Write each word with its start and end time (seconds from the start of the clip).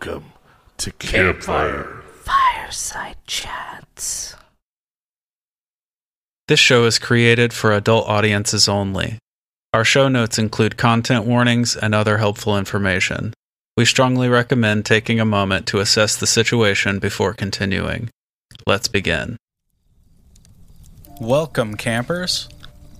to 0.00 0.92
Campfire. 0.98 2.02
Fireside 2.22 3.16
Chats. 3.26 4.36
This 6.48 6.60
show 6.60 6.84
is 6.84 6.98
created 6.98 7.52
for 7.52 7.72
adult 7.72 8.08
audiences 8.08 8.68
only. 8.68 9.18
Our 9.72 9.84
show 9.84 10.08
notes 10.08 10.38
include 10.38 10.76
content 10.76 11.24
warnings 11.24 11.76
and 11.76 11.94
other 11.94 12.18
helpful 12.18 12.56
information. 12.56 13.34
We 13.76 13.84
strongly 13.84 14.28
recommend 14.28 14.86
taking 14.86 15.20
a 15.20 15.24
moment 15.24 15.66
to 15.68 15.80
assess 15.80 16.16
the 16.16 16.26
situation 16.26 16.98
before 16.98 17.34
continuing. 17.34 18.10
Let's 18.66 18.88
begin. 18.88 19.36
Welcome, 21.20 21.76
campers, 21.76 22.48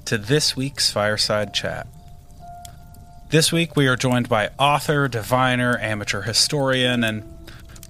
to 0.06 0.18
this 0.18 0.56
week's 0.56 0.90
Fireside 0.90 1.54
Chat. 1.54 1.86
This 3.28 3.50
week 3.50 3.74
we 3.74 3.88
are 3.88 3.96
joined 3.96 4.28
by 4.28 4.50
author, 4.56 5.08
diviner, 5.08 5.76
amateur 5.80 6.22
historian, 6.22 7.02
and 7.02 7.24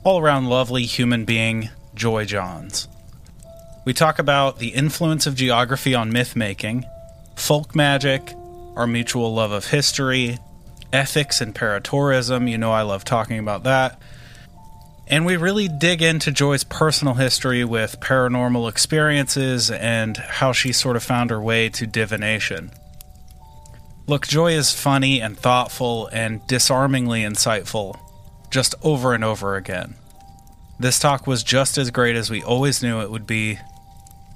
all 0.02 0.18
around 0.18 0.48
lovely 0.48 0.86
human 0.86 1.26
being, 1.26 1.68
Joy 1.94 2.24
Johns. 2.24 2.88
We 3.84 3.92
talk 3.92 4.18
about 4.18 4.58
the 4.60 4.68
influence 4.68 5.26
of 5.26 5.34
geography 5.34 5.94
on 5.94 6.10
myth 6.10 6.36
making, 6.36 6.86
folk 7.34 7.74
magic, 7.74 8.32
our 8.76 8.86
mutual 8.86 9.34
love 9.34 9.52
of 9.52 9.66
history, 9.66 10.38
ethics 10.90 11.42
and 11.42 11.54
paratourism. 11.54 12.50
You 12.50 12.56
know, 12.56 12.72
I 12.72 12.80
love 12.80 13.04
talking 13.04 13.38
about 13.38 13.64
that. 13.64 14.00
And 15.06 15.26
we 15.26 15.36
really 15.36 15.68
dig 15.68 16.00
into 16.00 16.32
Joy's 16.32 16.64
personal 16.64 17.12
history 17.12 17.62
with 17.62 18.00
paranormal 18.00 18.70
experiences 18.70 19.70
and 19.70 20.16
how 20.16 20.52
she 20.52 20.72
sort 20.72 20.96
of 20.96 21.02
found 21.02 21.28
her 21.28 21.42
way 21.42 21.68
to 21.68 21.86
divination. 21.86 22.70
Look, 24.08 24.28
Joy 24.28 24.52
is 24.52 24.72
funny 24.72 25.20
and 25.20 25.36
thoughtful 25.36 26.06
and 26.12 26.46
disarmingly 26.46 27.22
insightful, 27.22 27.98
just 28.50 28.76
over 28.82 29.14
and 29.14 29.24
over 29.24 29.56
again. 29.56 29.96
This 30.78 31.00
talk 31.00 31.26
was 31.26 31.42
just 31.42 31.76
as 31.76 31.90
great 31.90 32.14
as 32.14 32.30
we 32.30 32.40
always 32.42 32.84
knew 32.84 33.00
it 33.00 33.10
would 33.10 33.26
be. 33.26 33.58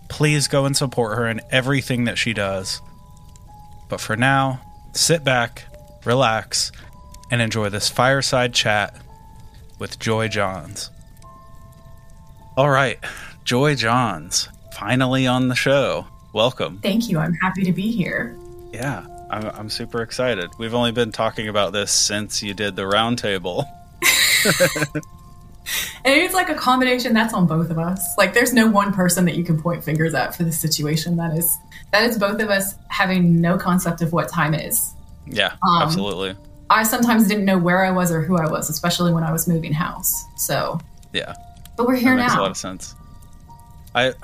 Please 0.09 0.49
go 0.49 0.65
and 0.65 0.77
support 0.77 1.17
her 1.17 1.29
in 1.29 1.41
everything 1.53 2.05
that 2.05 2.19
she 2.19 2.33
does. 2.33 2.81
But 3.89 4.01
for 4.01 4.17
now, 4.17 4.61
sit 4.93 5.23
back, 5.23 5.67
relax, 6.05 6.73
and 7.31 7.41
enjoy 7.41 7.69
this 7.69 7.89
fireside 7.89 8.53
chat 8.53 8.97
with 9.79 10.01
Joy 10.01 10.27
Johns. 10.27 10.91
All 12.57 12.71
right, 12.71 12.99
Joy 13.45 13.77
Johns, 13.77 14.49
finally 14.73 15.29
on 15.29 15.47
the 15.47 15.55
show. 15.55 16.07
Welcome. 16.33 16.81
Thank 16.83 17.09
you. 17.09 17.19
I'm 17.19 17.35
happy 17.35 17.63
to 17.63 17.73
be 17.73 17.93
here. 17.93 18.37
Yeah, 18.73 19.07
I'm, 19.31 19.47
I'm 19.47 19.71
super 19.71 20.03
excited. 20.03 20.51
We've 20.59 20.75
only 20.75 20.93
been 20.93 21.13
talking 21.13 21.49
about 21.49 21.73
this 21.73 21.93
since 21.93 22.43
you 22.43 22.55
did 22.55 22.77
the 22.77 22.83
roundtable. 22.83 23.65
And 26.05 26.15
it's 26.15 26.35
like 26.35 26.49
a 26.49 26.55
combination 26.55 27.13
that's 27.13 27.35
on 27.35 27.47
both 27.47 27.71
of 27.71 27.79
us. 27.79 28.03
Like 28.17 28.33
there's 28.33 28.53
no 28.53 28.69
one 28.69 28.93
person 28.93 29.25
that 29.27 29.37
you 29.37 29.45
can 29.45 29.61
point 29.61 29.85
fingers 29.85 30.15
at 30.15 30.35
for 30.35 30.43
this 30.43 30.59
situation. 30.59 31.17
That 31.17 31.37
is 31.37 31.59
that 31.93 32.05
is 32.05 32.19
both 32.19 32.41
of 32.41 32.49
us 32.49 32.75
having 32.89 33.41
no 33.41 33.59
concept 33.59 34.01
of 34.01 34.13
what 34.13 34.29
time 34.29 34.55
is. 34.55 34.95
Yeah, 35.27 35.53
Um, 35.63 35.83
absolutely. 35.83 36.37
I 36.71 36.83
sometimes 36.85 37.29
didn't 37.29 37.45
know 37.45 37.59
where 37.59 37.85
I 37.85 37.91
was 37.91 38.11
or 38.11 38.23
who 38.23 38.37
I 38.37 38.51
was, 38.51 38.71
especially 38.71 39.13
when 39.13 39.23
I 39.23 39.33
was 39.33 39.47
moving 39.47 39.73
house. 39.73 40.25
So, 40.37 40.81
Yeah, 41.13 41.35
but 41.77 41.87
we're 41.87 41.97
here 41.97 42.17
that 42.17 42.23
makes 42.23 42.35
a 42.35 42.41
lot 42.41 42.51
of 42.51 42.57
sense. 42.57 42.95
I 43.95 44.15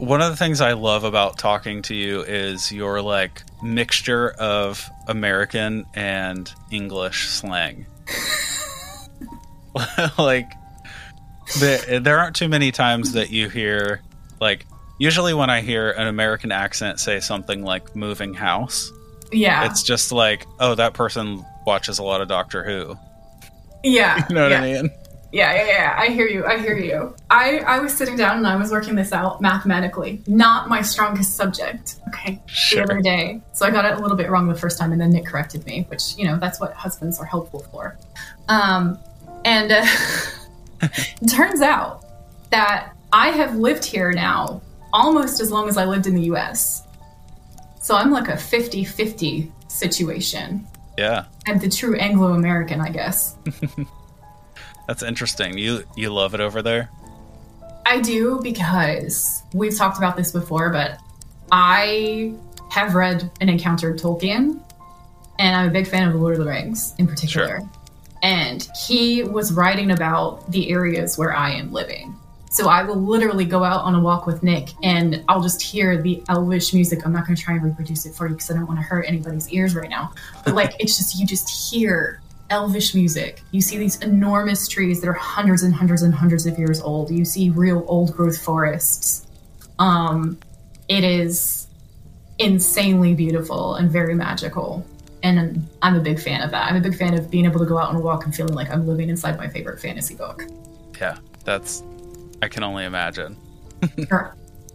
one 0.00 0.22
of 0.22 0.30
the 0.30 0.36
things 0.36 0.62
I 0.62 0.72
love 0.72 1.04
about 1.04 1.36
talking 1.38 1.82
to 1.82 1.94
you 1.94 2.22
is 2.22 2.72
your 2.72 3.02
like 3.02 3.42
mixture 3.62 4.30
of 4.30 4.88
American 5.06 5.84
and 5.94 6.50
English 6.70 7.28
slang. 7.28 7.84
like 10.18 10.50
there, 11.58 12.00
there 12.00 12.18
aren't 12.18 12.34
too 12.34 12.48
many 12.48 12.72
times 12.72 13.12
that 13.12 13.30
you 13.30 13.50
hear 13.50 14.00
like 14.40 14.64
usually 14.98 15.34
when 15.34 15.50
I 15.50 15.60
hear 15.60 15.90
an 15.90 16.06
American 16.06 16.50
accent 16.50 16.98
say 16.98 17.20
something 17.20 17.62
like 17.62 17.94
moving 17.94 18.32
house, 18.32 18.90
yeah. 19.32 19.66
it's 19.66 19.82
just 19.82 20.12
like, 20.12 20.46
oh, 20.58 20.74
that 20.76 20.94
person 20.94 21.44
watches 21.66 21.98
a 21.98 22.02
lot 22.02 22.22
of 22.22 22.28
Doctor 22.28 22.64
Who. 22.64 22.96
yeah. 23.84 24.26
You 24.30 24.34
know 24.34 24.42
what 24.44 24.52
yeah. 24.52 24.60
I 24.62 24.82
mean? 24.82 24.90
Yeah, 25.32 25.54
yeah, 25.54 25.66
yeah. 25.66 25.96
I 25.96 26.08
hear 26.08 26.26
you. 26.26 26.44
I 26.44 26.58
hear 26.58 26.76
you. 26.76 27.14
I, 27.30 27.58
I 27.58 27.78
was 27.78 27.94
sitting 27.94 28.16
down 28.16 28.38
and 28.38 28.46
I 28.46 28.56
was 28.56 28.72
working 28.72 28.96
this 28.96 29.12
out 29.12 29.40
mathematically. 29.40 30.22
Not 30.26 30.68
my 30.68 30.82
strongest 30.82 31.36
subject. 31.36 31.96
Okay. 32.08 32.42
Sure. 32.46 32.84
The 32.84 32.92
other 32.94 33.02
day. 33.02 33.40
So 33.52 33.64
I 33.64 33.70
got 33.70 33.84
it 33.84 33.96
a 33.96 34.00
little 34.00 34.16
bit 34.16 34.28
wrong 34.28 34.48
the 34.48 34.54
first 34.56 34.78
time 34.78 34.92
and 34.92 35.00
then 35.00 35.10
Nick 35.10 35.26
corrected 35.26 35.64
me, 35.66 35.86
which, 35.88 36.16
you 36.16 36.24
know, 36.24 36.36
that's 36.38 36.58
what 36.58 36.72
husbands 36.72 37.20
are 37.20 37.24
helpful 37.24 37.60
for. 37.70 37.96
Um, 38.48 38.98
and 39.44 39.70
uh, 39.70 39.86
it 40.82 41.28
turns 41.30 41.60
out 41.60 42.04
that 42.50 42.92
I 43.12 43.28
have 43.28 43.54
lived 43.54 43.84
here 43.84 44.12
now 44.12 44.62
almost 44.92 45.40
as 45.40 45.52
long 45.52 45.68
as 45.68 45.76
I 45.76 45.84
lived 45.84 46.08
in 46.08 46.14
the 46.14 46.24
US. 46.32 46.86
So 47.80 47.94
I'm 47.94 48.10
like 48.10 48.28
a 48.28 48.36
50 48.36 48.84
50 48.84 49.52
situation. 49.68 50.66
Yeah. 50.98 51.26
I'm 51.46 51.58
the 51.60 51.68
true 51.68 51.96
Anglo 51.96 52.34
American, 52.34 52.80
I 52.80 52.90
guess. 52.90 53.36
That's 54.90 55.04
interesting. 55.04 55.56
You 55.56 55.84
you 55.94 56.12
love 56.12 56.34
it 56.34 56.40
over 56.40 56.62
there? 56.62 56.90
I 57.86 58.00
do 58.00 58.40
because 58.42 59.44
we've 59.54 59.76
talked 59.78 59.98
about 59.98 60.16
this 60.16 60.32
before, 60.32 60.70
but 60.70 60.98
I 61.52 62.34
have 62.72 62.96
read 62.96 63.30
and 63.40 63.48
encountered 63.48 64.00
Tolkien, 64.00 64.60
and 65.38 65.56
I'm 65.56 65.68
a 65.68 65.70
big 65.70 65.86
fan 65.86 66.08
of 66.08 66.14
The 66.14 66.18
Lord 66.18 66.32
of 66.32 66.44
the 66.44 66.50
Rings 66.50 66.92
in 66.98 67.06
particular. 67.06 67.60
And 68.24 68.68
he 68.84 69.22
was 69.22 69.52
writing 69.52 69.92
about 69.92 70.50
the 70.50 70.72
areas 70.72 71.16
where 71.16 71.36
I 71.36 71.52
am 71.52 71.72
living. 71.72 72.16
So 72.50 72.68
I 72.68 72.82
will 72.82 73.00
literally 73.00 73.44
go 73.44 73.62
out 73.62 73.84
on 73.84 73.94
a 73.94 74.00
walk 74.00 74.26
with 74.26 74.42
Nick 74.42 74.70
and 74.82 75.22
I'll 75.28 75.40
just 75.40 75.62
hear 75.62 76.02
the 76.02 76.20
elvish 76.28 76.74
music. 76.74 77.06
I'm 77.06 77.12
not 77.12 77.28
going 77.28 77.36
to 77.36 77.42
try 77.42 77.54
and 77.54 77.62
reproduce 77.62 78.06
it 78.06 78.14
for 78.16 78.26
you 78.26 78.34
because 78.34 78.50
I 78.50 78.54
don't 78.54 78.66
want 78.66 78.80
to 78.80 78.84
hurt 78.84 79.04
anybody's 79.06 79.48
ears 79.50 79.76
right 79.76 79.88
now. 79.88 80.12
But 80.44 80.56
like, 80.56 80.74
it's 80.80 80.96
just, 80.96 81.16
you 81.16 81.24
just 81.28 81.48
hear 81.48 82.20
elvish 82.50 82.94
music. 82.94 83.42
You 83.52 83.60
see 83.60 83.78
these 83.78 84.00
enormous 84.00 84.68
trees 84.68 85.00
that 85.00 85.08
are 85.08 85.14
hundreds 85.14 85.62
and 85.62 85.74
hundreds 85.74 86.02
and 86.02 86.14
hundreds 86.14 86.46
of 86.46 86.58
years 86.58 86.80
old. 86.80 87.10
You 87.10 87.24
see 87.24 87.50
real 87.50 87.84
old 87.88 88.12
growth 88.12 88.38
forests. 88.38 89.26
Um, 89.78 90.38
it 90.88 91.04
is 91.04 91.68
insanely 92.38 93.14
beautiful 93.14 93.76
and 93.76 93.90
very 93.90 94.14
magical. 94.14 94.84
And 95.22 95.66
I'm 95.82 95.94
a 95.94 96.00
big 96.00 96.18
fan 96.18 96.42
of 96.42 96.50
that. 96.50 96.70
I'm 96.70 96.76
a 96.76 96.80
big 96.80 96.96
fan 96.96 97.14
of 97.14 97.30
being 97.30 97.44
able 97.44 97.60
to 97.60 97.66
go 97.66 97.78
out 97.78 97.90
on 97.90 97.96
a 97.96 98.00
walk 98.00 98.24
and 98.24 98.34
feeling 98.34 98.54
like 98.54 98.70
I'm 98.70 98.86
living 98.86 99.10
inside 99.10 99.36
my 99.36 99.48
favorite 99.48 99.80
fantasy 99.80 100.14
book. 100.14 100.44
Yeah. 101.00 101.18
That's 101.44 101.82
I 102.42 102.48
can 102.48 102.62
only 102.62 102.84
imagine. 102.84 103.36
Your, 103.96 104.34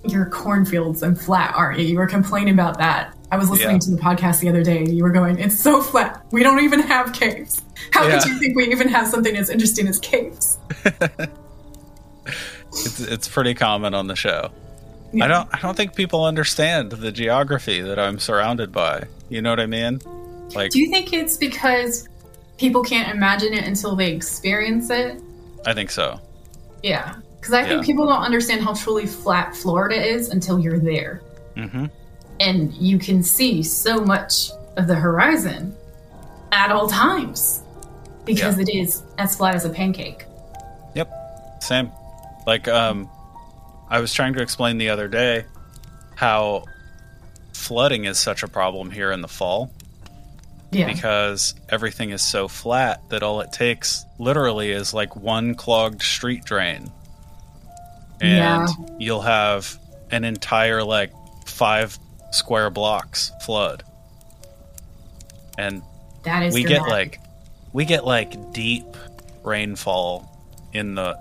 your 0.09 0.25
cornfields 0.29 1.01
and 1.03 1.19
flat, 1.19 1.53
aren't 1.55 1.79
you? 1.79 1.85
You 1.85 1.97
were 1.97 2.07
complaining 2.07 2.53
about 2.53 2.77
that. 2.79 3.13
I 3.31 3.37
was 3.37 3.49
listening 3.49 3.75
Yeah. 3.75 3.79
to 3.79 3.91
the 3.91 3.97
podcast 4.01 4.39
the 4.39 4.49
other 4.49 4.63
day. 4.63 4.85
You 4.85 5.03
were 5.03 5.11
going, 5.11 5.39
"It's 5.39 5.59
so 5.59 5.81
flat. 5.81 6.25
We 6.31 6.43
don't 6.43 6.59
even 6.63 6.79
have 6.81 7.11
caves. 7.13 7.61
How 7.91 8.07
Yeah. 8.07 8.19
could 8.19 8.29
you 8.29 8.39
think 8.39 8.55
we 8.55 8.65
even 8.71 8.87
have 8.89 9.07
something 9.07 9.35
as 9.35 9.49
interesting 9.49 9.87
as 9.87 9.99
caves?" 9.99 10.57
It's 12.77 12.99
it's 12.99 13.27
pretty 13.27 13.53
common 13.53 13.93
on 13.93 14.07
the 14.07 14.15
show. 14.15 14.51
Yeah. 15.13 15.25
I 15.25 15.27
don't 15.27 15.49
I 15.53 15.59
don't 15.59 15.77
think 15.77 15.95
people 15.95 16.25
understand 16.25 16.91
the 16.91 17.11
geography 17.11 17.81
that 17.81 17.97
I'm 17.97 18.19
surrounded 18.19 18.71
by. 18.73 19.03
You 19.29 19.41
know 19.41 19.49
what 19.51 19.59
I 19.61 19.65
mean? 19.65 20.01
Like 20.53 20.71
Do 20.71 20.79
you 20.81 20.89
think 20.91 21.13
it's 21.13 21.37
because 21.37 22.09
people 22.57 22.83
can't 22.83 23.09
imagine 23.15 23.53
it 23.53 23.63
until 23.65 23.95
they 23.95 24.11
experience 24.11 24.89
it? 24.89 25.21
I 25.65 25.73
think 25.73 25.89
so. 25.89 26.19
Yeah. 26.83 27.15
Because 27.45 27.63
I 27.63 27.67
think 27.67 27.85
people 27.85 28.07
don't 28.07 28.23
understand 28.23 28.63
how 28.63 28.73
truly 28.73 29.05
flat 29.05 29.55
Florida 29.55 30.03
is 30.03 30.29
until 30.29 30.57
you're 30.57 30.79
there. 30.79 31.21
Mhm. 31.55 31.91
And 32.39 32.73
you 32.73 32.97
can 32.97 33.21
see 33.21 33.61
so 33.61 34.01
much 34.01 34.49
of 34.77 34.87
the 34.87 34.95
horizon 34.95 35.75
at 36.51 36.71
all 36.71 36.87
times 36.87 37.61
because 38.25 38.55
Yeah. 38.57 38.63
it 38.63 38.69
is 38.69 39.03
as 39.19 39.35
flat 39.35 39.53
as 39.53 39.63
a 39.63 39.69
pancake. 39.69 40.25
Yep. 40.95 41.61
Same. 41.61 41.91
Like 42.47 42.67
um 42.67 43.07
I 43.91 43.99
was 43.99 44.11
trying 44.11 44.33
to 44.33 44.41
explain 44.41 44.79
the 44.79 44.89
other 44.89 45.07
day 45.07 45.45
how 46.15 46.63
flooding 47.53 48.05
is 48.05 48.17
such 48.17 48.41
a 48.41 48.47
problem 48.47 48.89
here 48.89 49.11
in 49.11 49.21
the 49.21 49.27
fall 49.27 49.69
Yeah. 50.71 50.87
because 50.87 51.53
everything 51.69 52.09
is 52.09 52.23
so 52.23 52.47
flat 52.47 53.01
that 53.09 53.21
all 53.21 53.39
it 53.41 53.51
takes 53.51 54.03
literally 54.17 54.71
is 54.71 54.95
like 54.95 55.15
one 55.15 55.53
clogged 55.53 56.01
street 56.01 56.43
drain. 56.43 56.89
And 58.21 58.67
Yeah. 58.69 58.85
you'll 58.99 59.21
have 59.21 59.77
an 60.11 60.23
entire 60.23 60.83
like 60.83 61.11
five 61.45 61.97
square 62.31 62.69
blocks 62.69 63.31
flood. 63.45 63.83
And 65.57 65.81
that 66.23 66.43
is 66.43 66.53
we 66.53 66.63
get 66.63 66.81
like 66.83 67.19
we 67.73 67.85
get 67.85 68.05
like 68.05 68.53
deep 68.53 68.85
rainfall 69.43 70.29
in 70.73 70.95
the 70.95 71.17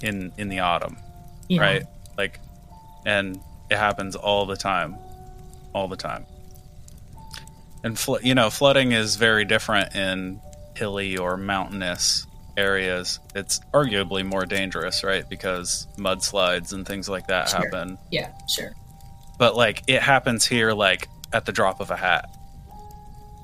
in 0.00 0.32
in 0.38 0.48
the 0.48 0.60
autumn, 0.60 0.96
Yeah. 1.48 1.60
right? 1.62 1.82
Like 2.16 2.40
and 3.06 3.40
it 3.70 3.76
happens 3.78 4.16
all 4.16 4.46
the 4.46 4.56
time. 4.56 4.96
All 5.74 5.88
the 5.88 5.96
time. 5.96 6.24
And 7.82 7.98
flo- 7.98 8.20
you 8.22 8.34
know, 8.34 8.48
flooding 8.48 8.92
is 8.92 9.16
very 9.16 9.44
different 9.44 9.94
in 9.94 10.40
hilly 10.74 11.16
or 11.18 11.36
mountainous 11.36 12.26
areas, 12.56 13.18
it's 13.34 13.60
arguably 13.72 14.24
more 14.24 14.46
dangerous, 14.46 15.02
right? 15.04 15.28
Because 15.28 15.86
mudslides 15.98 16.72
and 16.72 16.86
things 16.86 17.08
like 17.08 17.26
that 17.28 17.48
Sure. 17.48 17.60
happen. 17.60 17.98
Yeah, 18.10 18.30
sure. 18.48 18.72
But 19.38 19.56
like 19.56 19.82
it 19.88 20.02
happens 20.02 20.46
here 20.46 20.72
like 20.72 21.08
at 21.32 21.44
the 21.46 21.52
drop 21.52 21.80
of 21.80 21.90
a 21.90 21.96
hat. 21.96 22.28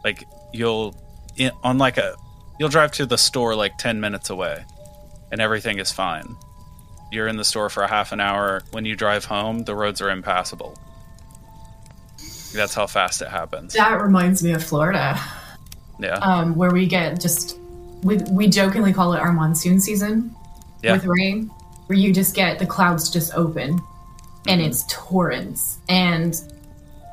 Like 0.04 0.24
you'll 0.52 0.94
in, 1.36 1.50
on 1.62 1.78
like 1.78 1.98
a 1.98 2.14
you'll 2.58 2.68
drive 2.68 2.92
to 2.92 3.06
the 3.06 3.18
store 3.18 3.54
like 3.54 3.76
10 3.78 4.00
minutes 4.00 4.30
away 4.30 4.64
and 5.32 5.40
everything 5.40 5.78
is 5.78 5.90
fine. 5.90 6.36
You're 7.12 7.26
in 7.26 7.36
the 7.36 7.44
store 7.44 7.68
for 7.70 7.82
a 7.82 7.88
half 7.88 8.12
an 8.12 8.20
hour. 8.20 8.62
When 8.70 8.84
you 8.84 8.94
drive 8.94 9.24
home, 9.24 9.64
the 9.64 9.74
roads 9.74 10.00
are 10.00 10.10
impassable. 10.10 10.78
That's 12.54 12.74
how 12.74 12.86
fast 12.86 13.22
it 13.22 13.28
happens. 13.28 13.74
That 13.74 14.00
reminds 14.02 14.42
me 14.42 14.52
of 14.52 14.62
Florida, 14.64 15.18
Yeah. 16.00 16.14
um, 16.14 16.56
where 16.56 16.70
we 16.70 16.86
get 16.86 17.20
just 17.20 17.56
we 18.02 18.18
we 18.30 18.48
jokingly 18.48 18.92
call 18.92 19.12
it 19.14 19.20
our 19.20 19.32
monsoon 19.32 19.80
season 19.80 20.34
Yeah. 20.82 20.92
with 20.92 21.04
rain, 21.04 21.50
where 21.86 21.98
you 21.98 22.12
just 22.12 22.34
get 22.34 22.58
the 22.58 22.66
clouds 22.66 23.10
just 23.10 23.34
open, 23.34 23.80
and 24.46 24.60
mm-hmm. 24.60 24.70
it's 24.70 24.84
torrents. 24.88 25.78
And 25.88 26.34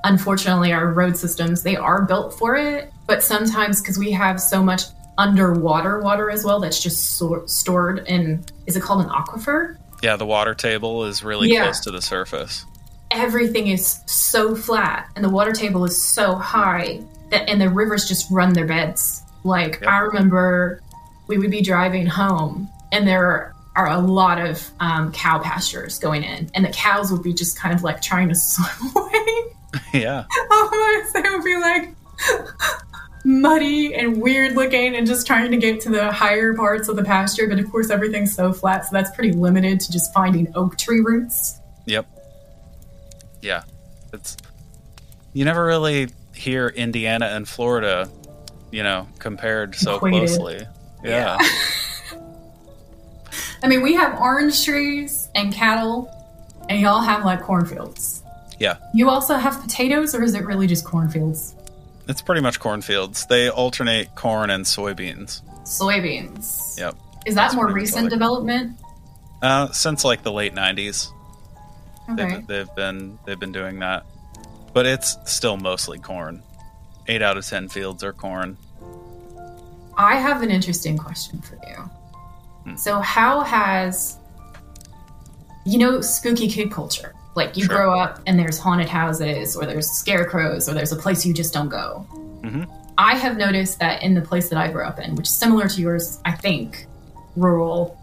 unfortunately, 0.04 0.72
our 0.74 0.88
road 0.94 1.18
systems 1.18 1.64
they 1.64 1.76
are 1.76 2.04
built 2.04 2.34
for 2.38 2.56
it, 2.56 2.92
but 3.08 3.24
sometimes 3.24 3.82
because 3.82 3.98
we 3.98 4.12
have 4.12 4.40
so 4.40 4.64
much 4.64 4.84
underwater 5.18 6.00
water 6.00 6.30
as 6.30 6.44
well, 6.44 6.60
that's 6.60 6.82
just 6.82 7.18
so- 7.18 7.44
stored 7.48 8.06
in 8.08 8.44
is 8.68 8.76
it 8.76 8.84
called 8.84 9.04
an 9.04 9.10
aquifer? 9.10 9.78
Yeah, 10.04 10.16
the 10.16 10.28
water 10.28 10.54
table 10.54 11.06
is 11.06 11.24
really 11.24 11.50
Yeah. 11.52 11.64
close 11.64 11.80
to 11.82 11.92
the 11.92 12.02
surface. 12.02 12.66
everything 13.10 13.68
is 13.70 14.02
so 14.06 14.54
flat 14.54 15.08
and 15.16 15.24
the 15.24 15.30
water 15.30 15.54
table 15.54 15.86
is 15.86 16.00
so 16.00 16.36
high 16.36 17.00
that 17.32 17.50
and 17.50 17.60
the 17.62 17.70
rivers 17.70 18.06
just 18.06 18.30
run 18.30 18.52
their 18.52 18.66
beds. 18.66 19.24
Like 19.48 19.80
Yep. 19.82 19.90
I 19.90 19.98
remember 20.00 20.82
we 21.28 21.38
would 21.38 21.50
be 21.52 21.62
driving 21.62 22.06
home 22.06 22.70
and 22.92 23.08
there 23.08 23.54
are 23.76 23.88
a 23.90 24.00
lot 24.00 24.40
of 24.40 24.70
um, 24.80 25.12
cow 25.12 25.40
pastures 25.40 25.98
going 26.00 26.24
in 26.24 26.50
and 26.54 26.66
the 26.66 26.70
cows 26.72 27.12
would 27.12 27.24
be 27.24 27.34
just 27.34 27.58
kind 27.60 27.74
of 27.74 27.84
like 27.84 28.02
trying 28.02 28.28
to 28.30 28.36
swim 28.50 28.92
away. 28.96 29.44
yeah. 29.94 30.26
Almost 30.52 31.14
they 31.14 31.22
would 31.22 31.44
be 31.44 31.58
like 31.58 31.90
muddy 33.26 33.94
and 33.94 34.22
weird 34.22 34.56
looking 34.56 34.96
and 34.96 35.06
just 35.06 35.28
trying 35.28 35.52
to 35.52 35.58
get 35.58 35.82
to 35.82 35.90
the 35.90 36.12
higher 36.12 36.54
parts 36.56 36.88
of 36.88 36.96
the 36.96 37.04
pasture. 37.04 37.48
But 37.48 37.60
of 37.60 37.70
course 37.72 37.90
everything's 37.90 38.34
so 38.36 38.54
flat, 38.54 38.86
so 38.86 38.90
that's 38.94 39.12
pretty 39.16 39.34
limited 39.34 39.80
to 39.82 39.92
just 39.92 40.14
finding 40.14 40.48
oak 40.56 40.78
tree 40.78 41.02
roots. 41.02 41.60
Yep. 41.86 42.08
Yeah. 43.42 43.64
It's 44.14 44.38
you 45.34 45.46
never 45.46 45.66
really 45.66 46.08
hear 46.34 46.70
Indiana 46.70 47.28
and 47.28 47.48
Florida, 47.48 48.10
you 48.78 48.84
know, 48.84 49.08
compared 49.18 49.74
so 49.74 49.96
Equated. 49.96 50.28
closely. 50.30 50.68
Yeah. 51.04 51.38
I 53.64 53.68
mean, 53.68 53.82
we 53.82 53.94
have 53.96 54.20
orange 54.20 54.64
trees 54.64 55.30
and 55.34 55.52
cattle, 55.52 56.12
and 56.70 56.80
y'all 56.80 57.02
have 57.02 57.26
like 57.26 57.42
cornfields. 57.42 58.22
Yeah. 58.60 58.78
You 58.94 59.10
also 59.10 59.36
have 59.36 59.60
potatoes, 59.62 60.14
or 60.14 60.22
is 60.24 60.36
it 60.36 60.46
really 60.46 60.68
just 60.68 60.86
cornfields? 60.86 61.56
It's 62.08 62.22
pretty 62.22 62.42
much 62.42 62.60
cornfields. 62.60 63.26
They 63.26 63.50
alternate 63.50 64.14
corn 64.16 64.50
and 64.52 64.64
soybeans. 64.64 65.42
Soybeans. 65.64 66.78
Yep. 66.80 66.96
Is 67.26 67.34
that 67.36 67.42
That's 67.46 67.56
more 67.56 67.68
recent 67.72 68.02
all 68.02 68.06
I- 68.06 68.10
development? 68.10 68.78
Uh, 69.42 69.72
since 69.72 70.06
like 70.06 70.22
the 70.24 70.32
late 70.32 70.54
'90s, 70.54 71.10
Okay. 72.12 72.28
they've, 72.36 72.48
they've 72.48 72.76
been 72.76 73.18
they've 73.26 73.40
been 73.40 73.52
doing 73.52 73.80
that, 73.80 74.06
but 74.74 74.86
it's 74.86 75.18
still 75.26 75.58
mostly 75.58 75.98
corn. 76.00 76.44
Eight 77.08 77.22
out 77.24 77.38
of 77.38 77.46
ten 77.46 77.70
fields 77.70 78.04
are 78.04 78.14
corn. 78.14 78.58
I 79.98 80.16
have 80.16 80.42
an 80.44 80.52
interesting 80.52 80.98
question 80.98 81.42
for 81.42 81.56
you. 81.68 81.76
Hmm. 82.64 82.76
So, 82.76 83.00
how 83.00 83.42
has 83.42 84.18
you 85.66 85.78
know 85.78 86.02
spooky 86.02 86.48
kid 86.48 86.72
culture? 86.72 87.14
Like 87.36 87.56
you 87.58 87.66
Sure. 87.66 87.76
grow 87.76 88.00
up 88.00 88.20
and 88.26 88.40
there's 88.40 88.58
haunted 88.58 88.90
houses, 88.90 89.56
or 89.56 89.66
there's 89.66 89.90
scarecrows, 89.90 90.68
or 90.70 90.74
there's 90.74 90.92
a 90.92 90.96
place 90.96 91.26
you 91.26 91.34
just 91.34 91.54
don't 91.54 91.70
go. 91.70 92.06
Mhm. 92.42 92.68
I 92.98 93.16
have 93.16 93.38
noticed 93.38 93.80
that 93.80 94.02
in 94.02 94.16
the 94.16 94.22
place 94.22 94.50
that 94.50 94.58
I 94.58 94.70
grew 94.72 94.84
up 94.84 95.00
in, 95.00 95.14
which 95.16 95.28
is 95.28 95.34
similar 95.34 95.68
to 95.68 95.82
yours, 95.82 96.20
I 96.26 96.32
think, 96.32 96.88
rural, 97.36 97.96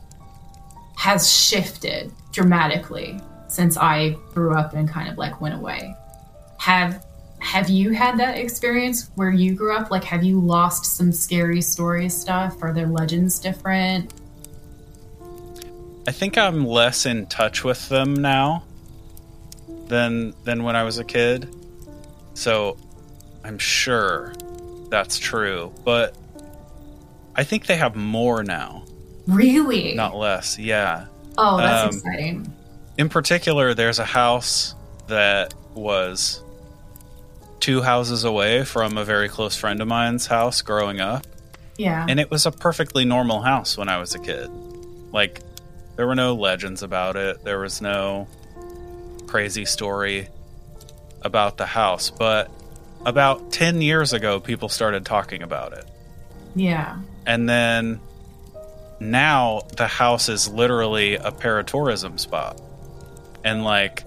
has 0.97 1.31
shifted 1.31 2.13
dramatically 2.33 3.21
since 3.49 3.77
I 3.77 4.17
grew 4.33 4.55
up 4.55 4.75
and 4.75 4.89
kind 4.89 5.09
of 5.09 5.19
like 5.19 5.41
went 5.41 5.55
away. 5.57 5.97
Have 6.59 7.05
have 7.45 7.69
you 7.69 7.91
had 7.91 8.19
that 8.19 8.39
experience 8.39 9.11
where 9.17 9.31
you 9.31 9.55
grew 9.55 9.77
up? 9.77 9.91
Like, 9.91 10.03
have 10.05 10.25
you 10.25 10.41
lost 10.41 10.87
some 10.97 11.13
scary 11.13 11.61
story 11.61 12.09
stuff? 12.09 12.63
Are 12.63 12.73
their 12.73 12.87
legends 12.87 13.39
different? 13.39 14.13
I 16.09 16.13
think 16.13 16.39
I'm 16.39 16.67
less 16.67 17.05
in 17.07 17.27
touch 17.27 17.63
with 17.63 17.89
them 17.91 18.15
now 18.15 18.65
than 19.89 20.35
than 20.45 20.63
when 20.65 20.75
I 20.75 20.85
was 20.85 20.99
a 20.99 21.05
kid. 21.05 21.55
So 22.33 22.77
I'm 23.45 23.59
sure 23.59 24.33
that's 24.89 25.19
true, 25.19 25.73
but 25.85 26.17
I 27.37 27.45
think 27.45 27.67
they 27.67 27.77
have 27.77 27.95
more 27.95 28.43
now, 28.43 28.85
Really? 29.27 29.95
not 29.95 30.17
less. 30.17 30.59
Yeah. 30.59 31.07
Oh, 31.37 31.59
that's 31.59 31.83
Um, 31.95 31.99
exciting. 31.99 32.53
In 32.97 33.09
particular, 33.09 33.75
there's 33.75 33.99
a 33.99 34.05
house 34.05 34.75
that 35.09 35.53
was 35.75 36.44
two 37.65 37.81
houses 37.81 38.25
away 38.25 38.63
from 38.63 38.99
a 38.99 39.05
very 39.07 39.27
close 39.27 39.57
friend 39.57 39.81
of 39.81 39.89
mine's 39.89 40.27
house 40.27 40.61
growing 40.61 41.01
up, 41.01 41.27
Yeah. 41.79 42.05
and 42.07 42.21
it 42.21 42.31
was 42.31 42.45
a 42.45 42.51
perfectly 42.53 43.07
normal 43.07 43.41
house 43.41 43.79
when 43.79 43.89
I 43.89 43.97
was 43.99 44.15
a 44.15 44.19
kid. 44.19 44.51
Like 45.13 45.41
there 45.97 46.07
were 46.07 46.15
no 46.15 46.35
legends 46.35 46.83
about 46.83 47.17
it. 47.17 47.43
There 47.43 47.59
was 47.61 47.81
no 47.81 48.29
crazy 49.27 49.65
story 49.65 50.29
about 51.23 51.57
the 51.57 51.65
house, 51.65 52.11
but 52.11 52.51
about 53.07 53.51
10 53.51 53.81
years 53.81 54.13
ago 54.13 54.41
people 54.41 54.69
started 54.69 55.07
talking 55.07 55.43
about 55.43 55.73
it. 55.73 55.87
yeah. 56.55 56.99
And 57.27 57.49
then 57.49 57.99
now 59.01 59.63
the 59.79 59.87
house 59.87 60.29
is 60.29 60.49
literally 60.51 61.15
a 61.15 61.31
paratourism 61.33 62.21
spot. 62.21 62.61
And 63.43 63.65
like 63.65 64.05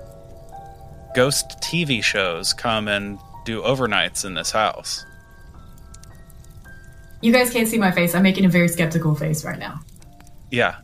ghost 1.16 1.46
TV 1.64 2.04
shows 2.04 2.54
come 2.54 2.88
and 2.88 3.18
do 3.48 3.62
overnights 3.62 4.26
in 4.26 4.34
this 4.34 4.52
house. 4.52 5.06
You 7.22 7.32
guys 7.32 7.50
can't 7.50 7.68
see 7.68 7.78
my 7.78 7.92
face. 7.92 8.14
I'm 8.14 8.22
making 8.22 8.44
a 8.44 8.50
very 8.50 8.68
skeptical 8.68 9.16
face 9.16 9.46
right 9.46 9.58
now. 9.58 9.80
Yeah. 10.52 10.76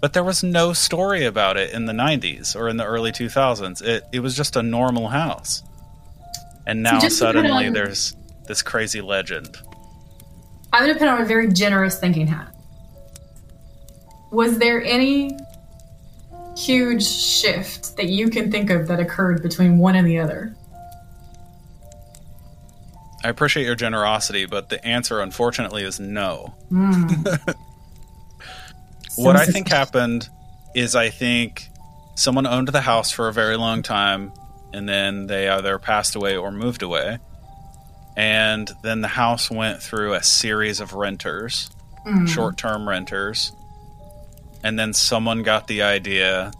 But 0.00 0.14
there 0.14 0.24
was 0.24 0.42
no 0.42 0.72
story 0.72 1.26
about 1.26 1.58
it 1.58 1.74
in 1.74 1.84
the 1.84 1.92
90s 1.92 2.56
or 2.56 2.70
in 2.70 2.78
the 2.78 2.86
early 2.86 3.12
2000s. 3.12 3.82
It 3.82 4.02
it 4.12 4.20
was 4.20 4.34
just 4.34 4.56
a 4.56 4.62
normal 4.62 5.08
house. 5.08 5.62
And 6.66 6.82
now 6.82 7.00
put 7.00 7.12
suddenly 7.12 7.66
on- 7.66 7.74
there's 7.74 8.16
this 8.46 8.62
crazy 8.62 9.02
legend. 9.02 9.58
I'm 10.72 10.84
going 10.84 10.94
to 10.94 10.98
put 10.98 11.08
on 11.08 11.20
a 11.20 11.24
very 11.24 11.52
generous 11.52 11.98
thinking 11.98 12.28
hat. 12.28 12.54
Was 14.30 14.58
there 14.58 14.82
any 14.82 15.36
huge 16.56 17.04
shift 17.04 17.96
that 17.96 18.06
you 18.06 18.30
can 18.30 18.50
think 18.50 18.70
of 18.70 18.86
that 18.86 19.00
occurred 19.00 19.42
between 19.42 19.78
one 19.78 19.96
and 19.96 20.06
the 20.06 20.18
other? 20.18 20.54
I 23.22 23.28
appreciate 23.28 23.64
your 23.64 23.74
generosity, 23.74 24.46
but 24.46 24.68
the 24.68 24.84
answer 24.84 25.20
unfortunately 25.20 25.82
is 25.82 26.00
no. 26.00 26.54
Hmm. 26.68 27.06
what 29.16 29.36
I 29.36 29.46
think 29.46 29.68
happened 29.68 30.28
is 30.74 30.94
I 30.94 31.10
think 31.10 31.68
someone 32.14 32.46
owned 32.46 32.68
the 32.68 32.80
house 32.80 33.10
for 33.10 33.28
a 33.28 33.32
very 33.32 33.56
long 33.56 33.82
time 33.82 34.32
and 34.72 34.88
then 34.88 35.26
they 35.26 35.48
either 35.48 35.78
passed 35.78 36.14
away 36.14 36.36
or 36.36 36.50
moved 36.50 36.82
away. 36.82 37.18
And 38.16 38.70
then 38.82 39.00
the 39.00 39.08
house 39.08 39.50
went 39.50 39.82
through 39.82 40.14
a 40.14 40.22
series 40.22 40.80
of 40.80 40.94
renters, 40.94 41.70
hmm. 42.04 42.26
short 42.26 42.56
term 42.56 42.88
renters. 42.88 43.52
And 44.62 44.78
then 44.78 44.92
someone 44.92 45.42
got 45.42 45.66
the 45.66 45.82
idea 45.82 46.52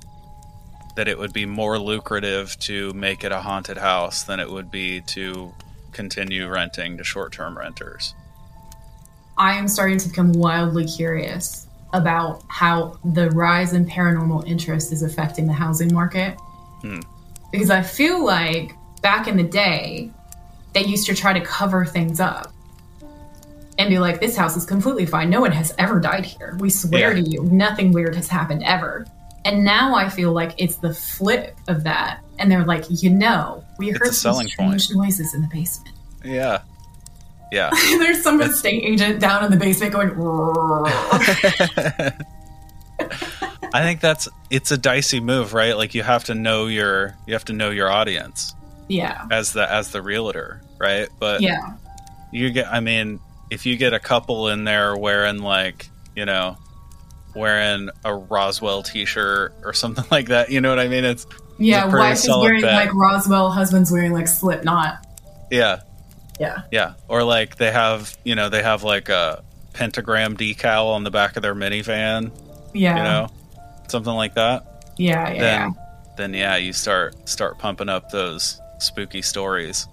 that 0.97 1.09
it 1.09 1.19
would 1.19 1.33
be 1.33 1.47
more 1.47 1.79
lucrative 1.79 2.59
to 2.61 2.93
make 2.93 3.25
it 3.25 3.33
a 3.33 3.40
haunted 3.40 3.76
house 3.76 4.25
than 4.25 4.40
it 4.40 4.50
would 4.50 4.71
be 4.71 5.00
to 5.02 5.55
continue 5.92 6.49
renting 6.49 6.97
to 6.99 7.04
short 7.04 7.32
term 7.32 7.56
renters. 7.56 8.14
I 9.37 9.54
am 9.54 9.68
starting 9.68 9.99
to 9.99 10.09
become 10.09 10.32
wildly 10.32 10.87
curious 10.87 11.66
about 11.92 12.42
how 12.49 12.99
the 13.04 13.30
rise 13.30 13.73
in 13.73 13.87
paranormal 13.87 14.47
interest 14.47 14.92
is 14.92 15.02
affecting 15.02 15.47
the 15.47 15.52
housing 15.52 15.92
market. 15.92 16.35
Hmm. 16.82 17.00
Because 17.50 17.70
I 17.70 17.82
feel 17.82 18.25
like 18.25 18.73
back 19.02 19.26
in 19.26 19.37
the 19.37 19.42
day, 19.42 20.11
they 20.73 20.85
used 20.85 21.06
to 21.06 21.14
try 21.14 21.32
to 21.32 21.40
cover 21.40 21.85
things 21.85 22.20
up 22.20 22.52
and 23.78 23.88
be 23.88 23.99
like, 23.99 24.20
this 24.20 24.37
house 24.37 24.56
is 24.56 24.64
completely 24.66 25.06
fine. 25.06 25.30
No 25.30 25.40
one 25.40 25.52
has 25.52 25.75
ever 25.78 25.99
died 25.99 26.26
here. 26.26 26.56
We 26.61 26.70
swear 26.70 27.16
Yeah. 27.16 27.23
to 27.23 27.28
you, 27.30 27.42
nothing 27.44 27.92
weird 27.92 28.14
has 28.14 28.28
happened 28.28 28.62
ever. 28.62 29.06
And 29.44 29.64
now 29.64 29.94
I 29.94 30.09
feel 30.09 30.32
like 30.32 30.54
it's 30.59 30.76
the 30.76 30.92
flip 30.92 31.56
of 31.68 31.85
that. 31.85 32.20
And 32.38 32.50
they're 32.50 32.64
like, 32.64 32.85
you 32.88 33.11
know, 33.11 33.64
we 33.78 33.90
heard 33.90 34.12
some 34.12 34.47
strange 34.47 34.90
noises 34.90 35.35
in 35.35 35.42
the 35.42 35.49
basement. 35.49 35.97
Yeah. 36.25 36.62
Yeah. 37.50 37.70
There's 37.99 38.23
some 38.23 38.40
estate 38.40 38.85
agent 38.85 39.20
down 39.20 39.44
in 39.44 39.50
the 39.50 39.56
basement 39.56 39.92
going. 39.92 40.11
I 43.73 43.82
think 43.82 44.00
that's 44.00 44.28
it's 44.50 44.70
a 44.70 44.78
dicey 44.78 45.20
move, 45.20 45.54
right? 45.54 45.76
Like 45.76 45.94
you 45.94 46.02
have 46.02 46.25
to 46.25 46.35
know 46.35 46.66
your 46.66 47.16
you 47.26 47.35
have 47.35 47.44
to 47.47 47.52
know 47.52 47.70
your 47.70 47.90
audience 47.90 48.54
yeah, 48.90 49.26
as 49.30 49.52
the 49.52 49.70
as 49.70 49.92
the 49.92 50.02
realtor, 50.02 50.61
right? 50.78 51.09
But 51.18 51.40
yeah, 51.40 51.75
you 52.32 52.50
get 52.50 52.66
I 52.66 52.80
mean, 52.80 53.20
if 53.50 53.64
you 53.64 53.76
get 53.76 53.94
a 53.94 54.00
couple 54.00 54.49
in 54.49 54.64
there 54.64 54.97
wearing 54.97 55.38
like, 55.38 55.88
you 56.16 56.26
know, 56.26 56.56
wearing 57.34 57.90
a 58.04 58.14
Roswell 58.14 58.82
t-shirt 58.82 59.54
or 59.64 59.72
something 59.72 60.04
like 60.10 60.28
that, 60.28 60.50
you 60.50 60.60
know 60.60 60.70
what 60.70 60.78
I 60.78 60.88
mean? 60.88 61.04
It's 61.04 61.26
yeah. 61.58 61.87
Wife 61.87 62.18
is 62.18 62.28
wearing 62.28 62.62
bet. 62.62 62.75
like 62.75 62.94
Roswell, 62.94 63.50
husband's 63.50 63.90
wearing 63.92 64.12
like 64.12 64.28
Slipknot. 64.28 65.06
yeah, 65.50 65.80
Yeah, 66.38 66.62
yeah. 66.70 66.94
Or 67.08 67.22
like 67.22 67.56
they 67.56 67.70
have, 67.70 68.16
you 68.25 68.34
know, 68.34 68.49
they 68.49 68.62
have 68.62 68.82
like 68.82 69.08
a 69.08 69.42
pentagram 69.72 70.37
decal 70.37 70.87
on 70.87 71.04
the 71.04 71.10
back 71.10 71.37
of 71.37 71.42
their 71.42 71.54
minivan, 71.54 72.32
yeah, 72.72 72.96
you 72.96 73.02
know, 73.02 73.28
something 73.88 74.12
like 74.12 74.34
that. 74.34 74.92
yeah, 74.96 75.32
yeah. 75.32 75.40
then 75.40 75.76
then 76.16 76.34
yeah, 76.34 76.56
you 76.56 76.72
start 76.72 77.28
start 77.28 77.58
pumping 77.58 77.88
up 77.88 78.10
those 78.10 78.60
spooky 78.78 79.22
stories. 79.22 79.87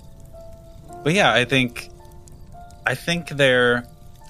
But 1.04 1.14
yeah, 1.14 1.32
I 1.32 1.46
think 1.46 1.90
I 2.86 2.96
think 2.96 3.30
there 3.30 3.88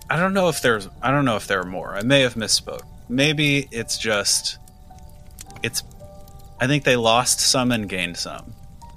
I 0.09 0.17
don't 0.17 0.33
know 0.33 0.49
if 0.49 0.61
there's 0.61 0.87
I 1.01 1.11
don't 1.11 1.25
know 1.25 1.35
if 1.35 1.47
there 1.47 1.59
are 1.59 1.65
more. 1.65 1.95
I 1.95 2.03
may 2.03 2.21
have 2.21 2.35
misspoke. 2.35 2.83
Maybe 3.09 3.67
it's 3.71 3.97
just 3.97 4.57
it's 5.63 5.83
I 6.59 6.67
think 6.67 6.83
they 6.83 6.95
lost 6.95 7.39
some 7.39 7.71
and 7.71 7.87
gained 7.87 8.17
some. 8.17 8.53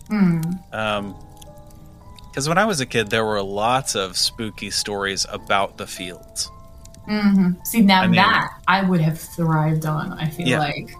Hmm. 0.08 0.40
Um 0.72 1.16
because 2.30 2.48
when 2.48 2.58
I 2.58 2.64
was 2.64 2.80
a 2.80 2.86
kid, 2.86 3.10
there 3.10 3.24
were 3.24 3.42
lots 3.42 3.96
of 3.96 4.16
spooky 4.16 4.70
stories 4.70 5.26
about 5.28 5.76
the 5.78 5.86
fields. 5.86 6.48
Mm-hmm. 7.08 7.62
See, 7.64 7.80
now 7.80 8.02
I 8.02 8.06
mean- 8.06 8.16
that 8.16 8.48
I 8.68 8.82
would 8.88 9.00
have 9.00 9.18
thrived 9.18 9.84
on. 9.84 10.12
I 10.12 10.28
feel 10.28 10.46
Yeah. 10.46 10.58
like. 10.60 10.90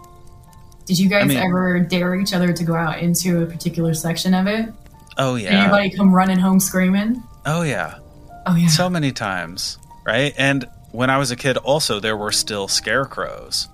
Did 0.86 0.98
you 0.98 1.08
guys 1.08 1.22
I 1.22 1.26
mean- 1.26 1.38
ever 1.38 1.78
dare 1.78 2.16
each 2.16 2.32
other 2.34 2.52
to 2.52 2.64
go 2.64 2.74
out 2.74 2.98
into 2.98 3.42
a 3.42 3.46
particular 3.46 3.94
section 3.94 4.34
of 4.34 4.48
it? 4.48 4.72
Oh 5.18 5.36
yeah, 5.36 5.50
Anybody 5.62 5.90
come 5.90 6.12
running 6.12 6.38
home 6.38 6.58
screaming? 6.58 7.22
oh 7.46 7.62
yeah. 7.62 7.98
Oh 8.46 8.56
yeah. 8.56 8.66
so 8.68 8.90
many 8.90 9.12
times, 9.12 9.78
right? 10.04 10.34
And 10.36 10.64
when 10.92 11.10
I 11.10 11.18
was 11.18 11.30
a 11.30 11.36
kid, 11.36 11.56
also 11.58 12.00
there 12.00 12.16
were 12.16 12.32
still 12.32 12.68
scarecrows. 12.68 13.68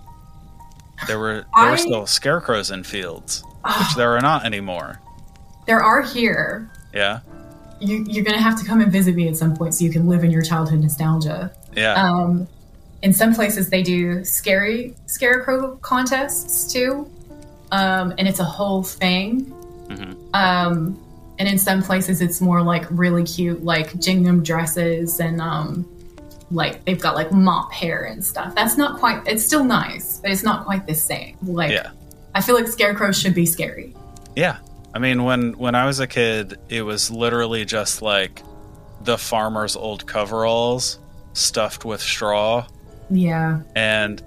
There 1.06 1.18
were 1.18 1.34
there 1.34 1.46
I- 1.54 1.70
were 1.70 1.76
still 1.76 2.06
scarecrows 2.06 2.70
in 2.70 2.82
fields, 2.84 3.42
Oh, 3.64 3.84
which 3.86 3.96
there 3.96 4.16
are 4.16 4.20
not 4.20 4.44
anymore. 4.44 5.00
there 5.66 5.82
are 5.82 6.02
here. 6.02 6.70
Yeah, 6.94 7.20
You, 7.80 8.04
you're 8.08 8.24
gonna 8.24 8.40
have 8.40 8.58
to 8.60 8.64
come 8.64 8.80
and 8.80 8.90
visit 8.90 9.14
me 9.14 9.28
at 9.28 9.36
some 9.36 9.54
point 9.56 9.74
so 9.74 9.84
you 9.84 9.90
can 9.90 10.06
live 10.08 10.24
in 10.24 10.30
your 10.30 10.42
childhood 10.42 10.80
nostalgia. 10.80 11.50
yeah, 11.74 11.94
Um, 11.94 12.46
in 13.02 13.12
some 13.12 13.34
places, 13.34 13.68
they 13.68 13.82
do 13.82 14.24
scary 14.24 14.94
scarecrow 15.06 15.76
contests 15.82 16.72
too, 16.72 17.10
um, 17.72 18.14
and 18.16 18.26
it's 18.28 18.40
a 18.40 18.44
whole 18.44 18.82
thing. 18.82 19.52
Mhm. 19.88 20.16
Um, 20.34 20.98
and 21.38 21.46
in 21.48 21.58
some 21.58 21.82
places, 21.82 22.22
it's 22.22 22.40
more 22.40 22.62
like 22.62 22.86
really 22.90 23.24
cute, 23.24 23.62
like 23.62 23.98
gingham 24.00 24.42
dresses 24.42 25.20
and 25.20 25.40
um, 25.42 25.84
like 26.50 26.84
they've 26.84 27.00
got 27.00 27.14
like 27.14 27.32
mop 27.32 27.72
hair 27.72 28.04
and 28.04 28.24
stuff. 28.24 28.54
That's 28.54 28.76
not 28.76 28.98
quite. 28.98 29.26
It's 29.26 29.44
still 29.44 29.64
nice, 29.64 30.18
but 30.20 30.30
it's 30.30 30.42
not 30.42 30.64
quite 30.64 30.86
the 30.86 30.94
same. 30.94 31.36
Like 31.42 31.72
yeah, 31.72 31.90
I 32.34 32.40
feel 32.40 32.54
like 32.54 32.68
scarecrows 32.68 33.18
should 33.18 33.34
be 33.34 33.46
scary. 33.46 33.94
yeah. 34.34 34.58
I 34.94 34.98
mean, 34.98 35.24
when 35.24 35.52
when 35.58 35.74
I 35.74 35.84
was 35.84 36.00
a 36.00 36.06
kid, 36.06 36.58
it 36.70 36.80
was 36.82 37.10
literally 37.10 37.64
just 37.66 38.00
like 38.00 38.42
the 39.02 39.18
farmer's 39.18 39.76
old 39.76 40.06
coveralls 40.06 40.98
stuffed 41.34 41.84
with 41.84 42.00
straw 42.00 42.66
Yeah, 43.10 43.60
and 43.74 44.22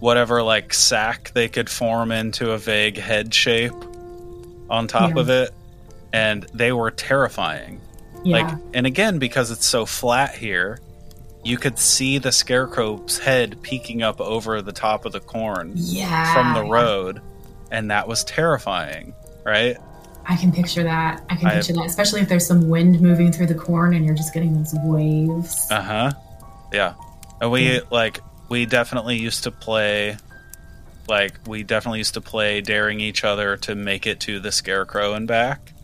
whatever 0.00 0.42
like 0.42 0.72
sack 0.72 1.30
they 1.34 1.48
could 1.50 1.68
form 1.68 2.10
into 2.10 2.52
a 2.52 2.58
vague 2.58 2.96
head 2.96 3.34
shape 3.34 3.74
on 4.70 4.86
top 4.88 5.14
Yeah. 5.14 5.20
of 5.20 5.28
it, 5.28 5.50
and 6.12 6.44
they 6.54 6.72
were 6.72 6.90
terrifying. 6.90 7.80
yeah, 8.24 8.38
Like, 8.46 8.56
and 8.72 8.86
again, 8.86 9.18
because 9.18 9.50
it's 9.50 9.66
so 9.66 9.84
flat 9.84 10.34
here, 10.34 10.78
you 11.44 11.58
could 11.58 11.78
see 11.78 12.18
the 12.18 12.32
scarecrow's 12.32 13.18
head 13.18 13.60
peeking 13.62 14.02
up 14.02 14.20
over 14.20 14.62
the 14.62 14.72
top 14.72 15.04
of 15.04 15.12
the 15.12 15.20
corn 15.20 15.72
yeah. 15.74 16.32
from 16.32 16.54
the 16.54 16.70
road, 16.70 17.20
and 17.70 17.90
that 17.90 18.08
was 18.08 18.24
terrifying, 18.24 19.14
right? 19.44 19.76
I 20.26 20.36
can 20.36 20.52
picture 20.52 20.82
that. 20.84 21.22
I 21.28 21.36
can 21.36 21.48
I- 21.48 21.56
picture 21.56 21.74
that, 21.74 21.86
especially 21.86 22.22
if 22.22 22.28
there's 22.28 22.46
some 22.46 22.68
wind 22.68 23.00
moving 23.00 23.30
through 23.30 23.46
the 23.46 23.54
corn 23.54 23.94
and 23.94 24.04
you're 24.06 24.14
just 24.14 24.32
getting 24.32 24.54
those 24.54 24.74
waves. 24.82 25.70
Uh 25.70 25.82
huh. 25.82 26.12
Yeah. 26.72 26.94
And 27.40 27.50
we 27.50 27.80
like 27.90 28.20
we 28.48 28.64
definitely 28.64 29.18
used 29.18 29.44
to 29.44 29.50
play. 29.50 30.16
Like 31.06 31.34
we 31.46 31.62
definitely 31.62 31.98
used 31.98 32.14
to 32.14 32.22
play 32.22 32.62
daring 32.62 33.00
each 33.00 33.22
other 33.22 33.58
to 33.58 33.74
make 33.74 34.06
it 34.06 34.20
to 34.20 34.40
the 34.40 34.50
scarecrow 34.50 35.12
and 35.12 35.28
back, 35.28 35.74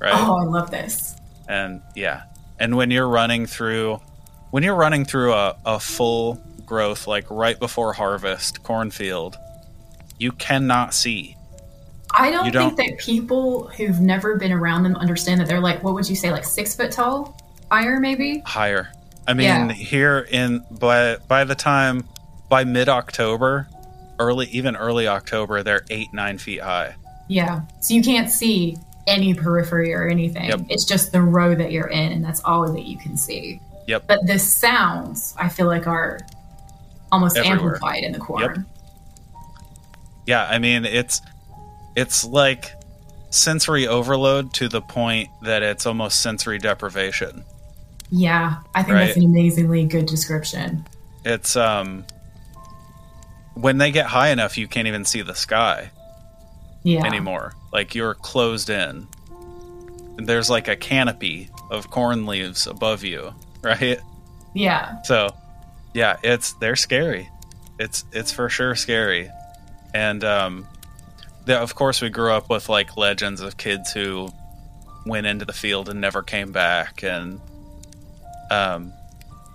right? 0.00 0.12
Oh, 0.12 0.36
I 0.40 0.44
love 0.44 0.72
this. 0.72 1.14
and 1.48 1.82
yeah 1.94 2.22
and 2.60 2.76
when 2.76 2.90
you're 2.90 3.08
running 3.08 3.46
through 3.46 4.00
when 4.50 4.62
you're 4.62 4.74
running 4.74 5.04
through 5.04 5.32
a, 5.32 5.56
a 5.64 5.78
full 5.80 6.40
growth 6.66 7.06
like 7.06 7.28
right 7.30 7.58
before 7.58 7.92
harvest 7.92 8.62
cornfield 8.62 9.36
you 10.18 10.30
cannot 10.32 10.94
see 10.94 11.36
I 12.16 12.30
don't, 12.30 12.52
don't- 12.52 12.76
think 12.76 12.90
that 12.90 12.98
people 13.04 13.68
who've 13.68 14.00
never 14.00 14.36
been 14.36 14.52
around 14.52 14.82
them 14.82 14.96
understand 14.96 15.40
that 15.40 15.46
they're 15.46 15.60
like, 15.60 15.84
what 15.84 15.94
would 15.94 16.08
you 16.10 16.16
say, 16.16 16.32
like 16.32 16.44
six 16.44 16.74
foot 16.74 16.90
tall? 16.90 17.36
Higher, 17.70 18.00
maybe? 18.00 18.42
higher 18.44 18.90
i 19.28 19.32
mean 19.34 19.46
Yeah. 19.46 19.72
here 19.72 20.26
in 20.30 20.64
by 20.70 21.16
by 21.28 21.44
the 21.44 21.54
time 21.54 22.04
by 22.48 22.64
mid-october 22.64 23.68
early 24.18 24.46
even 24.48 24.74
early 24.74 25.06
october 25.06 25.62
they're 25.62 25.84
eight 25.90 26.08
nine 26.12 26.38
feet 26.38 26.60
high 26.62 26.96
Yeah. 27.28 27.60
So 27.80 27.94
you 27.94 28.02
can't 28.02 28.28
see 28.30 28.76
any 29.06 29.34
periphery 29.34 29.92
or 29.94 30.08
anything. 30.08 30.46
Yep. 30.48 30.60
It's 30.68 30.84
just 30.84 31.10
the 31.12 31.22
row 31.22 31.54
that 31.54 31.70
you're 31.72 31.86
in, 31.88 32.12
and 32.12 32.24
that's 32.24 32.40
all 32.44 32.70
that 32.72 32.84
you 32.86 32.98
can 32.98 33.16
see. 33.16 33.60
Yep. 33.90 34.06
But 34.06 34.26
the 34.26 34.38
sounds, 34.38 35.34
I 35.38 35.48
feel 35.48 35.66
like, 35.66 35.86
are 35.86 36.20
almost 37.12 37.36
Everywhere. 37.36 37.74
amplified 37.74 38.04
in 38.04 38.12
the 38.12 38.20
corn. 38.20 38.64
yeah 40.26 40.46
i 40.48 40.58
mean 40.60 40.84
it's 40.84 41.20
it's 41.96 42.24
like 42.24 42.70
sensory 43.30 43.88
overload 43.88 44.52
to 44.54 44.68
the 44.68 44.80
point 44.80 45.28
that 45.42 45.62
it's 45.64 45.86
almost 45.86 46.20
sensory 46.20 46.58
deprivation 46.58 47.42
Yeah. 48.12 48.58
I 48.74 48.82
think 48.84 48.94
Right. 48.94 49.06
that's 49.06 49.16
an 49.16 49.24
amazingly 49.24 49.84
good 49.86 50.06
description. 50.06 50.86
it's 51.24 51.56
um 51.56 52.04
when 53.54 53.78
they 53.78 53.90
get 53.90 54.06
high 54.06 54.28
enough 54.30 54.56
you 54.56 54.68
can't 54.68 54.86
even 54.86 55.04
see 55.04 55.22
the 55.22 55.34
sky 55.34 55.90
Yeah. 56.84 57.04
anymore 57.04 57.54
like 57.72 57.94
you're 57.96 58.14
closed 58.14 58.70
in 58.70 59.08
and 60.16 60.28
there's 60.28 60.48
like 60.48 60.68
a 60.68 60.76
canopy 60.76 61.50
of 61.70 61.90
corn 61.90 62.24
leaves 62.26 62.66
above 62.68 63.02
you 63.02 63.34
right 63.62 63.98
Yeah. 64.54 65.02
so 65.02 65.28
yeah 65.94 66.16
it's 66.22 66.52
they're 66.54 66.76
scary 66.76 67.28
it's 67.78 68.04
it's 68.12 68.32
for 68.32 68.48
sure 68.48 68.74
scary 68.74 69.30
and 69.94 70.22
um 70.24 70.66
the, 71.46 71.56
of 71.58 71.74
course 71.74 72.00
we 72.00 72.10
grew 72.10 72.30
up 72.32 72.48
with 72.50 72.68
like 72.68 72.96
legends 72.96 73.40
of 73.40 73.56
kids 73.56 73.92
who 73.92 74.28
went 75.06 75.26
into 75.26 75.44
the 75.44 75.52
field 75.52 75.88
and 75.88 76.00
never 76.00 76.22
came 76.22 76.52
back 76.52 77.02
and 77.02 77.40
um 78.50 78.92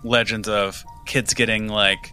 legends 0.03 0.47
of 0.47 0.83
kids 1.05 1.33
getting 1.33 1.67
like 1.67 2.11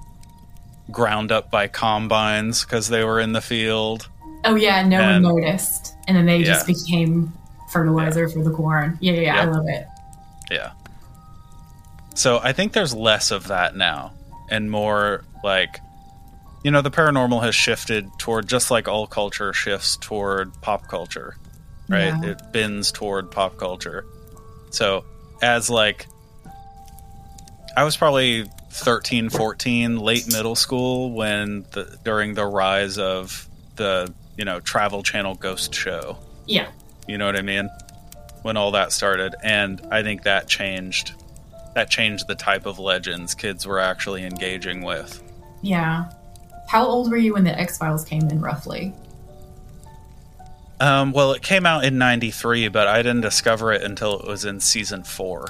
ground 0.91 1.33
up 1.33 1.51
by 1.51 1.67
combines 1.69 2.65
because 2.65 2.89
they 2.89 3.03
were 3.05 3.21
in 3.21 3.33
the 3.33 3.41
field 3.41 4.09
Oh 4.45 4.57
yeah, 4.57 4.83
no 4.87 5.01
And- 5.01 5.25
one 5.25 5.37
noticed, 5.37 5.95
and 6.09 6.17
then 6.17 6.27
they 6.27 6.43
just 6.43 6.67
became 6.67 7.33
fertilizer 7.71 8.29
for 8.29 8.43
the 8.43 8.51
corn. 8.51 8.99
Yeah, 9.01 9.13
yeah, 9.13 9.21
yeah 9.21 9.41
I 9.41 9.45
love 9.45 9.65
it. 9.69 9.87
Yeah. 10.51 10.73
So 12.15 12.41
I 12.43 12.53
think 12.53 12.73
there's 12.73 12.95
less 12.95 13.31
of 13.31 13.49
that 13.49 13.77
now 13.77 14.13
and 14.51 14.71
more 14.71 15.25
like 15.43 15.81
you 16.63 16.71
know 16.71 16.83
the 16.83 16.91
paranormal 16.91 17.43
has 17.43 17.55
shifted 17.55 18.09
toward 18.19 18.49
just 18.49 18.71
like 18.71 18.87
all 18.87 19.07
culture 19.07 19.53
shifts 19.53 19.97
toward 19.97 20.53
pop 20.61 20.87
culture, 20.89 21.37
right? 21.89 22.15
Yeah. 22.23 22.31
It 22.31 22.53
bends 22.53 22.93
toward 22.93 23.31
pop 23.31 23.57
culture. 23.57 24.05
So 24.71 25.05
as 25.41 25.69
like 25.69 26.07
I 27.77 27.85
was 27.85 27.97
probably 27.97 28.49
13, 28.71 29.31
14, 29.31 29.99
late 29.99 30.31
middle 30.31 30.55
school 30.55 31.13
when 31.13 31.65
the 31.73 31.99
during 32.05 32.35
the 32.35 32.47
rise 32.47 32.99
of 32.99 33.49
the, 33.77 34.13
you 34.37 34.45
know, 34.45 34.61
Travel 34.61 35.03
Channel 35.03 35.35
Ghost 35.35 35.75
show. 35.75 36.19
Yeah, 36.47 36.69
You 37.07 37.19
know 37.19 37.27
what 37.27 37.37
I 37.37 37.43
mean? 37.43 37.71
When 38.43 38.57
all 38.57 38.73
that 38.73 38.93
started, 38.93 39.35
and 39.43 39.81
I 39.91 40.03
think 40.03 40.25
that 40.25 40.49
changed. 40.49 41.13
That 41.75 41.89
changed 41.91 42.27
the 42.29 42.35
type 42.35 42.67
of 42.67 42.79
legends 42.79 43.35
kids 43.35 43.67
were 43.67 43.79
actually 43.81 44.25
engaging 44.25 44.83
with. 44.83 45.23
yeah. 45.63 46.11
How 46.69 46.87
old 46.87 47.11
were 47.11 47.17
you 47.19 47.35
when 47.35 47.45
the 47.45 47.59
X 47.59 47.77
Files 47.77 48.03
came 48.05 48.23
in, 48.31 48.41
roughly? 48.41 48.95
Um, 50.81 51.13
well, 51.13 51.33
it 51.33 51.43
came 51.43 51.67
out 51.67 51.85
in 51.85 51.99
'93, 51.99 52.69
but 52.69 52.89
I 52.89 52.99
didn't 53.03 53.21
discover 53.21 53.73
it 53.73 53.83
until 53.83 54.19
it 54.21 54.27
was 54.27 54.45
in 54.45 54.59
season 54.59 55.05
four. 55.05 55.47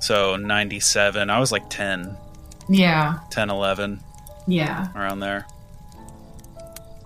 So 0.00 0.36
97. 0.36 1.30
I 1.30 1.38
was 1.38 1.52
like 1.52 1.68
10, 1.70 2.16
Yeah, 2.68 3.18
10, 3.30 3.50
11, 3.50 4.00
yeah. 4.48 4.88
around 4.96 5.20
there. 5.20 5.46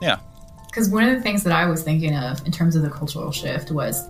Yeah. 0.01 0.19
Because 0.67 0.89
one 0.89 1.05
of 1.09 1.15
the 1.15 1.21
things 1.23 1.43
that 1.45 1.53
I 1.53 1.67
was 1.67 1.83
thinking 1.83 2.15
of 2.15 2.45
in 2.47 2.53
terms 2.53 2.77
of 2.77 2.83
the 2.83 2.91
cultural 2.91 3.33
shift 3.33 3.71
was 3.71 4.09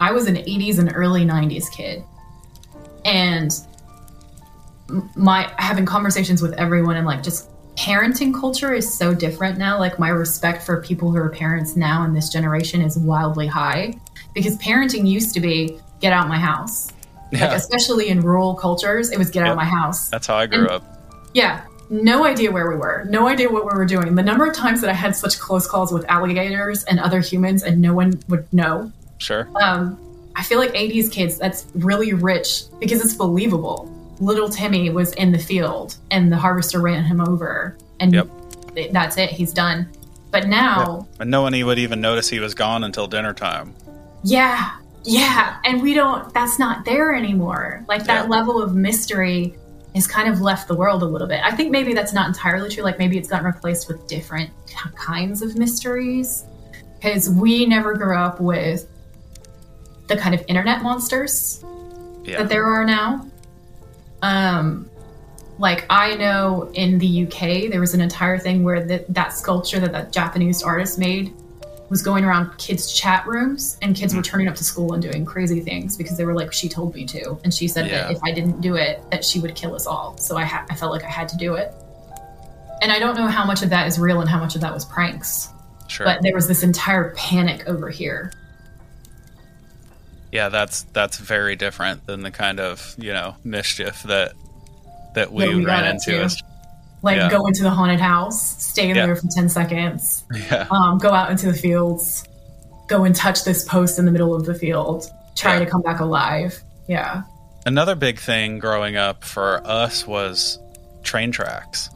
I 0.00 0.12
was 0.12 0.26
an 0.26 0.36
80s 0.36 0.78
and 0.78 0.92
early 0.94 1.24
90s 1.24 1.70
kid. 1.70 2.04
And 3.04 3.52
my 5.14 5.52
having 5.56 5.86
conversations 5.86 6.42
with 6.42 6.52
everyone 6.54 6.96
and 6.96 7.06
like 7.06 7.22
just 7.22 7.48
parenting 7.76 8.34
culture 8.38 8.72
is 8.74 8.92
so 8.92 9.14
different 9.14 9.56
now. 9.58 9.78
Like 9.78 9.98
my 9.98 10.08
respect 10.08 10.62
for 10.62 10.82
people 10.82 11.10
who 11.10 11.16
are 11.18 11.30
parents 11.30 11.76
now 11.76 12.04
in 12.04 12.12
this 12.12 12.28
generation 12.28 12.82
is 12.82 12.98
wildly 12.98 13.46
high 13.46 13.94
because 14.34 14.56
parenting 14.58 15.08
used 15.08 15.32
to 15.34 15.40
be 15.40 15.78
get 16.00 16.12
out 16.12 16.28
my 16.28 16.38
house. 16.38 16.92
Like 17.32 17.52
especially 17.52 18.08
in 18.08 18.20
rural 18.22 18.54
cultures, 18.54 19.10
it 19.12 19.18
was 19.18 19.30
get 19.30 19.46
out 19.46 19.56
my 19.56 19.64
house. 19.64 20.08
That's 20.10 20.26
how 20.26 20.36
I 20.36 20.46
grew 20.46 20.60
And- 20.62 20.70
up. 20.70 20.96
Yeah, 21.32 21.64
no 21.90 22.24
idea 22.24 22.50
where 22.50 22.68
we 22.68 22.74
were, 22.76 23.06
no 23.08 23.28
idea 23.28 23.48
what 23.48 23.64
we 23.64 23.70
were 23.78 23.84
doing. 23.86 24.16
The 24.16 24.22
number 24.22 24.46
of 24.46 24.54
times 24.56 24.80
that 24.80 24.90
I 24.90 24.94
had 24.94 25.14
such 25.14 25.38
close 25.38 25.64
calls 25.64 25.92
with 25.92 26.04
alligators 26.10 26.82
and 26.84 26.98
other 26.98 27.20
humans, 27.20 27.62
and 27.62 27.80
no 27.80 27.94
one 27.94 28.20
would 28.28 28.52
know. 28.52 28.90
Sure. 29.18 29.48
Um, 29.62 29.96
I 30.36 30.42
feel 30.42 30.58
like 30.58 30.72
80s 30.74 31.10
kids, 31.10 31.38
that's 31.38 31.66
really 31.74 32.12
rich 32.12 32.62
because 32.78 33.04
it's 33.04 33.14
believable. 33.14 33.90
Little 34.20 34.48
Timmy 34.48 34.90
was 34.90 35.12
in 35.14 35.32
the 35.32 35.38
field, 35.38 35.96
and 36.10 36.30
the 36.30 36.36
harvester 36.36 36.80
ran 36.80 37.04
him 37.04 37.20
over, 37.20 37.76
and 38.00 38.12
Yep. 38.12 38.28
that's 38.92 39.16
it. 39.16 39.30
He's 39.30 39.52
done. 39.52 39.88
But 40.30 40.46
now, 40.46 41.06
And 41.18 41.30
no 41.30 41.42
one 41.42 41.58
would 41.64 41.78
even 41.78 42.00
notice 42.00 42.28
he 42.28 42.38
was 42.38 42.54
gone 42.54 42.84
until 42.84 43.06
dinner 43.06 43.32
time. 43.34 43.74
yeah, 44.22 44.70
yeah, 45.04 45.56
and 45.64 45.82
we 45.82 45.94
don't. 45.94 46.32
That's 46.34 46.58
not 46.58 46.84
there 46.84 47.14
anymore. 47.14 47.84
Like 47.88 48.04
that 48.04 48.28
level 48.28 48.62
of 48.62 48.74
mystery 48.76 49.54
has 49.94 50.06
kind 50.06 50.28
of 50.28 50.40
left 50.40 50.68
the 50.68 50.74
world 50.74 51.02
a 51.02 51.06
little 51.06 51.26
bit. 51.26 51.40
I 51.42 51.50
think 51.52 51.70
maybe 51.72 51.94
that's 51.94 52.12
not 52.12 52.28
entirely 52.28 52.68
true. 52.68 52.84
Like 52.84 52.98
maybe 52.98 53.16
it's 53.18 53.28
gotten 53.28 53.46
replaced 53.46 53.88
with 53.88 54.06
different 54.06 54.50
kinds 54.94 55.42
of 55.42 55.56
mysteries 55.56 56.44
because 57.00 57.28
we 57.30 57.64
never 57.66 57.94
grew 57.94 58.14
up 58.16 58.40
with 58.40 58.86
the 60.10 60.16
kind 60.16 60.34
of 60.34 60.44
internet 60.48 60.82
monsters 60.82 61.64
Yeah. 62.24 62.38
that 62.38 62.48
there 62.50 62.64
are 62.66 62.84
now. 62.84 63.26
Um, 64.22 64.90
like 65.58 65.86
I 65.88 66.14
know 66.16 66.70
in 66.74 66.98
the 66.98 67.24
UK 67.26 67.70
there 67.70 67.80
was 67.80 67.94
an 67.94 68.00
entire 68.00 68.38
thing 68.38 68.64
where 68.64 68.82
that 68.84 69.12
that 69.14 69.32
sculpture 69.32 69.78
that 69.80 69.92
that 69.92 70.12
Japanese 70.12 70.62
artist 70.62 70.98
made 70.98 71.32
was 71.90 72.02
going 72.02 72.24
around 72.24 72.56
kids' 72.56 72.92
chat 72.92 73.26
rooms, 73.26 73.76
and 73.82 73.96
kids 73.96 74.14
were 74.14 74.22
turning 74.22 74.46
up 74.46 74.54
to 74.54 74.62
school 74.64 74.92
and 74.92 75.02
doing 75.02 75.24
crazy 75.24 75.60
things 75.60 75.96
because 75.96 76.16
they 76.16 76.24
were 76.24 76.34
like, 76.34 76.52
"She 76.52 76.68
told 76.68 76.94
me 76.94 77.04
to," 77.06 77.36
and 77.42 77.52
she 77.52 77.66
said 77.66 77.86
Yeah. 77.88 78.02
that 78.04 78.12
if 78.12 78.22
I 78.22 78.30
didn't 78.32 78.60
do 78.60 78.76
it, 78.76 79.02
that 79.10 79.24
she 79.24 79.40
would 79.40 79.54
kill 79.56 79.74
us 79.74 79.86
all. 79.86 80.16
So 80.18 80.36
I 80.36 80.44
ha- 80.44 80.64
I 80.70 80.74
felt 80.76 80.92
like 80.92 81.02
I 81.04 81.08
had 81.10 81.28
to 81.30 81.36
do 81.36 81.54
it. 81.54 81.74
And 82.82 82.90
I 82.92 82.98
don't 82.98 83.16
know 83.16 83.26
how 83.26 83.44
much 83.44 83.62
of 83.62 83.70
that 83.70 83.86
is 83.88 83.98
real 83.98 84.20
and 84.20 84.30
how 84.30 84.38
much 84.38 84.54
of 84.54 84.60
that 84.62 84.72
was 84.72 84.84
pranks, 84.84 85.48
Sure. 85.88 86.06
but 86.06 86.22
there 86.22 86.34
was 86.34 86.46
this 86.48 86.62
entire 86.62 87.10
panic 87.16 87.64
over 87.66 87.90
here. 87.90 88.32
Yeah, 90.32 90.48
that's 90.48 90.82
that's 90.92 91.18
very 91.18 91.56
different 91.56 92.06
than 92.06 92.22
the 92.22 92.30
kind 92.30 92.60
of, 92.60 92.94
you 92.98 93.12
know, 93.12 93.36
mischief 93.44 94.02
that 94.04 94.32
that 95.14 95.32
we 95.32 95.44
That 95.46 95.56
we 95.56 95.64
ran 95.64 95.86
into 95.86 96.22
into. 96.22 96.36
Like 97.02 97.16
Yeah. 97.16 97.30
go 97.30 97.46
into 97.46 97.62
the 97.62 97.70
haunted 97.70 98.00
house, 98.00 98.62
stay 98.62 98.90
in 98.90 98.96
Yeah. 98.96 99.06
there 99.06 99.16
for 99.16 99.26
ten 99.34 99.48
seconds, 99.48 100.22
Yeah. 100.50 100.66
um, 100.70 100.98
go 100.98 101.10
out 101.10 101.30
into 101.30 101.46
the 101.46 101.54
fields, 101.54 102.24
go 102.88 103.04
and 103.04 103.14
touch 103.14 103.44
this 103.44 103.64
post 103.64 103.98
in 103.98 104.04
the 104.04 104.12
middle 104.12 104.34
of 104.34 104.44
the 104.44 104.54
field, 104.54 105.10
try 105.34 105.58
to 105.58 105.66
come 105.66 105.80
back 105.82 106.00
alive. 106.00 106.62
Yeah. 106.88 107.22
Another 107.66 107.94
big 107.94 108.18
thing 108.18 108.58
growing 108.58 108.96
up 108.96 109.24
for 109.24 109.62
us 109.66 110.06
was 110.06 110.58
train 111.02 111.32
tracks. 111.32 111.88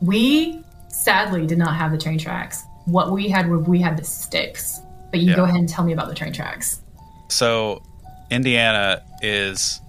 We 0.00 0.62
sadly 0.88 1.46
did 1.46 1.58
not 1.58 1.76
have 1.76 1.92
the 1.92 1.98
train 1.98 2.18
tracks. 2.18 2.62
What 2.86 3.12
we 3.12 3.28
had 3.28 3.48
were 3.48 3.58
we 3.58 3.80
had 3.80 3.96
the 3.96 4.04
sticks. 4.04 4.80
But 5.12 5.20
you 5.20 5.30
Yeah. 5.30 5.36
go 5.36 5.44
ahead 5.44 5.56
and 5.56 5.68
tell 5.68 5.84
me 5.84 5.92
about 5.92 6.08
the 6.08 6.14
train 6.14 6.32
tracks. 6.32 6.80
So, 7.28 7.82
Indiana 8.30 9.02
is, 9.20 9.80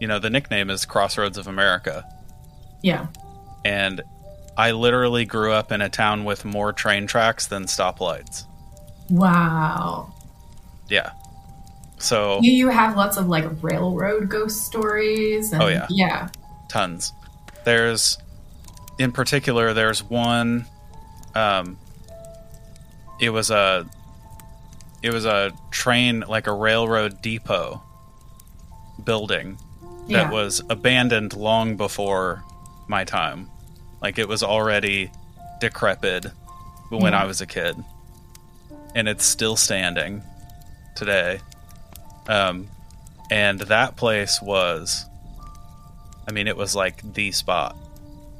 you 0.00 0.08
know, 0.08 0.18
the 0.18 0.30
nickname 0.30 0.68
is 0.70 0.84
Crossroads 0.84 1.38
of 1.38 1.46
America. 1.46 2.04
Yeah. 2.82 3.06
And 3.64 4.02
I 4.56 4.72
literally 4.72 5.24
grew 5.24 5.52
up 5.52 5.70
in 5.70 5.80
a 5.80 5.88
town 5.88 6.24
with 6.24 6.44
more 6.44 6.72
train 6.72 7.06
tracks 7.06 7.46
than 7.46 7.64
stoplights. 7.64 8.44
Wow. 9.10 10.12
Yeah. 10.88 11.10
So, 11.98 12.40
You, 12.42 12.52
you 12.52 12.68
have 12.68 12.96
lots 12.96 13.16
of 13.16 13.28
like 13.28 13.44
railroad 13.62 14.28
ghost 14.28 14.64
stories. 14.64 15.52
And, 15.52 15.62
Oh, 15.62 15.68
yeah. 15.68 15.86
Yeah. 15.90 16.28
tons. 16.68 17.12
There's, 17.64 18.18
in 18.98 19.12
particular, 19.12 19.72
there's 19.72 20.02
one. 20.02 20.66
Um, 21.34 21.78
it 23.20 23.30
was 23.30 23.50
a, 23.50 23.86
it 25.04 25.12
was 25.12 25.26
a 25.26 25.52
train 25.70 26.24
like 26.26 26.46
a 26.46 26.52
railroad 26.52 27.20
depot 27.20 27.82
building 29.04 29.58
that 30.08 30.08
Yeah. 30.08 30.30
was 30.30 30.62
abandoned 30.70 31.34
long 31.34 31.76
before 31.76 32.42
my 32.88 33.04
time. 33.04 33.50
Like 34.00 34.18
it 34.18 34.26
was 34.28 34.42
already 34.42 35.10
decrepit 35.60 36.26
when 36.88 37.12
Yeah. 37.12 37.22
I 37.22 37.24
was 37.26 37.40
a 37.42 37.46
kid, 37.46 37.76
and 38.94 39.06
it's 39.08 39.24
still 39.26 39.56
standing 39.56 40.22
today. 40.96 41.40
Um, 42.28 42.68
and 43.30 43.60
that 43.60 43.96
place 43.96 44.40
was, 44.40 45.04
I 46.26 46.32
mean, 46.32 46.48
it 46.48 46.56
was 46.56 46.74
like 46.74 47.02
the 47.14 47.30
spot, 47.32 47.76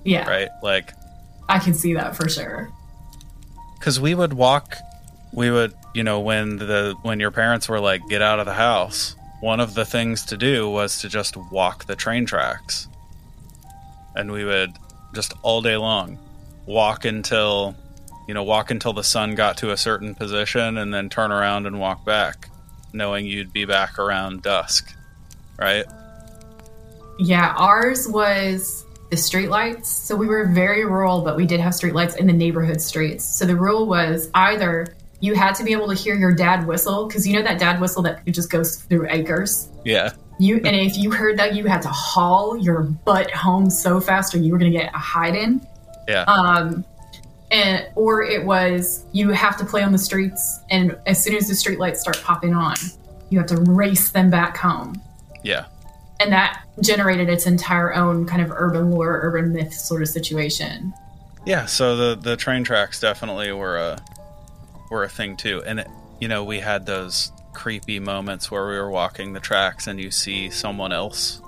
Yeah. 0.05 0.27
right? 0.29 0.49
Like, 0.63 0.93
I 1.49 1.59
can 1.59 1.75
see 1.75 1.93
that 1.95 2.17
for 2.17 2.29
sure. 2.29 2.71
because 3.79 4.01
we 4.01 4.15
would 4.15 4.33
walk, 4.33 4.77
we 5.33 5.51
would, 5.51 5.75
you 5.95 6.03
know, 6.03 6.21
when 6.21 6.57
the 6.57 6.97
when 7.03 7.21
your 7.21 7.31
parents 7.31 7.69
were 7.69 7.81
like, 7.81 8.07
get 8.09 8.21
out 8.21 8.41
of 8.41 8.47
the 8.47 8.55
house. 8.55 9.17
One 9.41 9.61
of 9.61 9.75
the 9.75 9.85
things 9.85 10.25
to 10.27 10.37
do 10.37 10.71
was 10.71 11.01
to 11.03 11.09
just 11.09 11.37
walk 11.37 11.85
the 11.85 11.95
train 11.95 12.25
tracks, 12.25 12.89
and 14.17 14.33
we 14.33 14.45
would 14.45 14.73
just 15.15 15.35
all 15.43 15.61
day 15.61 15.77
long 15.77 16.19
walk 16.67 17.05
until, 17.05 17.77
you 18.27 18.33
know, 18.33 18.43
walk 18.43 18.71
until 18.71 18.95
the 18.95 19.05
sun 19.05 19.35
got 19.35 19.59
to 19.59 19.71
a 19.71 19.77
certain 19.77 20.15
position, 20.15 20.79
and 20.79 20.95
then 20.95 21.11
turn 21.11 21.31
around 21.31 21.67
and 21.67 21.79
walk 21.79 22.07
back, 22.07 22.49
knowing 22.95 23.27
you'd 23.27 23.53
be 23.53 23.67
back 23.67 23.99
around 23.99 24.43
dusk, 24.43 24.95
right? 25.59 25.85
Yeah, 27.19 27.55
ours 27.59 28.09
was 28.09 28.85
the 29.11 29.17
streetlights. 29.17 29.85
So 29.85 30.17
we 30.17 30.27
were 30.27 30.47
very 30.47 30.87
rural, 30.87 31.21
but 31.21 31.37
we 31.37 31.45
did 31.45 31.61
have 31.61 31.75
streetlights 31.75 32.17
in 32.17 32.27
the 32.27 32.33
neighborhood 32.33 32.81
streets. 32.81 33.25
So 33.25 33.45
the 33.45 33.57
rule 33.57 33.87
was 33.87 34.31
either 34.35 34.97
you 35.21 35.35
had 35.35 35.55
to 35.57 35.65
be 35.65 35.73
able 35.73 35.89
to 35.89 35.95
hear 35.95 36.15
your 36.15 36.35
dad 36.35 36.67
whistle 36.67 37.07
because 37.07 37.27
you 37.27 37.35
know 37.35 37.43
that 37.43 37.59
dad 37.59 37.81
whistle 37.81 38.03
that 38.03 38.25
just 38.27 38.51
goes 38.51 38.77
through 38.77 39.09
acres. 39.11 39.69
Yeah, 39.85 40.13
You 40.39 40.57
and 40.57 40.77
if 40.77 40.97
you 40.97 41.11
heard 41.11 41.39
that, 41.39 41.55
you 41.55 41.67
had 41.67 41.83
to 41.83 41.89
haul 41.89 42.57
your 42.57 42.83
butt 42.83 43.31
home 43.31 43.71
so 43.71 44.01
fast, 44.01 44.35
or 44.35 44.39
you 44.39 44.53
were 44.53 44.59
going 44.59 44.73
to 44.73 44.79
get 44.79 44.95
a 44.95 44.99
hide 44.99 45.37
in. 45.37 45.67
yeah, 46.09 46.23
Um, 46.23 46.85
and 47.51 47.87
or 47.95 48.23
it 48.23 48.45
was 48.45 49.07
you 49.13 49.31
have 49.31 49.57
to 49.59 49.65
play 49.65 49.83
on 49.83 49.93
the 49.93 49.99
streets, 49.99 50.61
and 50.71 50.99
as 51.07 51.23
soon 51.23 51.35
as 51.35 51.49
the 51.49 51.55
streetlights 51.55 51.97
start 51.99 52.21
popping 52.23 52.55
on, 52.55 52.77
you 53.31 53.39
have 53.39 53.49
to 53.49 53.57
race 53.57 54.11
them 54.11 54.31
back 54.31 54.57
home 54.57 55.01
yeah. 55.45 55.67
and 56.19 56.33
that 56.33 56.65
generated 56.81 57.29
its 57.29 57.47
entire 57.47 57.95
own 57.95 58.27
kind 58.27 58.43
of 58.43 58.51
urban 58.51 58.91
lore, 58.91 59.21
urban 59.23 59.53
myth 59.53 59.73
sort 59.73 60.03
of 60.03 60.09
situation. 60.09 60.93
Yeah, 61.47 61.67
so 61.67 61.95
the 61.97 62.21
the 62.21 62.37
train 62.37 62.65
tracks 62.65 62.99
definitely 62.99 63.53
were 63.53 63.77
a 63.77 64.03
were 64.91 65.05
a 65.05 65.09
thing 65.09 65.37
too, 65.37 65.63
and 65.67 65.81
it, 65.81 65.89
you 66.21 66.29
know 66.29 66.45
we 66.45 66.61
had 66.61 66.87
those 66.87 67.33
creepy 67.53 68.01
moments 68.01 68.51
where 68.51 68.67
we 68.67 68.75
were 68.77 68.91
walking 68.91 69.33
the 69.33 69.41
tracks 69.41 69.87
and 69.87 70.01
you 70.01 70.11
see 70.11 70.51
someone 70.51 70.93
else 70.93 71.41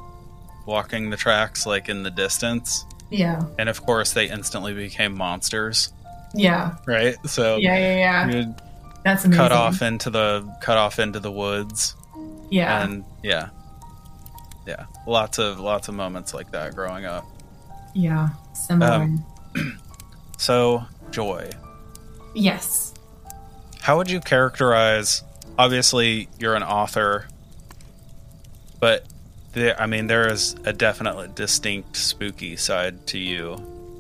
walking 0.67 1.11
the 1.11 1.17
tracks 1.17 1.67
like 1.67 1.89
in 1.89 2.03
the 2.03 2.11
distance, 2.11 2.85
Yeah, 3.11 3.43
and 3.59 3.69
of 3.69 3.83
course 3.85 4.13
they 4.13 4.29
instantly 4.31 4.73
became 4.75 5.17
monsters, 5.17 5.93
yeah, 6.35 6.77
right? 6.87 7.17
So 7.27 7.57
yeah, 7.57 7.77
yeah, 7.79 8.29
yeah. 8.31 8.53
That's 9.05 9.25
amazing. 9.25 9.41
cut 9.41 9.53
off 9.53 9.83
into 9.83 10.11
the 10.11 10.43
cut 10.61 10.77
off 10.79 10.99
into 10.99 11.21
the 11.21 11.31
woods, 11.31 11.95
Yeah, 12.51 12.83
and 12.85 13.05
yeah, 13.23 13.51
yeah, 14.67 14.87
lots 15.07 15.39
of 15.39 15.61
lots 15.61 15.87
of 15.89 15.95
moments 15.95 16.35
like 16.35 16.51
that 16.53 16.75
growing 16.75 17.05
up. 17.05 17.25
yeah, 17.95 18.31
similar. 18.53 18.93
Um, 18.93 19.25
So 20.39 20.85
joy. 21.11 21.49
yes. 22.35 22.93
How 23.87 23.99
would 23.99 24.11
you 24.11 24.19
characterize? 24.19 25.23
Obviously, 25.57 26.29
you're 26.41 26.57
an 26.57 26.65
author, 26.65 27.29
but 28.81 29.05
there, 29.53 29.81
I 29.81 29.87
mean, 29.87 30.09
there 30.09 30.27
is 30.27 30.57
a 30.65 30.73
definitely 30.73 31.29
distinct 31.33 31.95
spooky 31.95 32.57
side 32.57 33.07
to 33.07 33.19
you. 33.19 33.55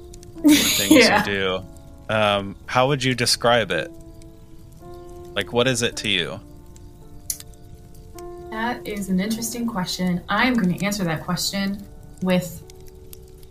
Things 0.42 0.90
Yeah. 0.90 1.20
you 1.20 1.33
do. 1.33 1.64
Um, 2.09 2.57
how 2.66 2.88
would 2.88 3.05
you 3.05 3.14
describe 3.14 3.70
it? 3.70 3.88
Like, 5.35 5.53
what 5.53 5.68
is 5.68 5.83
it 5.83 5.94
to 5.99 6.09
you? 6.09 6.40
That 8.51 8.85
is 8.85 9.09
an 9.09 9.20
interesting 9.20 9.68
question. 9.68 10.20
I'm 10.29 10.55
going 10.55 10.77
to 10.77 10.85
answer 10.85 11.05
that 11.05 11.22
question 11.22 11.81
with 12.22 12.61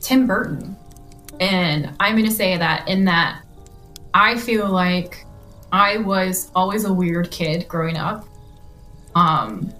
Tim 0.01 0.27
Burton. 0.27 0.75
And 1.39 1.91
I'm 1.97 2.17
going 2.17 2.29
to 2.29 2.35
say 2.35 2.57
that 2.57 2.89
in 2.89 3.05
that 3.05 3.41
I 4.13 4.37
feel 4.37 4.69
like 4.69 5.24
I 5.75 5.97
was 5.97 6.51
always 6.55 6.85
a 6.85 6.93
weird 6.93 7.29
kid 7.31 7.67
growing 7.67 7.97
up. 7.97 8.25
Um, 9.13 9.73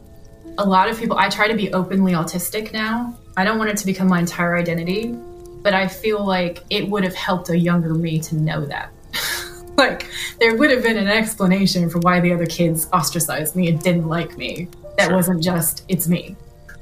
a 0.58 0.66
lot 0.66 0.90
of 0.90 1.00
people, 1.00 1.18
I 1.18 1.30
try 1.30 1.48
to 1.48 1.56
be 1.56 1.72
openly 1.72 2.12
autistic 2.12 2.74
now. 2.74 3.18
I 3.38 3.46
don't 3.46 3.58
want 3.58 3.70
it 3.70 3.78
to 3.78 3.86
become 3.86 4.10
my 4.10 4.20
entire 4.20 4.58
identity, 4.58 5.16
but 5.62 5.74
I 5.74 5.88
feel 5.88 6.22
like 6.26 6.64
it 6.70 6.90
would 6.90 7.06
have 7.06 7.16
helped 7.16 7.48
a 7.50 7.58
younger 7.58 7.94
me 7.94 8.20
to 8.20 8.36
know 8.36 8.66
that. 8.66 8.92
like, 9.78 10.10
there 10.38 10.58
would 10.58 10.70
have 10.70 10.84
been 10.84 10.98
an 10.98 11.08
explanation 11.08 11.90
for 11.90 12.00
why 12.00 12.20
the 12.20 12.34
other 12.34 12.46
kids 12.46 12.90
ostracized 12.92 13.56
me 13.56 13.70
and 13.70 13.82
didn't 13.82 14.10
like 14.10 14.38
me. 14.38 14.68
That 14.98 15.06
Sure. 15.08 15.16
wasn't 15.16 15.42
just, 15.42 15.86
it's 15.88 16.10
me. 16.10 16.36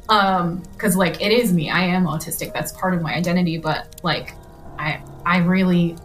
Um, 0.10 0.64
cause 0.80 0.96
like, 0.96 1.22
it 1.22 1.32
is 1.32 1.54
me. 1.54 1.70
I 1.70 1.82
am 1.82 2.06
autistic. 2.06 2.52
That's 2.52 2.72
part 2.72 2.96
of 2.96 3.04
my 3.04 3.14
identity, 3.14 3.60
but 3.60 4.00
like, 4.02 4.34
I, 4.80 5.04
I 5.24 5.38
really 5.38 5.98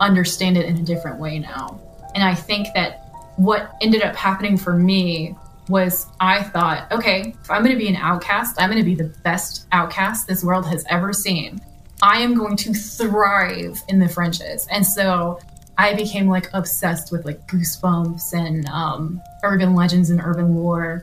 understand 0.00 0.56
it 0.56 0.64
in 0.64 0.78
a 0.78 0.82
different 0.82 1.18
way 1.18 1.40
now. 1.40 1.78
And 2.14 2.22
I 2.24 2.34
think 2.34 2.68
that 2.74 3.00
what 3.36 3.74
ended 3.80 4.02
up 4.02 4.14
happening 4.14 4.56
for 4.56 4.74
me 4.74 5.34
was 5.68 6.06
I 6.20 6.42
thought, 6.42 6.90
okay, 6.92 7.34
if 7.42 7.50
I'm 7.50 7.62
going 7.64 7.74
to 7.74 7.78
be 7.78 7.88
an 7.88 7.96
outcast, 7.96 8.60
I'm 8.60 8.70
going 8.70 8.82
to 8.82 8.84
be 8.84 8.94
the 8.94 9.12
best 9.22 9.66
outcast 9.72 10.26
this 10.26 10.44
world 10.44 10.66
has 10.66 10.84
ever 10.90 11.12
seen. 11.12 11.60
I 12.02 12.18
am 12.18 12.34
going 12.34 12.56
to 12.58 12.74
thrive 12.74 13.80
in 13.88 13.98
the 13.98 14.08
fringes. 14.08 14.66
And 14.70 14.86
so 14.86 15.40
I 15.78 15.94
became 15.94 16.28
like 16.28 16.50
obsessed 16.52 17.10
with 17.10 17.24
like 17.24 17.46
goosebumps 17.48 18.32
and 18.34 18.66
um, 18.68 19.20
urban 19.42 19.74
legends 19.74 20.10
and 20.10 20.20
urban 20.20 20.54
lore. 20.54 21.02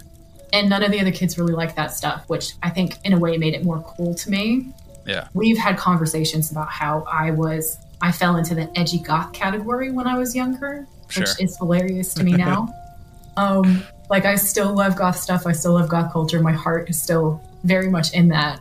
And 0.54 0.70
none 0.70 0.84
of 0.84 0.92
the 0.92 1.00
other 1.00 1.12
kids 1.12 1.38
really 1.38 1.54
liked 1.54 1.76
that 1.78 1.94
stuff, 1.94 2.28
which 2.28 2.54
I 2.62 2.70
think 2.70 2.98
in 3.04 3.14
a 3.14 3.20
way 3.20 3.38
made 3.38 3.54
it 3.54 3.64
more 3.64 3.82
cool 3.82 4.14
to 4.16 4.30
me 4.30 4.68
Yeah. 5.06 5.28
we've 5.34 5.58
had 5.58 5.78
conversations 5.78 6.52
about 6.52 6.70
how 6.70 7.04
I 7.10 7.32
was 7.32 7.78
I 8.02 8.12
fell 8.12 8.36
into 8.36 8.54
the 8.56 8.70
edgy 8.78 9.00
goth 9.00 9.32
category 9.32 9.92
when 9.92 10.08
I 10.08 10.18
was 10.18 10.36
younger, 10.36 10.88
which 11.16 11.28
Sure. 11.28 11.36
is 11.40 11.58
hilarious 11.58 12.14
to 12.16 12.24
me 12.24 12.34
now. 12.34 12.68
um, 13.38 13.84
like 14.10 14.26
I 14.26 14.36
still 14.36 14.74
love 14.76 14.96
goth 14.96 15.18
stuff. 15.18 15.48
I 15.48 15.52
still 15.54 15.74
love 15.74 15.88
goth 15.90 16.12
culture. 16.12 16.42
My 16.42 16.52
heart 16.52 16.90
is 16.90 17.02
still 17.02 17.42
very 17.64 17.90
much 17.90 18.14
in 18.14 18.28
that. 18.30 18.60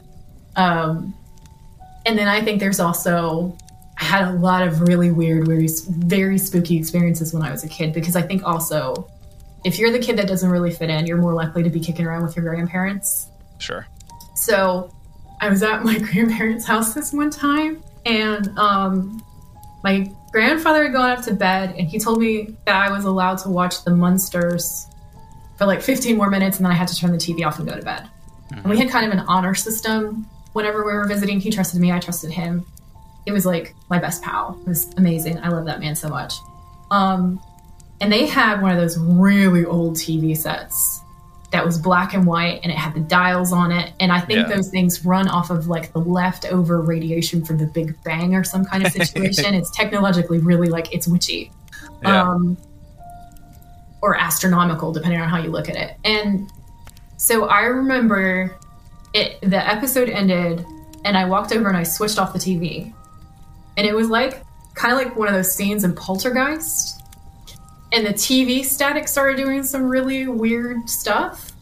Um, 0.57 1.15
and 2.07 2.19
then 2.19 2.29
I 2.29 2.43
think 2.43 2.61
there's 2.61 2.81
also 2.81 3.57
I 4.01 4.05
had 4.05 4.29
a 4.29 4.33
lot 4.33 4.67
of 4.67 4.83
really 4.83 5.11
weird, 5.11 5.47
very 5.47 5.69
very 5.89 6.39
spooky 6.39 6.77
experiences 6.79 7.35
when 7.35 7.43
I 7.43 7.51
was 7.51 7.65
a 7.65 7.69
kid 7.69 7.93
because 7.93 8.17
I 8.17 8.23
think 8.23 8.43
also 8.45 9.09
if 9.65 9.79
you're 9.79 9.93
the 9.93 9.99
kid 9.99 10.17
that 10.17 10.27
doesn't 10.27 10.49
really 10.51 10.71
fit 10.71 10.89
in, 10.89 11.07
you're 11.07 11.19
more 11.19 11.35
likely 11.35 11.63
to 11.63 11.69
be 11.71 11.81
kicking 11.81 12.07
around 12.07 12.23
with 12.23 12.35
your 12.35 12.45
grandparents 12.47 13.27
Sure. 13.59 13.87
so 14.35 14.91
I 15.43 15.51
was 15.51 15.63
at 15.63 15.85
my 15.85 15.99
grandparents' 16.13 16.65
house 16.65 16.95
this 16.95 17.13
one 17.13 17.29
time, 17.31 17.83
and 18.07 18.59
um, 18.59 19.23
my 19.85 20.11
grandfather 20.33 20.85
had 20.85 20.93
gone 20.93 21.11
up 21.11 21.25
to 21.25 21.35
bed, 21.35 21.75
and 21.77 21.89
he 21.89 21.99
told 21.99 22.21
me 22.21 22.57
that 22.67 22.75
I 22.75 22.91
was 22.91 23.05
allowed 23.05 23.39
to 23.39 23.49
watch 23.49 23.85
the 23.85 23.91
Munsters 23.91 24.87
for 25.57 25.67
like 25.67 25.83
15 25.83 26.17
more 26.17 26.31
minutes, 26.31 26.57
and 26.59 26.67
then 26.67 26.73
I 26.73 26.77
had 26.77 26.89
to 26.89 26.97
turn 26.97 27.13
the 27.13 27.19
TV 27.19 27.47
off 27.47 27.59
and 27.59 27.69
go 27.69 27.77
to 27.77 27.85
bed. 27.85 28.09
And 28.51 28.65
we 28.65 28.79
had 28.79 28.91
kind 28.91 29.07
of 29.07 29.13
an 29.13 29.25
honor 29.29 29.55
system 29.55 30.27
whenever 30.53 30.85
we 30.85 30.93
were 30.93 31.07
visiting. 31.07 31.41
He 31.41 31.51
trusted 31.51 31.81
me, 31.81 31.93
I 31.93 32.01
trusted 32.01 32.31
him. 32.31 32.67
It 33.27 33.33
was 33.33 33.47
like 33.47 33.75
my 33.89 33.99
best 33.99 34.23
pal. 34.23 34.59
It 34.63 34.69
was 34.69 34.93
amazing. 34.97 35.39
I 35.39 35.49
love 35.49 35.67
that 35.67 35.81
man 35.81 35.95
so 35.95 36.09
much. 36.09 36.35
Um, 36.91 37.41
and 38.01 38.13
they 38.13 38.27
had 38.27 38.61
one 38.61 38.73
of 38.73 38.79
those 38.79 38.99
really 38.99 39.65
old 39.65 39.95
TV 39.95 40.37
sets 40.37 41.03
that 41.53 41.65
was 41.67 41.79
black 41.79 42.15
and 42.15 42.27
white 42.27 42.61
and 42.63 42.71
it 42.71 42.79
had 42.79 42.95
the 42.95 43.01
dials 43.01 43.53
on 43.53 43.73
it. 43.73 43.93
And 43.99 44.13
I 44.13 44.21
think 44.21 44.49
Yeah. 44.49 44.55
those 44.55 44.69
things 44.69 45.05
run 45.05 45.27
off 45.29 45.51
of 45.51 45.67
like 45.67 45.93
the 45.93 45.99
leftover 45.99 46.81
radiation 46.81 47.45
from 47.45 47.59
the 47.59 47.67
Big 47.67 47.97
Bang 48.05 48.35
or 48.37 48.45
some 48.45 48.65
kind 48.65 48.87
of 48.87 48.93
situation. 49.05 49.55
it's 49.55 49.71
technologically 49.71 50.39
really 50.39 50.69
like 50.69 50.95
it's 50.95 51.09
witchy. 51.09 51.51
Yeah. 52.03 52.23
Um, 52.23 52.57
or 54.03 54.17
astronomical, 54.17 54.93
depending 54.93 55.21
on 55.21 55.29
how 55.29 55.39
you 55.39 55.51
look 55.51 55.69
at 55.69 55.77
it. 55.77 55.97
And 56.05 56.51
so 57.17 57.47
I 57.47 57.63
remember 57.63 58.57
it 59.13 59.39
the 59.43 59.59
episode 59.69 60.09
ended 60.09 60.65
and 61.05 61.17
I 61.19 61.25
walked 61.25 61.53
over 61.53 61.69
and 61.69 61.77
I 61.77 61.83
switched 61.83 62.19
off 62.19 62.33
the 62.33 62.39
TV. 62.39 62.93
And 63.77 63.87
it 63.87 63.95
was 63.95 64.09
like 64.09 64.43
kind 64.75 64.93
of 64.93 64.99
like 64.99 65.17
one 65.17 65.27
of 65.29 65.35
those 65.35 65.53
scenes 65.53 65.85
in 65.85 65.95
Poltergeist. 65.95 66.90
And 67.93 68.07
the 68.07 68.13
TV 68.13 68.65
static 68.65 69.09
started 69.09 69.37
doing 69.37 69.63
some 69.63 69.85
really 69.89 70.27
weird 70.29 70.89
stuff. 70.89 71.53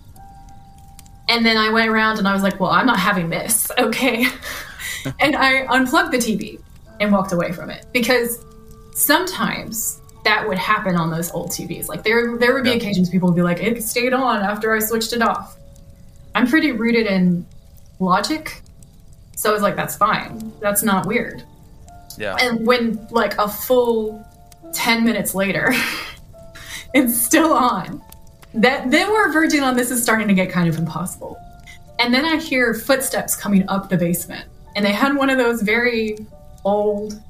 And 1.29 1.45
then 1.45 1.57
I 1.57 1.71
went 1.71 1.89
around 1.89 2.19
and 2.19 2.27
I 2.29 2.33
was 2.33 2.43
like, 2.43 2.59
well, 2.61 2.71
I'm 2.71 2.87
not 2.87 2.99
having 2.99 3.29
this. 3.31 3.71
Okay. 3.79 4.27
and 5.21 5.37
I 5.37 5.67
unplugged 5.75 6.13
the 6.13 6.19
TV 6.19 6.61
and 7.01 7.13
walked 7.13 7.33
away 7.33 7.53
from 7.53 7.71
it 7.71 7.87
because 7.93 8.45
sometimes 8.93 10.01
that 10.25 10.47
would 10.47 10.59
happen 10.59 10.97
on 10.97 11.11
those 11.11 11.31
old 11.31 11.51
TVs. 11.51 11.89
Like 11.89 12.03
there, 12.03 12.37
there 12.37 12.53
would 12.55 12.65
be 12.65 12.71
Yeah. 12.71 12.77
occasions 12.77 13.09
people 13.09 13.29
would 13.29 13.37
be 13.37 13.43
like, 13.43 13.61
it 13.61 13.83
stayed 13.83 14.13
on 14.13 14.43
after 14.43 14.75
I 14.75 14.81
switched 14.81 15.13
it 15.13 15.23
off. 15.23 15.57
I'm 16.35 16.47
pretty 16.47 16.73
rooted 16.73 17.07
in 17.07 17.47
logic. 18.01 18.61
So 19.37 19.51
I 19.51 19.53
was 19.53 19.63
like, 19.63 19.77
that's 19.77 19.97
fine. 19.97 20.53
That's 20.61 20.83
not 20.83 21.07
weird. 21.07 21.43
Yeah. 22.19 22.37
And 22.41 22.67
when 22.67 23.07
like 23.11 23.39
a 23.39 23.49
full 23.49 24.25
10 24.73 25.05
minutes 25.05 25.35
later, 25.35 25.73
it's 26.95 27.21
still 27.21 27.53
on. 27.53 28.03
That 28.55 28.91
then 28.91 29.11
we're 29.11 29.33
verging 29.33 29.63
on 29.63 29.77
this 29.77 29.91
is 29.91 30.03
starting 30.03 30.29
to 30.29 30.35
get 30.35 30.51
kind 30.51 30.69
of 30.69 30.79
impossible. 30.79 31.37
And 31.99 32.15
then 32.15 32.25
I 32.25 32.37
hear 32.37 32.75
footsteps 32.75 33.37
coming 33.37 33.69
up 33.69 33.89
the 33.89 33.97
basement. 33.97 34.49
And 34.77 34.85
they 34.85 34.93
had 34.93 35.17
one 35.17 35.31
of 35.31 35.39
those 35.39 35.63
very 35.63 36.17
old, 36.65 37.21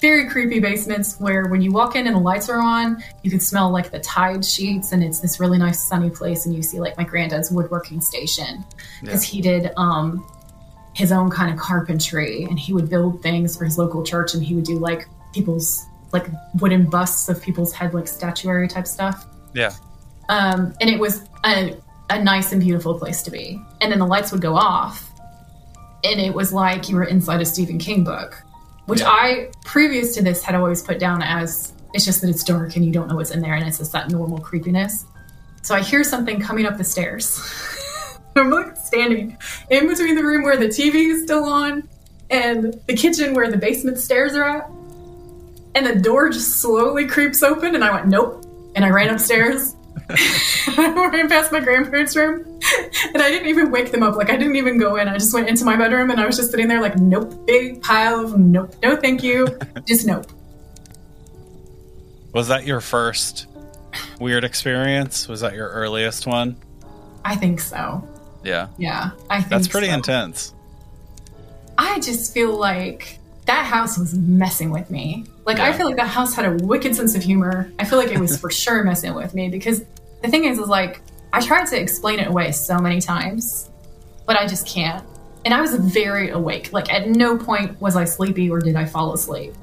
very 0.00 0.28
creepy 0.28 0.60
basements 0.60 1.18
where 1.18 1.46
when 1.46 1.62
you 1.62 1.72
walk 1.72 1.96
in 1.96 2.06
and 2.06 2.14
the 2.14 2.20
lights 2.20 2.48
are 2.48 2.60
on, 2.60 3.02
you 3.22 3.30
can 3.30 3.40
smell 3.40 3.70
like 3.70 3.90
the 3.90 4.00
tide 4.00 4.44
sheets 4.44 4.92
and 4.92 5.02
it's 5.02 5.20
this 5.20 5.40
really 5.40 5.58
nice 5.58 5.82
sunny 5.82 6.10
place 6.10 6.46
and 6.46 6.54
you 6.54 6.62
see 6.62 6.78
like 6.78 6.96
my 6.96 7.04
granddad's 7.04 7.50
woodworking 7.50 8.00
station 8.00 8.64
because 9.00 9.22
he 9.22 9.40
did 9.40 9.72
um 9.76 10.26
his 10.94 11.12
own 11.12 11.30
kind 11.30 11.52
of 11.52 11.58
carpentry 11.58 12.44
and 12.44 12.58
he 12.58 12.72
would 12.72 12.90
build 12.90 13.22
things 13.22 13.56
for 13.56 13.64
his 13.64 13.78
local 13.78 14.04
church 14.04 14.34
and 14.34 14.42
he 14.42 14.54
would 14.54 14.64
do 14.64 14.78
like 14.78 15.06
people's 15.32 15.86
like 16.12 16.26
wooden 16.60 16.88
busts 16.88 17.28
of 17.28 17.40
people's 17.42 17.72
head 17.72 17.94
like 17.94 18.08
statuary 18.08 18.68
type 18.68 18.86
stuff. 18.86 19.26
Yeah. 19.54 19.72
um, 20.28 20.74
and 20.80 20.88
it 20.90 20.98
was 20.98 21.28
a, 21.44 21.76
a 22.08 22.22
nice 22.22 22.52
and 22.52 22.60
beautiful 22.60 22.98
place 22.98 23.22
to 23.22 23.30
be. 23.30 23.60
And 23.80 23.90
then 23.92 23.98
the 23.98 24.06
lights 24.06 24.30
would 24.32 24.40
go 24.40 24.54
off 24.56 25.08
and 26.04 26.20
it 26.20 26.32
was 26.34 26.52
like 26.52 26.88
you 26.88 26.96
were 26.96 27.04
inside 27.04 27.40
a 27.42 27.44
stephen 27.44 27.78
king 27.78 28.02
book 28.04 28.42
which 28.86 29.00
Yeah. 29.00 29.08
i 29.10 29.50
previous 29.66 30.14
to 30.14 30.22
this 30.22 30.42
had 30.42 30.54
always 30.54 30.80
put 30.82 30.98
down 30.98 31.20
as 31.22 31.74
it's 31.92 32.06
just 32.06 32.22
that 32.22 32.30
it's 32.30 32.42
dark 32.42 32.74
and 32.76 32.84
you 32.84 32.90
don't 32.90 33.06
know 33.08 33.16
what's 33.16 33.32
in 33.32 33.40
there 33.42 33.54
and 33.54 33.66
it's 33.68 33.76
just 33.78 33.92
that 33.92 34.08
normal 34.10 34.38
creepiness. 34.38 35.04
So 35.62 35.74
i 35.74 35.82
hear 35.82 36.02
something 36.02 36.40
coming 36.40 36.64
up 36.64 36.78
the 36.78 36.84
stairs. 36.84 37.38
I'm 38.36 38.48
like 38.50 38.76
standing 38.78 39.36
in 39.68 39.88
between 39.88 40.14
the 40.14 40.22
room 40.24 40.42
where 40.44 40.56
the 40.56 40.68
tv 40.68 41.10
is 41.12 41.24
still 41.24 41.44
on 41.44 41.86
and 42.30 42.80
the 42.86 42.94
kitchen 42.94 43.34
where 43.34 43.50
the 43.50 43.56
basement 43.58 43.98
stairs 43.98 44.34
are 44.34 44.44
at 44.44 44.70
and 45.74 45.86
the 45.86 45.96
door 45.96 46.28
just 46.28 46.60
slowly 46.60 47.06
creeps 47.06 47.42
open 47.42 47.74
and 47.74 47.84
i 47.84 47.90
went 47.90 48.06
nope 48.06 48.44
and 48.74 48.84
i 48.84 48.88
ran 48.88 49.12
upstairs 49.12 49.74
I 50.10 51.08
ran 51.12 51.28
past 51.28 51.52
my 51.52 51.60
grandparents' 51.60 52.16
room, 52.16 52.40
and 53.14 53.22
I 53.22 53.30
didn't 53.30 53.48
even 53.48 53.70
wake 53.70 53.92
them 53.92 54.02
up. 54.02 54.16
Like 54.16 54.30
I 54.30 54.36
didn't 54.36 54.56
even 54.56 54.78
go 54.78 54.96
in. 54.96 55.08
I 55.08 55.14
just 55.14 55.32
went 55.32 55.48
into 55.48 55.64
my 55.64 55.76
bedroom, 55.76 56.10
and 56.10 56.20
I 56.20 56.26
was 56.26 56.36
just 56.36 56.50
sitting 56.50 56.68
there, 56.68 56.80
like, 56.80 56.96
nope, 56.96 57.46
big 57.46 57.80
pile 57.82 58.24
of 58.24 58.38
nope, 58.38 58.74
no, 58.82 58.96
thank 58.96 59.22
you, 59.22 59.46
just 59.86 60.06
nope. 60.06 60.26
Was 62.32 62.48
that 62.48 62.66
your 62.66 62.80
first 62.80 63.46
weird 64.18 64.44
experience? 64.44 65.28
Was 65.28 65.40
that 65.40 65.54
your 65.54 65.68
earliest 65.68 66.26
one? 66.26 66.56
I 67.24 67.36
think 67.36 67.60
so. 67.60 68.06
Yeah. 68.42 68.68
Yeah, 68.78 69.10
I 69.28 69.38
think 69.38 69.50
That's 69.50 69.68
pretty 69.68 69.88
so. 69.88 69.94
intense. 69.94 70.54
I 71.76 72.00
just 72.00 72.32
feel 72.32 72.56
like 72.56 73.18
that 73.46 73.64
house 73.64 73.98
was 73.98 74.14
messing 74.14 74.70
with 74.70 74.90
me. 74.90 75.26
Like 75.50 75.58
I 75.58 75.72
feel 75.76 75.86
like 75.86 75.96
that 75.96 76.06
house 76.06 76.34
had 76.34 76.44
a 76.44 76.64
wicked 76.64 76.94
sense 76.94 77.16
of 77.16 77.24
humor. 77.24 77.72
I 77.78 77.84
feel 77.84 77.98
like 77.98 78.12
it 78.12 78.20
was 78.20 78.36
for 78.40 78.50
sure 78.50 78.84
messing 78.84 79.14
with 79.14 79.34
me 79.34 79.48
because 79.48 79.84
the 80.22 80.28
thing 80.28 80.44
is, 80.44 80.60
is 80.60 80.68
like 80.68 81.02
I 81.32 81.40
tried 81.40 81.66
to 81.66 81.80
explain 81.80 82.20
it 82.20 82.28
away 82.28 82.52
so 82.52 82.78
many 82.78 83.00
times, 83.00 83.68
but 84.26 84.36
I 84.36 84.46
just 84.46 84.66
can't. 84.66 85.04
And 85.44 85.52
I 85.52 85.60
was 85.60 85.74
very 85.74 86.30
awake. 86.30 86.72
Like 86.72 86.92
at 86.92 87.08
no 87.08 87.36
point 87.36 87.80
was 87.80 87.96
I 87.96 88.04
sleepy 88.04 88.48
or 88.48 88.60
did 88.60 88.76
I 88.76 88.84
fall 88.84 89.12
asleep. 89.12 89.54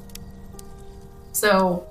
So 1.32 1.88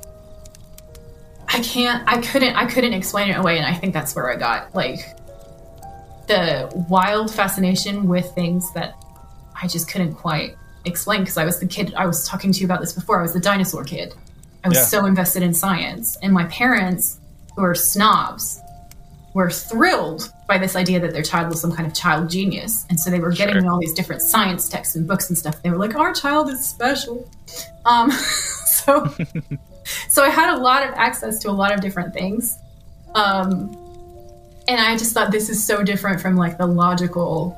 I 1.49 1.61
can't. 1.61 2.05
I 2.07 2.21
couldn't. 2.21 2.55
I 2.55 2.67
couldn't 2.67 2.93
explain 2.93 3.31
it 3.31 3.39
away, 3.39 3.57
and 3.57 3.65
I 3.65 3.73
think 3.73 3.95
that's 3.95 4.15
where 4.15 4.31
I 4.31 4.37
got 4.37 4.75
like 4.75 4.99
the 6.27 6.71
wild 6.91 7.33
fascination 7.33 8.09
with 8.09 8.31
things 8.35 8.71
that 8.75 8.95
I 9.63 9.69
just 9.69 9.89
couldn't 9.91 10.15
quite 10.15 10.57
explain 10.87 11.21
because 11.21 11.37
I 11.37 11.45
was 11.45 11.59
the 11.61 11.67
kid. 11.67 11.93
I 11.95 12.07
was 12.07 12.27
talking 12.29 12.53
to 12.53 12.61
you 12.61 12.67
about 12.67 12.81
this 12.81 12.93
before. 12.93 13.19
I 13.19 13.23
was 13.23 13.33
the 13.33 13.41
dinosaur 13.41 13.85
kid. 13.85 14.15
I 14.65 14.69
was 14.69 14.79
Yeah. 14.79 14.85
so 14.85 15.07
invested 15.07 15.43
in 15.43 15.53
science, 15.55 16.17
and 16.23 16.33
my 16.33 16.45
parents, 16.45 17.19
who 17.57 17.63
are 17.63 17.75
snobs, 17.75 18.61
were 19.35 19.51
thrilled 19.51 20.33
by 20.49 20.57
this 20.59 20.75
idea 20.77 20.99
that 21.01 21.13
their 21.13 21.23
child 21.23 21.49
was 21.51 21.61
some 21.61 21.71
kind 21.73 21.87
of 21.87 21.93
child 21.95 22.31
genius. 22.31 22.87
And 22.89 22.99
so 22.99 23.11
they 23.11 23.21
were 23.21 23.31
getting 23.33 23.55
Sure. 23.57 23.63
me 23.63 23.69
all 23.69 23.79
these 23.79 23.93
different 23.93 24.23
science 24.23 24.69
texts 24.69 24.95
and 24.95 25.07
books 25.07 25.29
and 25.29 25.37
stuff. 25.37 25.63
They 25.63 25.69
were 25.71 25.77
like, 25.77 25.95
our 25.95 26.15
child 26.15 26.49
is 26.49 26.67
special. 26.67 27.29
Um, 27.85 28.11
so, 28.67 29.13
so 30.09 30.25
I 30.25 30.31
had 30.31 30.55
a 30.55 30.59
lot 30.59 30.83
of 30.89 30.95
access 30.95 31.39
to 31.41 31.51
a 31.51 31.53
lot 31.53 31.73
of 31.75 31.81
different 31.83 32.15
things. 32.15 32.57
Um, 33.15 33.77
and 34.69 34.81
I 34.81 34.97
just 34.97 35.13
thought 35.13 35.31
this 35.31 35.49
is 35.51 35.63
so 35.65 35.83
different 35.83 36.21
from 36.21 36.37
like 36.37 36.57
the 36.59 36.67
logical 36.67 37.57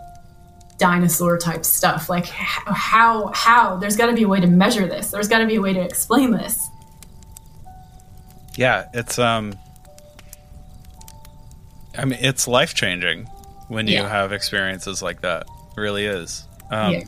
dinosaur 0.79 1.37
type 1.39 1.65
stuff. 1.65 2.09
Like 2.09 2.27
how, 2.27 3.31
how, 3.35 3.77
there's 3.77 3.97
got 3.97 4.07
to 4.07 4.15
be 4.15 4.23
a 4.23 4.29
way 4.29 4.41
to 4.41 4.47
measure 4.47 4.87
this. 4.87 5.11
There's 5.11 5.29
got 5.29 5.39
to 5.39 5.47
be 5.47 5.57
a 5.57 5.61
way 5.61 5.73
to 5.73 5.81
explain 5.81 6.31
this. 6.31 6.69
Yeah, 8.57 8.89
it's 8.93 9.19
um 9.21 9.55
I 11.97 12.05
mean 12.05 12.19
it's 12.21 12.49
life 12.49 12.75
changing 12.75 13.27
when 13.69 13.87
you 13.87 13.95
Yeah. 13.95 14.09
have 14.09 14.33
experiences 14.33 15.01
like 15.03 15.21
that. 15.21 15.47
It 15.77 15.81
really 15.81 16.07
is. 16.07 16.45
Um 16.71 16.93
Yeah. 16.95 17.05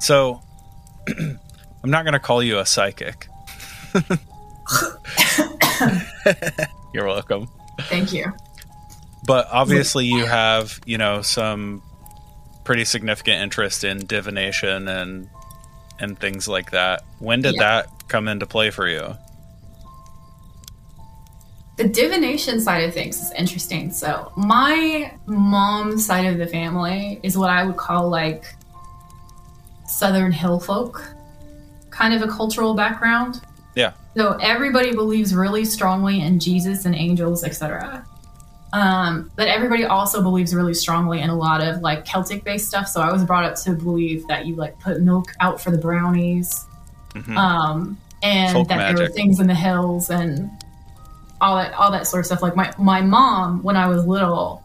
so 0.00 0.42
I'm 1.08 1.90
not 1.90 2.04
gonna 2.04 2.18
call 2.20 2.42
you 2.42 2.58
a 2.58 2.66
psychic. 2.66 3.28
You're 6.92 7.06
welcome. 7.06 7.48
Thank 7.82 8.12
you. 8.12 8.32
But 9.26 9.48
obviously 9.50 10.06
you 10.06 10.24
have, 10.24 10.78
you 10.86 10.98
know, 10.98 11.22
some 11.22 11.82
pretty 12.66 12.84
significant 12.84 13.40
interest 13.40 13.84
in 13.84 14.04
divination 14.06 14.88
and 14.88 15.28
and 16.00 16.18
things 16.18 16.46
like 16.46 16.72
that. 16.72 17.02
When 17.20 17.40
did 17.40 17.54
Yeah. 17.54 17.62
that 17.62 18.08
come 18.08 18.28
into 18.28 18.44
play 18.44 18.68
for 18.70 18.86
you? 18.86 19.16
The 21.78 21.84
divination 21.88 22.60
side 22.60 22.84
of 22.84 22.92
things 22.92 23.20
is 23.20 23.30
interesting. 23.32 23.90
So, 23.90 24.32
my 24.36 25.12
mom's 25.26 26.04
side 26.04 26.26
of 26.26 26.38
the 26.38 26.46
family 26.46 27.20
is 27.22 27.38
what 27.38 27.48
I 27.50 27.64
would 27.64 27.76
call 27.76 28.08
like 28.10 28.44
Southern 29.86 30.32
hill 30.32 30.58
folk, 30.58 31.02
kind 31.90 32.12
of 32.14 32.20
a 32.22 32.28
cultural 32.28 32.74
background. 32.74 33.40
Yeah. 33.74 33.92
So, 34.16 34.32
everybody 34.42 34.92
believes 34.92 35.34
really 35.34 35.64
strongly 35.64 36.20
in 36.20 36.40
Jesus 36.40 36.84
and 36.84 36.94
angels, 36.94 37.44
etc. 37.44 38.04
Um, 38.76 39.30
but 39.36 39.48
everybody 39.48 39.84
also 39.84 40.22
believes 40.22 40.54
really 40.54 40.74
strongly 40.74 41.20
in 41.20 41.30
a 41.30 41.34
lot 41.36 41.60
of 41.62 41.80
like 41.80 42.04
Celtic 42.04 42.44
based 42.44 42.66
stuff. 42.68 42.88
So, 42.88 43.00
I 43.00 43.10
was 43.12 43.24
brought 43.24 43.44
up 43.44 43.54
to 43.62 43.72
believe 43.72 44.26
that 44.28 44.46
you 44.46 44.54
like 44.56 44.78
put 44.80 45.00
milk 45.00 45.32
out 45.40 45.60
for 45.60 45.70
the 45.70 45.78
brownies 45.78 46.66
Mhm. 47.14 47.36
um, 47.36 47.98
and 48.22 48.52
Folk 48.52 48.68
that 48.68 48.76
there 48.78 48.92
magic. 48.92 49.08
were 49.08 49.14
things 49.14 49.40
in 49.40 49.46
the 49.46 49.54
hills 49.54 50.10
and 50.10 50.50
all 51.40 51.56
that 51.56 51.72
all 51.74 51.90
that 51.90 52.06
sort 52.06 52.20
of 52.20 52.26
stuff. 52.26 52.42
Like 52.42 52.56
my 52.56 52.72
my 52.78 53.00
mom, 53.00 53.62
when 53.62 53.76
I 53.76 53.86
was 53.88 54.06
little, 54.06 54.62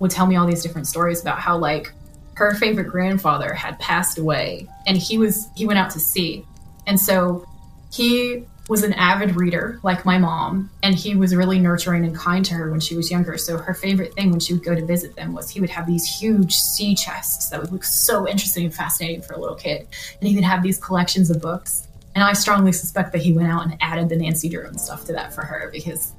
would 0.00 0.10
tell 0.10 0.26
me 0.26 0.34
all 0.36 0.46
these 0.46 0.62
different 0.62 0.86
stories 0.88 1.20
about 1.22 1.38
how 1.38 1.56
like 1.58 1.92
her 2.34 2.54
favorite 2.54 2.88
grandfather 2.88 3.52
had 3.54 3.78
passed 3.78 4.18
away, 4.18 4.66
and 4.86 4.96
he 4.96 5.18
was 5.18 5.48
he 5.54 5.66
went 5.66 5.78
out 5.78 5.90
to 5.90 6.00
sea, 6.00 6.44
and 6.86 6.98
so 6.98 7.46
he 7.92 8.44
was 8.68 8.84
an 8.84 8.92
avid 8.94 9.36
reader 9.36 9.80
like 9.82 10.04
my 10.04 10.18
mom 10.18 10.70
and 10.82 10.94
he 10.94 11.16
was 11.16 11.34
really 11.34 11.58
nurturing 11.58 12.04
and 12.04 12.14
kind 12.16 12.44
to 12.44 12.54
her 12.54 12.70
when 12.70 12.80
she 12.80 12.94
was 12.94 13.10
younger. 13.10 13.36
So 13.36 13.58
her 13.58 13.74
favorite 13.74 14.14
thing 14.14 14.30
when 14.30 14.40
she 14.40 14.52
would 14.52 14.64
go 14.64 14.74
to 14.74 14.84
visit 14.84 15.16
them 15.16 15.32
was 15.32 15.50
he 15.50 15.60
would 15.60 15.70
have 15.70 15.86
these 15.86 16.06
huge 16.06 16.54
sea 16.54 16.94
chests 16.94 17.48
that 17.48 17.60
would 17.60 17.72
look 17.72 17.84
so 17.84 18.28
interesting 18.28 18.64
and 18.64 18.74
fascinating 18.74 19.22
for 19.22 19.34
a 19.34 19.40
little 19.40 19.56
kid. 19.56 19.86
And 20.20 20.28
he 20.28 20.34
would 20.36 20.44
have 20.44 20.62
these 20.62 20.78
collections 20.78 21.30
of 21.30 21.42
books. 21.42 21.88
And 22.14 22.22
i 22.22 22.34
strongly 22.34 22.72
suspect 22.72 23.12
that 23.12 23.22
he 23.22 23.32
went 23.32 23.48
out 23.48 23.64
and 23.64 23.76
added 23.80 24.08
the 24.08 24.16
nancy 24.16 24.48
drew 24.48 24.70
stuff 24.76 25.06
to 25.06 25.12
that 25.12 25.34
for 25.34 25.42
her 25.42 25.70
because 25.72 26.12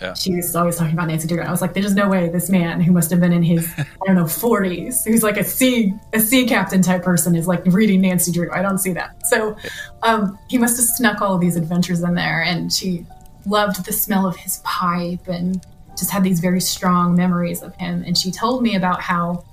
Yeah. 0.00 0.14
she 0.14 0.34
was 0.34 0.56
always 0.56 0.76
talking 0.76 0.94
about 0.94 1.08
Nancy 1.08 1.28
Drew. 1.28 1.40
And 1.40 1.48
I 1.48 1.50
was 1.50 1.60
like, 1.60 1.74
there's 1.74 1.94
no 1.94 2.08
way 2.08 2.28
this 2.28 2.48
man 2.48 2.80
who 2.80 2.90
must 2.92 3.10
have 3.10 3.20
been 3.20 3.32
in 3.32 3.42
his, 3.42 3.70
I 3.78 3.84
don't 4.06 4.16
know, 4.16 4.24
40s, 4.24 5.04
who's 5.04 5.22
like 5.22 5.36
a 5.36 5.44
sea, 5.44 5.94
a 6.12 6.20
sea 6.20 6.46
captain 6.46 6.80
type 6.80 7.02
person, 7.02 7.34
is 7.34 7.46
like 7.46 7.62
reading 7.66 8.00
Nancy 8.00 8.32
Drew. 8.32 8.50
I 8.50 8.62
don't 8.62 8.78
see 8.78 8.92
that. 8.94 9.26
So 9.26 9.56
um, 10.02 10.38
he 10.48 10.58
must 10.58 10.76
have 10.78 10.86
snuck 10.86 11.20
all 11.20 11.34
of 11.34 11.40
these 11.40 11.56
adventures 11.56 12.02
in 12.02 12.14
there. 12.14 12.42
And 12.42 12.72
she 12.72 13.04
loved 13.46 13.84
the 13.84 13.92
smell 13.92 14.26
of 14.26 14.36
his 14.36 14.60
pipe 14.64 15.28
and 15.28 15.64
just 15.98 16.10
had 16.10 16.24
these 16.24 16.40
very 16.40 16.60
strong 16.60 17.14
memories 17.14 17.62
of 17.62 17.74
him. 17.76 18.02
And 18.06 18.16
she 18.16 18.30
told 18.30 18.62
me 18.62 18.76
about 18.76 19.02
how 19.02 19.44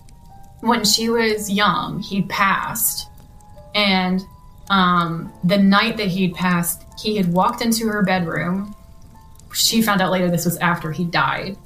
when 0.61 0.85
she 0.85 1.09
was 1.09 1.51
young, 1.51 1.99
he'd 1.99 2.29
passed. 2.29 3.09
And 3.75 4.21
um, 4.69 5.31
the 5.43 5.57
night 5.57 5.97
that 5.97 6.07
he'd 6.07 6.35
passed, 6.35 6.83
he 6.99 7.17
had 7.17 7.31
walked 7.31 7.61
into 7.61 7.87
her 7.87 8.01
bedroom 8.01 8.75
she 9.57 9.81
found 9.81 10.01
out 10.01 10.11
later 10.11 10.29
this 10.29 10.45
was 10.45 10.57
after 10.57 10.91
he 10.91 11.05
died. 11.05 11.57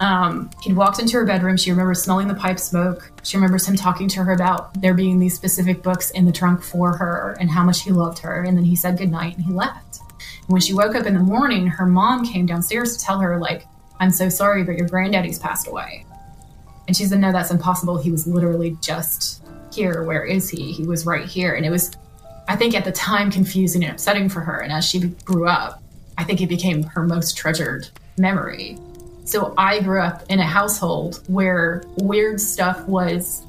Um, 0.00 0.50
he'd 0.62 0.74
walked 0.74 0.98
into 0.98 1.16
her 1.16 1.24
bedroom. 1.24 1.56
She 1.56 1.70
remembers 1.70 2.02
smelling 2.02 2.26
the 2.26 2.34
pipe 2.34 2.58
smoke. 2.58 3.12
She 3.22 3.36
remembers 3.36 3.68
him 3.68 3.76
talking 3.76 4.08
to 4.08 4.24
her 4.24 4.32
about 4.32 4.80
there 4.80 4.94
being 4.94 5.18
these 5.18 5.34
specific 5.34 5.82
books 5.82 6.10
in 6.10 6.24
the 6.24 6.32
trunk 6.32 6.62
for 6.62 6.96
her 6.96 7.36
and 7.38 7.48
how 7.48 7.62
much 7.62 7.82
he 7.82 7.92
loved 7.92 8.18
her. 8.18 8.42
And 8.42 8.56
then 8.56 8.64
he 8.64 8.74
said 8.74 8.98
goodnight 8.98 9.36
and 9.36 9.44
he 9.44 9.52
left. 9.52 10.00
And 10.40 10.48
when 10.48 10.60
she 10.60 10.74
woke 10.74 10.96
up 10.96 11.06
in 11.06 11.14
the 11.14 11.20
morning, 11.20 11.68
her 11.68 11.86
mom 11.86 12.26
came 12.26 12.46
downstairs 12.46 12.96
to 12.96 13.04
tell 13.04 13.20
her, 13.20 13.38
like, 13.38 13.66
I'm 14.00 14.10
so 14.10 14.28
sorry, 14.28 14.64
but 14.64 14.76
your 14.76 14.88
granddaddy's 14.88 15.38
passed 15.38 15.68
away. 15.68 16.04
And 16.88 16.96
she 16.96 17.04
said, 17.04 17.20
No, 17.20 17.30
that's 17.30 17.50
impossible. 17.50 17.98
He 17.98 18.10
was 18.10 18.26
literally 18.26 18.76
just 18.80 19.44
here. 19.72 20.02
Where 20.02 20.24
is 20.24 20.50
he? 20.50 20.72
He 20.72 20.84
was 20.84 21.06
right 21.06 21.26
here. 21.26 21.54
And 21.54 21.64
it 21.64 21.70
was, 21.70 21.92
I 22.48 22.56
think, 22.56 22.74
at 22.74 22.84
the 22.84 22.92
time 22.92 23.30
confusing 23.30 23.84
and 23.84 23.92
upsetting 23.92 24.28
for 24.28 24.40
her. 24.40 24.58
And 24.58 24.72
as 24.72 24.84
she 24.84 25.00
grew 25.24 25.46
up, 25.46 25.81
I 26.18 26.24
think 26.24 26.40
it 26.40 26.48
became 26.48 26.82
her 26.82 27.02
most 27.02 27.36
treasured 27.36 27.88
memory. 28.16 28.78
So 29.24 29.54
I 29.56 29.80
grew 29.80 30.00
up 30.00 30.24
in 30.28 30.40
a 30.40 30.46
household 30.46 31.22
where 31.28 31.84
weird 31.96 32.40
stuff 32.40 32.86
was 32.86 33.44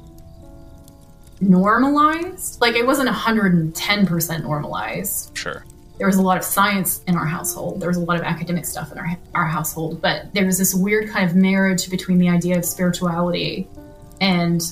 normalized. 1.40 2.60
Like 2.60 2.76
it 2.76 2.86
wasn't 2.86 3.08
110% 3.08 4.42
normalized. 4.42 5.36
Sure. 5.36 5.64
There 5.98 6.06
was 6.06 6.16
a 6.16 6.22
lot 6.22 6.36
of 6.36 6.44
science 6.44 7.02
in 7.06 7.16
our 7.16 7.26
household. 7.26 7.80
There 7.80 7.88
was 7.88 7.96
a 7.96 8.00
lot 8.00 8.16
of 8.16 8.22
academic 8.22 8.64
stuff 8.64 8.90
in 8.92 8.98
our, 8.98 9.16
our 9.34 9.46
household. 9.46 10.00
But 10.00 10.32
there 10.34 10.44
was 10.44 10.58
this 10.58 10.74
weird 10.74 11.10
kind 11.10 11.28
of 11.28 11.36
marriage 11.36 11.90
between 11.90 12.18
the 12.18 12.28
idea 12.28 12.56
of 12.56 12.64
spirituality 12.64 13.68
and 14.20 14.62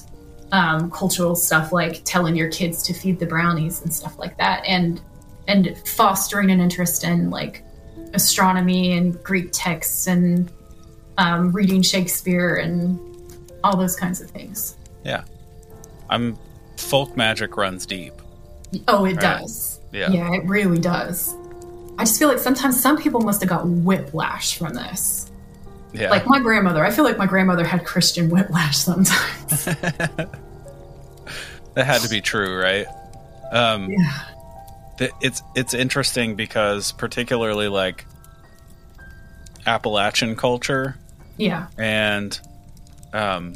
um, 0.50 0.90
cultural 0.90 1.34
stuff 1.34 1.72
like 1.72 2.02
telling 2.04 2.36
your 2.36 2.50
kids 2.50 2.82
to 2.84 2.92
feed 2.92 3.18
the 3.18 3.26
brownies 3.26 3.82
and 3.82 3.92
stuff 3.92 4.18
like 4.18 4.36
that. 4.38 4.64
And 4.66 5.00
and 5.48 5.76
fostering 5.86 6.50
an 6.50 6.60
interest 6.60 7.04
in 7.04 7.30
like 7.30 7.64
astronomy 8.14 8.92
and 8.96 9.22
Greek 9.22 9.50
texts 9.52 10.06
and 10.06 10.50
um, 11.18 11.52
reading 11.52 11.82
Shakespeare 11.82 12.56
and 12.56 12.98
all 13.64 13.76
those 13.76 13.96
kinds 13.96 14.20
of 14.20 14.30
things. 14.30 14.76
Yeah. 15.04 15.24
I'm 16.10 16.36
folk 16.76 17.16
magic 17.16 17.56
runs 17.56 17.86
deep. 17.86 18.14
Oh, 18.88 19.04
it 19.04 19.12
Right. 19.16 19.20
does. 19.40 19.80
Yeah. 19.92 20.10
Yeah, 20.10 20.32
it 20.34 20.44
really 20.44 20.78
does. 20.78 21.34
I 21.98 22.04
just 22.04 22.18
feel 22.18 22.28
like 22.28 22.38
sometimes 22.38 22.80
some 22.80 22.96
people 22.96 23.20
must 23.20 23.40
have 23.42 23.48
got 23.50 23.66
whiplash 23.66 24.56
from 24.56 24.74
this. 24.74 25.30
Yeah. 25.92 26.08
Like 26.10 26.26
my 26.26 26.38
grandmother, 26.40 26.82
I 26.84 26.90
feel 26.90 27.04
like 27.04 27.18
my 27.18 27.26
grandmother 27.26 27.64
had 27.64 27.84
Christian 27.84 28.30
whiplash 28.30 28.78
sometimes. 28.78 29.64
that 29.66 30.30
had 31.76 32.00
to 32.00 32.08
be 32.08 32.20
true, 32.20 32.58
right? 32.58 32.86
Um 33.52 33.90
yeah. 33.90 34.20
It's 35.20 35.42
it's 35.54 35.74
interesting 35.74 36.34
because 36.36 36.92
particularly 36.92 37.68
like 37.68 38.04
Appalachian 39.66 40.36
culture 40.36 40.96
Yeah. 41.36 41.66
and 41.78 42.38
um 43.12 43.54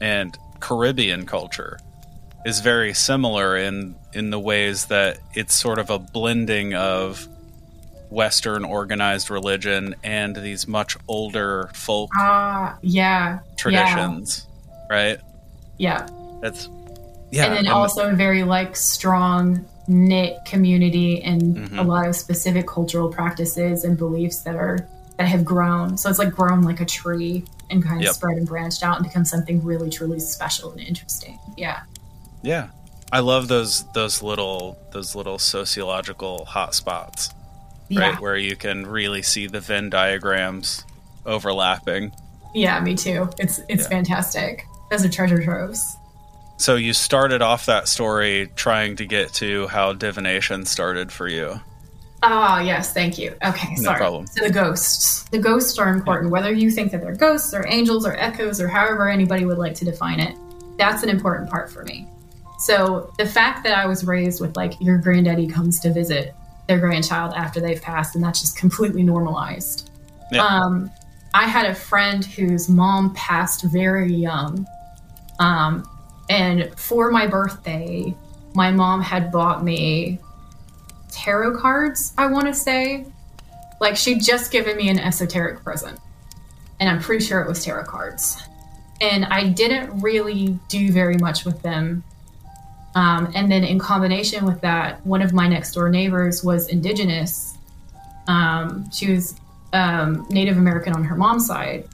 and 0.00 0.36
Caribbean 0.60 1.26
culture 1.26 1.78
is 2.44 2.60
very 2.60 2.92
similar 2.94 3.56
in 3.56 3.94
in 4.12 4.30
the 4.30 4.38
ways 4.38 4.86
that 4.86 5.18
it's 5.34 5.54
sort 5.54 5.78
of 5.78 5.90
a 5.90 5.98
blending 5.98 6.74
of 6.74 7.26
Western 8.10 8.64
organized 8.64 9.30
religion 9.30 9.94
and 10.04 10.36
these 10.36 10.68
much 10.68 10.98
older 11.08 11.70
folk 11.72 12.10
Ah, 12.18 12.76
yeah. 12.82 13.38
traditions, 13.56 14.46
right? 14.90 15.18
Yeah. 15.78 16.06
That's 16.42 16.68
yeah, 17.30 17.46
and 17.46 17.52
then 17.54 17.58
and- 17.60 17.68
also 17.68 18.10
a 18.10 18.14
very 18.14 18.42
like 18.42 18.76
strong 18.76 19.64
knit 19.92 20.38
community 20.46 21.22
and 21.22 21.56
Mhm. 21.56 21.78
a 21.78 21.82
lot 21.82 22.08
of 22.08 22.16
specific 22.16 22.66
cultural 22.66 23.08
practices 23.08 23.84
and 23.84 23.96
beliefs 23.96 24.38
that 24.40 24.56
are 24.56 24.86
that 25.18 25.28
have 25.28 25.44
grown. 25.44 25.96
So 25.98 26.08
it's 26.08 26.18
like 26.18 26.32
grown 26.32 26.62
like 26.62 26.80
a 26.80 26.84
tree 26.86 27.44
and 27.70 27.82
kind 27.84 27.96
of 27.98 28.02
Yep. 28.02 28.14
spread 28.14 28.36
and 28.38 28.46
branched 28.46 28.82
out 28.82 28.96
and 28.96 29.04
become 29.06 29.24
something 29.26 29.62
really 29.62 29.90
truly 29.90 30.18
special 30.18 30.70
and 30.72 30.80
interesting. 30.80 31.38
Yeah. 31.56 31.80
Yeah. 32.42 32.68
I 33.12 33.20
love 33.20 33.48
those 33.48 33.84
those 33.92 34.22
little 34.22 34.78
those 34.92 35.14
little 35.14 35.38
sociological 35.38 36.48
hotspots, 36.50 37.28
Yeah. 37.88 38.00
right? 38.00 38.20
Where 38.20 38.36
you 38.36 38.56
can 38.56 38.86
really 38.86 39.20
see 39.22 39.46
the 39.46 39.60
Venn 39.60 39.90
diagrams 39.90 40.82
overlapping. 41.26 42.12
Yeah, 42.54 42.80
me 42.80 42.94
too. 42.94 43.28
It's 43.38 43.60
it's 43.68 43.82
Yeah. 43.84 43.88
fantastic. 43.88 44.64
Those 44.90 45.04
are 45.04 45.08
treasure 45.10 45.42
troves. 45.42 45.96
So 46.62 46.76
you 46.76 46.92
started 46.92 47.42
off 47.42 47.66
that 47.66 47.88
story 47.88 48.48
trying 48.54 48.94
to 48.96 49.04
get 49.04 49.32
to 49.34 49.66
how 49.66 49.94
divination 49.94 50.64
started 50.64 51.10
for 51.10 51.26
you. 51.26 51.60
Ah, 52.22 52.60
yes, 52.60 52.94
thank 52.94 53.18
you. 53.18 53.34
Okay, 53.44 53.74
No 53.78 53.82
sorry. 53.82 53.98
problem. 53.98 54.28
So 54.28 54.44
the 54.44 54.52
ghosts. 54.52 55.24
The 55.30 55.40
ghosts 55.40 55.76
are 55.80 55.88
important, 55.88 56.30
whether 56.30 56.52
you 56.52 56.70
think 56.70 56.92
that 56.92 57.00
they're 57.00 57.16
ghosts 57.16 57.52
or 57.52 57.66
angels 57.66 58.06
or 58.06 58.14
echoes 58.14 58.60
or 58.60 58.68
however 58.68 59.08
anybody 59.08 59.44
would 59.44 59.58
like 59.58 59.74
to 59.74 59.84
define 59.84 60.20
it. 60.20 60.36
That's 60.78 61.02
an 61.02 61.08
important 61.08 61.50
part 61.50 61.68
for 61.68 61.82
me. 61.82 62.06
So 62.60 63.12
the 63.18 63.26
fact 63.26 63.64
that 63.64 63.76
I 63.76 63.86
was 63.86 64.04
raised 64.04 64.40
with 64.40 64.56
like 64.56 64.80
your 64.80 64.98
granddaddy 64.98 65.48
comes 65.48 65.80
to 65.80 65.92
visit 65.92 66.32
their 66.68 66.78
grandchild 66.78 67.34
after 67.34 67.58
they've 67.60 67.82
passed, 67.82 68.14
and 68.14 68.22
that's 68.22 68.40
just 68.40 68.56
completely 68.56 69.02
normalized. 69.02 69.90
Yeah. 70.30 70.46
Um, 70.46 70.92
I 71.34 71.48
had 71.48 71.66
a 71.66 71.74
friend 71.74 72.24
whose 72.24 72.68
mom 72.68 73.12
passed 73.14 73.64
very 73.64 74.14
young. 74.14 74.64
Um, 75.40 75.88
and 76.28 76.78
for 76.78 77.10
my 77.10 77.26
birthday, 77.26 78.14
my 78.54 78.70
mom 78.70 79.00
had 79.00 79.32
bought 79.32 79.64
me 79.64 80.18
tarot 81.10 81.58
cards, 81.58 82.12
I 82.16 82.26
want 82.26 82.46
to 82.46 82.54
say. 82.54 83.06
Like, 83.80 83.96
she'd 83.96 84.22
just 84.22 84.52
given 84.52 84.76
me 84.76 84.88
an 84.88 84.98
esoteric 84.98 85.62
present. 85.62 85.98
And 86.80 86.88
I'm 86.88 87.00
pretty 87.00 87.24
sure 87.24 87.40
it 87.40 87.48
was 87.48 87.64
tarot 87.64 87.84
cards. 87.84 88.42
And 89.00 89.24
I 89.24 89.48
didn't 89.48 90.00
really 90.00 90.58
do 90.68 90.92
very 90.92 91.16
much 91.16 91.44
with 91.44 91.62
them. 91.62 92.04
Um, 92.94 93.32
and 93.34 93.50
then, 93.50 93.64
in 93.64 93.78
combination 93.78 94.44
with 94.44 94.60
that, 94.60 95.04
one 95.06 95.22
of 95.22 95.32
my 95.32 95.48
next 95.48 95.72
door 95.72 95.88
neighbors 95.88 96.44
was 96.44 96.68
indigenous. 96.68 97.56
Um, 98.28 98.90
she 98.92 99.10
was 99.10 99.34
um, 99.72 100.26
Native 100.30 100.56
American 100.56 100.92
on 100.92 101.04
her 101.04 101.16
mom's 101.16 101.46
side. 101.46 101.88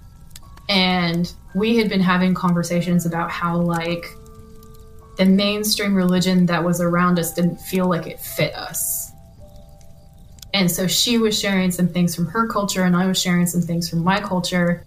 And 0.69 1.33
we 1.55 1.77
had 1.77 1.89
been 1.89 2.01
having 2.01 2.35
conversations 2.35 3.07
about 3.07 3.31
how, 3.31 3.57
like, 3.57 4.05
the 5.17 5.25
mainstream 5.25 5.95
religion 5.95 6.47
that 6.47 6.63
was 6.63 6.81
around 6.81 7.19
us 7.19 7.33
didn't 7.33 7.61
feel 7.61 7.89
like 7.89 8.07
it 8.07 8.21
fit 8.21 8.55
us. 8.55 9.11
And 10.55 10.71
so 10.71 10.87
she 10.87 11.19
was 11.19 11.39
sharing 11.39 11.71
some 11.71 11.89
things 11.89 12.15
from 12.15 12.27
her 12.27 12.47
culture, 12.47 12.85
and 12.85 12.97
I 12.97 13.07
was 13.07 13.21
sharing 13.21 13.47
some 13.47 13.61
things 13.61 13.89
from 13.89 13.99
my 14.01 14.21
culture. 14.21 14.85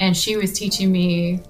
And 0.00 0.16
she 0.16 0.36
was 0.36 0.52
teaching 0.52 0.92
me, 0.92 1.40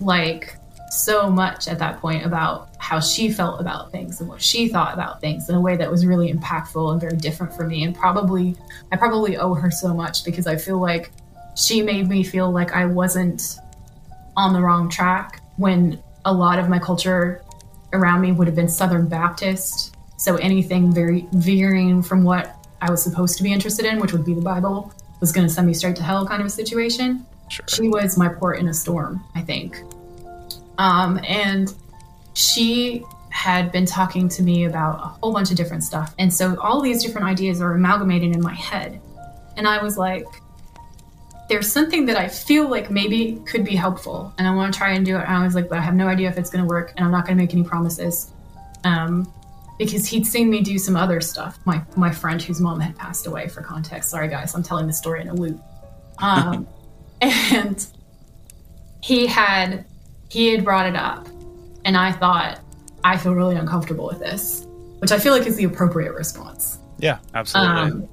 like, 0.00 0.56
so 0.90 1.30
much 1.30 1.68
at 1.68 1.78
that 1.78 2.00
point 2.00 2.26
about 2.26 2.68
how 2.78 2.98
she 2.98 3.30
felt 3.30 3.60
about 3.60 3.92
things 3.92 4.20
and 4.20 4.28
what 4.28 4.42
she 4.42 4.68
thought 4.68 4.92
about 4.92 5.20
things 5.20 5.48
in 5.48 5.54
a 5.54 5.60
way 5.60 5.76
that 5.76 5.88
was 5.90 6.04
really 6.04 6.32
impactful 6.32 6.90
and 6.90 7.00
very 7.00 7.16
different 7.16 7.52
for 7.54 7.64
me. 7.64 7.84
And 7.84 7.94
probably, 7.94 8.56
I 8.90 8.96
probably 8.96 9.36
owe 9.36 9.54
her 9.54 9.70
so 9.70 9.94
much 9.94 10.24
because 10.24 10.48
I 10.48 10.56
feel 10.56 10.78
like 10.78 11.12
she 11.54 11.82
made 11.82 12.08
me 12.08 12.24
feel 12.24 12.50
like 12.50 12.72
I 12.72 12.86
wasn't 12.86 13.58
on 14.36 14.52
the 14.52 14.60
wrong 14.60 14.88
track 14.88 15.42
when 15.56 16.02
a 16.24 16.32
lot 16.32 16.58
of 16.58 16.68
my 16.68 16.78
culture 16.78 17.42
around 17.92 18.20
me 18.20 18.32
would 18.32 18.46
have 18.46 18.56
been 18.56 18.68
Southern 18.68 19.08
Baptist. 19.08 19.96
So 20.16 20.36
anything 20.36 20.92
very 20.92 21.26
veering 21.32 22.02
from 22.02 22.24
what 22.24 22.56
I 22.80 22.90
was 22.90 23.02
supposed 23.02 23.36
to 23.38 23.42
be 23.42 23.52
interested 23.52 23.84
in, 23.84 23.98
which 24.00 24.12
would 24.12 24.24
be 24.24 24.34
the 24.34 24.40
Bible, 24.40 24.92
was 25.20 25.32
going 25.32 25.46
to 25.46 25.52
send 25.52 25.66
me 25.66 25.74
straight 25.74 25.96
to 25.96 26.02
hell 26.02 26.26
kind 26.26 26.40
of 26.40 26.46
a 26.46 26.50
situation. 26.50 27.26
Sure. 27.48 27.64
She 27.68 27.88
was 27.88 28.16
my 28.16 28.28
port 28.28 28.58
in 28.58 28.68
a 28.68 28.74
storm, 28.74 29.22
I 29.34 29.42
think. 29.42 29.82
Um, 30.78 31.20
and 31.26 31.74
she 32.34 33.04
had 33.30 33.70
been 33.70 33.86
talking 33.86 34.28
to 34.28 34.42
me 34.42 34.64
about 34.64 34.96
a 34.96 35.08
whole 35.08 35.32
bunch 35.32 35.50
of 35.50 35.56
different 35.56 35.84
stuff. 35.84 36.14
And 36.18 36.32
so 36.32 36.58
all 36.60 36.80
these 36.80 37.02
different 37.02 37.26
ideas 37.26 37.60
are 37.60 37.72
amalgamating 37.74 38.34
in 38.34 38.40
my 38.40 38.54
head. 38.54 39.00
And 39.56 39.68
I 39.68 39.82
was 39.82 39.98
like, 39.98 40.26
there's 41.50 41.70
something 41.70 42.06
that 42.06 42.16
I 42.16 42.28
feel 42.28 42.70
like 42.70 42.92
maybe 42.92 43.42
could 43.44 43.64
be 43.64 43.74
helpful, 43.74 44.32
and 44.38 44.46
I 44.46 44.54
want 44.54 44.72
to 44.72 44.78
try 44.78 44.92
and 44.92 45.04
do 45.04 45.16
it. 45.16 45.22
And 45.22 45.34
I 45.34 45.42
was 45.42 45.56
like, 45.56 45.68
but 45.68 45.78
I 45.78 45.80
have 45.80 45.96
no 45.96 46.06
idea 46.06 46.28
if 46.28 46.38
it's 46.38 46.48
going 46.48 46.64
to 46.64 46.68
work, 46.68 46.92
and 46.96 47.04
I'm 47.04 47.10
not 47.10 47.26
going 47.26 47.36
to 47.36 47.42
make 47.42 47.52
any 47.52 47.64
promises, 47.64 48.30
um, 48.84 49.30
because 49.76 50.06
he'd 50.06 50.24
seen 50.24 50.48
me 50.48 50.60
do 50.60 50.78
some 50.78 50.94
other 50.94 51.20
stuff. 51.20 51.58
My 51.64 51.82
my 51.96 52.12
friend 52.12 52.40
whose 52.40 52.60
mom 52.60 52.78
had 52.78 52.96
passed 52.96 53.26
away. 53.26 53.48
For 53.48 53.62
context, 53.62 54.10
sorry 54.10 54.28
guys, 54.28 54.54
I'm 54.54 54.62
telling 54.62 54.86
the 54.86 54.92
story 54.92 55.22
in 55.22 55.28
a 55.28 55.34
loop. 55.34 55.60
Um, 56.18 56.68
and 57.20 57.84
he 59.02 59.26
had 59.26 59.84
he 60.30 60.52
had 60.52 60.64
brought 60.64 60.86
it 60.86 60.94
up, 60.94 61.26
and 61.84 61.96
I 61.96 62.12
thought 62.12 62.60
I 63.02 63.16
feel 63.16 63.34
really 63.34 63.56
uncomfortable 63.56 64.06
with 64.06 64.20
this, 64.20 64.68
which 65.00 65.10
I 65.10 65.18
feel 65.18 65.32
like 65.32 65.48
is 65.48 65.56
the 65.56 65.64
appropriate 65.64 66.14
response. 66.14 66.78
Yeah, 66.98 67.18
absolutely. 67.34 67.90
Um, 67.90 68.08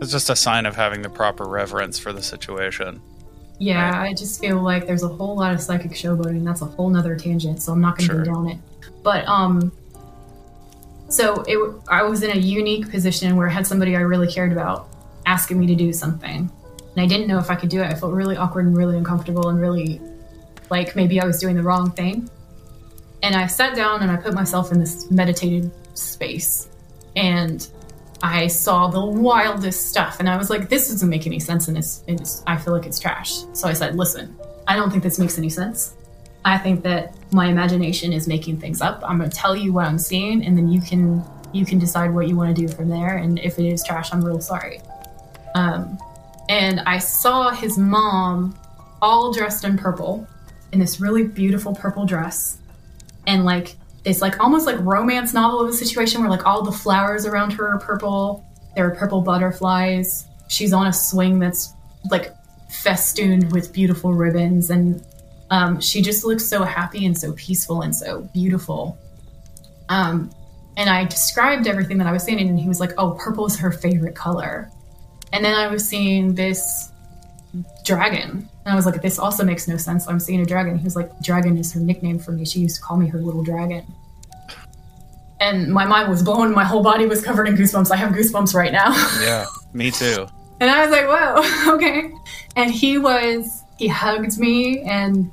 it's 0.00 0.10
just 0.12 0.30
a 0.30 0.36
sign 0.36 0.66
of 0.66 0.76
having 0.76 1.02
the 1.02 1.10
proper 1.10 1.44
reverence 1.44 1.98
for 1.98 2.12
the 2.12 2.22
situation. 2.22 3.00
Yeah, 3.58 3.90
Right. 3.90 4.10
I 4.10 4.14
just 4.14 4.40
feel 4.40 4.62
like 4.62 4.86
there's 4.86 5.02
a 5.02 5.08
whole 5.08 5.36
lot 5.36 5.52
of 5.52 5.60
psychic 5.60 5.90
showboating. 5.92 6.44
That's 6.44 6.62
a 6.62 6.66
whole 6.66 6.88
nother 6.90 7.16
tangent, 7.16 7.60
so 7.60 7.72
I'm 7.72 7.80
not 7.80 7.98
going 7.98 8.08
to 8.08 8.14
Sure. 8.14 8.24
go 8.24 8.32
down 8.32 8.48
it. 8.48 8.58
But 9.02 9.26
um, 9.26 9.72
so 11.08 11.42
it, 11.46 11.58
I 11.88 12.02
was 12.02 12.22
in 12.22 12.30
a 12.30 12.38
unique 12.40 12.90
position 12.90 13.36
where 13.36 13.48
I 13.48 13.52
had 13.52 13.66
somebody 13.66 13.96
I 13.96 14.00
really 14.00 14.30
cared 14.32 14.52
about 14.52 14.88
asking 15.26 15.58
me 15.58 15.66
to 15.68 15.74
do 15.74 15.92
something, 15.92 16.48
and 16.94 17.00
I 17.00 17.06
didn't 17.06 17.26
know 17.26 17.38
if 17.38 17.50
I 17.50 17.54
could 17.56 17.68
do 17.70 17.80
it. 17.82 17.86
I 17.86 17.94
felt 17.94 18.12
really 18.12 18.36
awkward 18.36 18.66
and 18.66 18.76
really 18.76 18.96
uncomfortable 18.96 19.48
and 19.48 19.60
really 19.60 20.00
like 20.70 20.94
maybe 20.94 21.20
I 21.20 21.24
was 21.24 21.40
doing 21.40 21.56
the 21.56 21.62
wrong 21.62 21.90
thing. 21.90 22.30
And 23.22 23.34
I 23.34 23.46
sat 23.48 23.74
down 23.74 24.02
and 24.02 24.10
I 24.12 24.16
put 24.16 24.34
myself 24.34 24.70
in 24.70 24.78
this 24.78 25.10
meditative 25.10 25.72
space, 25.94 26.68
and 27.16 27.66
I 28.22 28.48
saw 28.48 28.88
the 28.88 29.04
wildest 29.04 29.88
stuff, 29.88 30.18
and 30.18 30.28
I 30.28 30.36
was 30.36 30.50
like, 30.50 30.68
"This 30.68 30.90
doesn't 30.90 31.08
make 31.08 31.26
any 31.26 31.38
sense, 31.38 31.68
and 31.68 31.78
it's, 31.78 32.02
it's 32.06 32.42
I 32.46 32.56
feel 32.56 32.74
like 32.74 32.86
it's 32.86 32.98
trash." 32.98 33.44
So 33.52 33.68
I 33.68 33.72
said, 33.72 33.96
"Listen, 33.96 34.36
I 34.66 34.76
don't 34.76 34.90
think 34.90 35.02
this 35.02 35.18
makes 35.18 35.38
any 35.38 35.50
sense. 35.50 35.94
I 36.44 36.58
think 36.58 36.82
that 36.82 37.14
my 37.32 37.46
imagination 37.46 38.12
is 38.12 38.26
making 38.26 38.58
things 38.58 38.80
up. 38.80 39.02
I'm 39.04 39.18
going 39.18 39.30
to 39.30 39.36
tell 39.36 39.54
you 39.56 39.72
what 39.72 39.86
I'm 39.86 39.98
seeing, 39.98 40.44
and 40.44 40.56
then 40.56 40.68
you 40.68 40.80
can 40.80 41.22
you 41.52 41.64
can 41.64 41.78
decide 41.78 42.12
what 42.12 42.28
you 42.28 42.36
want 42.36 42.54
to 42.54 42.66
do 42.66 42.68
from 42.68 42.88
there. 42.88 43.16
And 43.16 43.38
if 43.38 43.58
it 43.58 43.66
is 43.66 43.84
trash, 43.84 44.12
I'm 44.12 44.24
real 44.24 44.40
sorry." 44.40 44.80
Um, 45.54 45.98
and 46.48 46.80
I 46.80 46.98
saw 46.98 47.50
his 47.50 47.78
mom 47.78 48.58
all 49.00 49.32
dressed 49.32 49.64
in 49.64 49.78
purple 49.78 50.26
in 50.72 50.80
this 50.80 51.00
really 51.00 51.22
beautiful 51.22 51.74
purple 51.74 52.04
dress, 52.04 52.58
and 53.26 53.44
like 53.44 53.76
this 54.08 54.22
like 54.22 54.40
almost 54.40 54.66
like 54.66 54.78
romance 54.80 55.34
novel 55.34 55.60
of 55.60 55.68
a 55.68 55.72
situation 55.72 56.22
where 56.22 56.30
like 56.30 56.46
all 56.46 56.62
the 56.62 56.72
flowers 56.72 57.26
around 57.26 57.52
her 57.52 57.68
are 57.68 57.78
purple. 57.78 58.44
There 58.74 58.86
are 58.86 58.94
purple 58.94 59.20
butterflies. 59.20 60.26
She's 60.48 60.72
on 60.72 60.86
a 60.86 60.92
swing 60.92 61.38
that's 61.38 61.74
like 62.10 62.34
festooned 62.70 63.52
with 63.52 63.72
beautiful 63.72 64.14
ribbons, 64.14 64.70
and 64.70 65.04
um, 65.50 65.80
she 65.80 66.00
just 66.00 66.24
looks 66.24 66.46
so 66.46 66.64
happy 66.64 67.04
and 67.04 67.16
so 67.16 67.32
peaceful 67.32 67.82
and 67.82 67.94
so 67.94 68.22
beautiful. 68.32 68.96
Um, 69.90 70.30
and 70.78 70.88
I 70.88 71.04
described 71.04 71.66
everything 71.66 71.98
that 71.98 72.06
I 72.06 72.12
was 72.12 72.22
seeing, 72.22 72.40
and 72.40 72.58
he 72.58 72.66
was 72.68 72.80
like, 72.80 72.92
"Oh, 72.96 73.10
purple 73.12 73.44
is 73.46 73.58
her 73.58 73.72
favorite 73.72 74.14
color." 74.14 74.70
And 75.34 75.44
then 75.44 75.54
I 75.54 75.68
was 75.68 75.86
seeing 75.86 76.34
this 76.34 76.90
dragon. 77.84 78.48
And 78.68 78.74
I 78.74 78.76
was 78.76 78.84
like, 78.84 79.00
this 79.00 79.18
also 79.18 79.44
makes 79.44 79.66
no 79.66 79.78
sense. 79.78 80.06
I'm 80.06 80.20
seeing 80.20 80.42
a 80.42 80.44
dragon. 80.44 80.76
He 80.76 80.84
was 80.84 80.94
like, 80.94 81.18
dragon 81.22 81.56
is 81.56 81.72
her 81.72 81.80
nickname 81.80 82.18
for 82.18 82.32
me. 82.32 82.44
She 82.44 82.58
used 82.58 82.76
to 82.76 82.82
call 82.82 82.98
me 82.98 83.06
her 83.06 83.18
little 83.18 83.42
dragon. 83.42 83.82
And 85.40 85.72
my 85.72 85.86
mind 85.86 86.10
was 86.10 86.22
blown. 86.22 86.52
My 86.52 86.64
whole 86.64 86.82
body 86.82 87.06
was 87.06 87.24
covered 87.24 87.48
in 87.48 87.56
goosebumps. 87.56 87.90
I 87.90 87.96
have 87.96 88.12
goosebumps 88.12 88.52
right 88.52 88.70
now. 88.70 88.90
Yeah, 89.22 89.46
me 89.72 89.90
too. 89.90 90.26
And 90.60 90.70
I 90.70 90.86
was 90.86 90.90
like, 90.90 91.06
whoa, 91.06 91.74
okay. 91.76 92.12
And 92.56 92.70
he 92.70 92.98
was, 92.98 93.62
he 93.78 93.88
hugged 93.88 94.38
me 94.38 94.82
and 94.82 95.32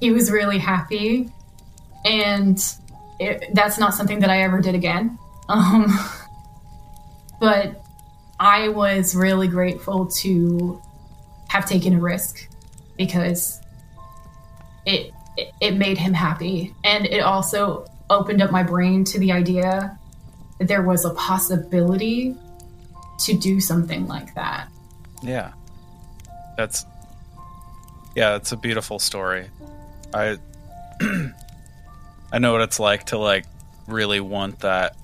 he 0.00 0.10
was 0.10 0.30
really 0.30 0.58
happy. 0.58 1.30
And 2.04 2.62
it, 3.18 3.46
that's 3.54 3.78
not 3.78 3.94
something 3.94 4.20
that 4.20 4.28
I 4.28 4.42
ever 4.42 4.60
did 4.60 4.74
again. 4.74 5.18
Um, 5.46 5.92
but 7.38 7.82
I 8.40 8.68
was 8.70 9.14
really 9.14 9.46
grateful 9.46 10.06
to 10.22 10.80
have 11.48 11.66
taken 11.66 11.94
a 11.94 12.00
risk 12.00 12.48
because 12.96 13.60
it, 14.86 15.12
it, 15.36 15.52
it 15.60 15.74
made 15.76 15.98
him 15.98 16.12
happy. 16.12 16.74
And 16.84 17.06
it 17.06 17.20
also 17.20 17.86
opened 18.10 18.42
up 18.42 18.50
my 18.50 18.62
brain 18.62 19.04
to 19.04 19.18
the 19.18 19.32
idea 19.32 19.98
that 20.58 20.68
there 20.68 20.82
was 20.82 21.04
a 21.04 21.10
possibility 21.14 22.34
to 23.20 23.36
do 23.36 23.60
something 23.60 24.06
like 24.06 24.34
that. 24.34 24.68
Yeah. 25.22 25.52
That's 26.56 26.86
Yeah, 28.14 28.36
it's 28.36 28.52
a 28.52 28.56
beautiful 28.56 28.98
story. 28.98 29.50
I 30.12 30.38
I 32.32 32.38
know 32.38 32.52
what 32.52 32.62
it's 32.62 32.78
like 32.80 33.06
to 33.06 33.18
like 33.18 33.46
really 33.86 34.20
want 34.20 34.60
that 34.60 34.96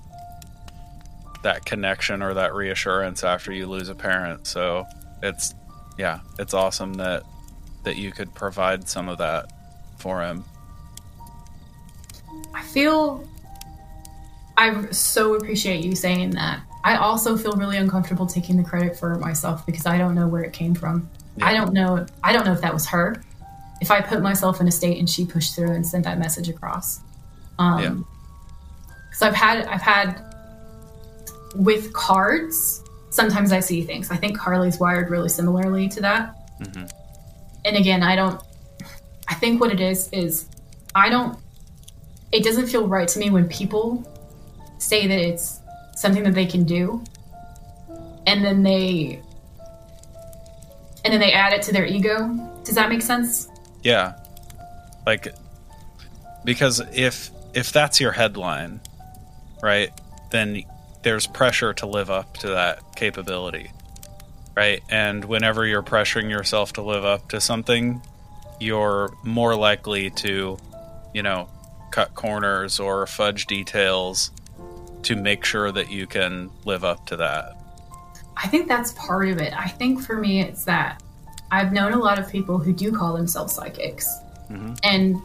that 1.43 1.65
connection 1.65 2.21
or 2.21 2.35
that 2.35 2.53
reassurance 2.53 3.23
after 3.23 3.51
you 3.51 3.67
lose 3.67 3.89
a 3.89 3.95
parent. 3.95 4.47
So 4.47 4.85
it's 5.21 5.55
yeah, 5.97 6.19
it's 6.39 6.53
awesome 6.53 6.93
that 6.95 7.23
that 7.83 7.97
you 7.97 8.11
could 8.11 8.33
provide 8.33 8.87
some 8.87 9.09
of 9.09 9.17
that 9.17 9.51
for 9.97 10.21
him. 10.21 10.43
I 12.53 12.63
feel 12.63 13.27
I 14.57 14.89
so 14.91 15.35
appreciate 15.35 15.83
you 15.83 15.95
saying 15.95 16.31
that. 16.31 16.61
I 16.83 16.97
also 16.97 17.37
feel 17.37 17.53
really 17.53 17.77
uncomfortable 17.77 18.25
taking 18.25 18.57
the 18.57 18.63
credit 18.63 18.97
for 18.97 19.15
myself 19.15 19.65
because 19.65 19.85
I 19.85 19.97
don't 19.97 20.15
know 20.15 20.27
where 20.27 20.43
it 20.43 20.53
came 20.53 20.73
from. 20.73 21.09
I 21.41 21.53
don't 21.53 21.73
know 21.73 22.05
I 22.23 22.33
don't 22.33 22.45
know 22.45 22.53
if 22.53 22.61
that 22.61 22.73
was 22.73 22.87
her. 22.87 23.23
If 23.81 23.89
I 23.89 24.01
put 24.01 24.21
myself 24.21 24.61
in 24.61 24.67
a 24.67 24.71
state 24.71 24.99
and 24.99 25.09
she 25.09 25.25
pushed 25.25 25.55
through 25.55 25.71
and 25.71 25.85
sent 25.85 26.03
that 26.03 26.19
message 26.19 26.49
across. 26.49 26.99
Um 27.59 27.79
Yeah. 27.79 27.95
cuz 29.11 29.21
I've 29.21 29.35
had 29.35 29.65
I've 29.67 29.81
had 29.81 30.23
with 31.55 31.93
cards 31.93 32.81
sometimes 33.09 33.51
I 33.51 33.59
see 33.59 33.83
things. 33.83 34.09
I 34.09 34.15
think 34.15 34.37
Carly's 34.37 34.79
wired 34.79 35.09
really 35.09 35.29
similarly 35.29 35.89
to 35.89 36.01
that. 36.01 36.35
And 37.65 37.77
again, 37.77 38.03
I 38.03 38.15
don't. 38.15 38.41
I 39.27 39.35
think 39.35 39.61
what 39.61 39.71
it 39.71 39.79
is 39.79 40.09
is 40.11 40.47
I 40.95 41.09
don't. 41.09 41.37
It 42.31 42.43
doesn't 42.43 42.67
feel 42.67 42.87
right 42.87 43.07
to 43.07 43.19
me 43.19 43.29
when 43.29 43.47
people 43.47 44.07
say 44.77 45.07
that 45.07 45.19
it's 45.19 45.59
something 45.95 46.23
that 46.23 46.33
they 46.33 46.45
can 46.45 46.63
do, 46.63 47.03
and 48.25 48.43
then 48.43 48.63
they 48.63 49.21
and 51.03 51.13
then 51.13 51.19
they 51.19 51.33
add 51.33 51.53
it 51.53 51.61
to 51.63 51.73
their 51.73 51.85
ego. 51.85 52.29
Does 52.63 52.75
that 52.75 52.89
make 52.89 53.01
sense? 53.01 53.47
Yeah. 53.83 54.13
Like 55.05 55.33
because 56.43 56.81
if 56.93 57.31
if 57.53 57.71
that's 57.71 57.99
your 57.99 58.11
headline, 58.11 58.79
right? 59.61 59.91
Then 60.31 60.63
there's 61.03 61.27
pressure 61.27 61.73
to 61.73 61.85
live 61.85 62.09
up 62.09 62.37
to 62.37 62.47
that 62.49 62.95
capability. 62.95 63.71
Right? 64.55 64.83
And 64.89 65.25
whenever 65.25 65.65
you're 65.65 65.83
pressuring 65.83 66.29
yourself 66.29 66.73
to 66.73 66.81
live 66.81 67.05
up 67.05 67.29
to 67.29 67.39
something, 67.39 68.01
you're 68.59 69.13
more 69.23 69.55
likely 69.55 70.09
to, 70.11 70.57
you 71.13 71.23
know, 71.23 71.49
cut 71.91 72.13
corners 72.15 72.79
or 72.79 73.05
fudge 73.07 73.47
details 73.47 74.31
to 75.03 75.15
make 75.15 75.45
sure 75.45 75.71
that 75.71 75.91
you 75.91 76.05
can 76.07 76.49
live 76.65 76.83
up 76.83 77.05
to 77.07 77.17
that. 77.17 77.57
I 78.37 78.47
think 78.47 78.67
that's 78.67 78.93
part 78.93 79.29
of 79.29 79.39
it. 79.39 79.53
I 79.53 79.67
think 79.67 80.01
for 80.01 80.17
me, 80.17 80.41
it's 80.41 80.65
that 80.65 81.01
I've 81.51 81.73
known 81.73 81.93
a 81.93 81.99
lot 81.99 82.17
of 82.17 82.29
people 82.29 82.57
who 82.57 82.73
do 82.73 82.91
call 82.91 83.13
themselves 83.13 83.53
psychics. 83.53 84.07
Mm-hmm. 84.49 84.73
And 84.83 85.17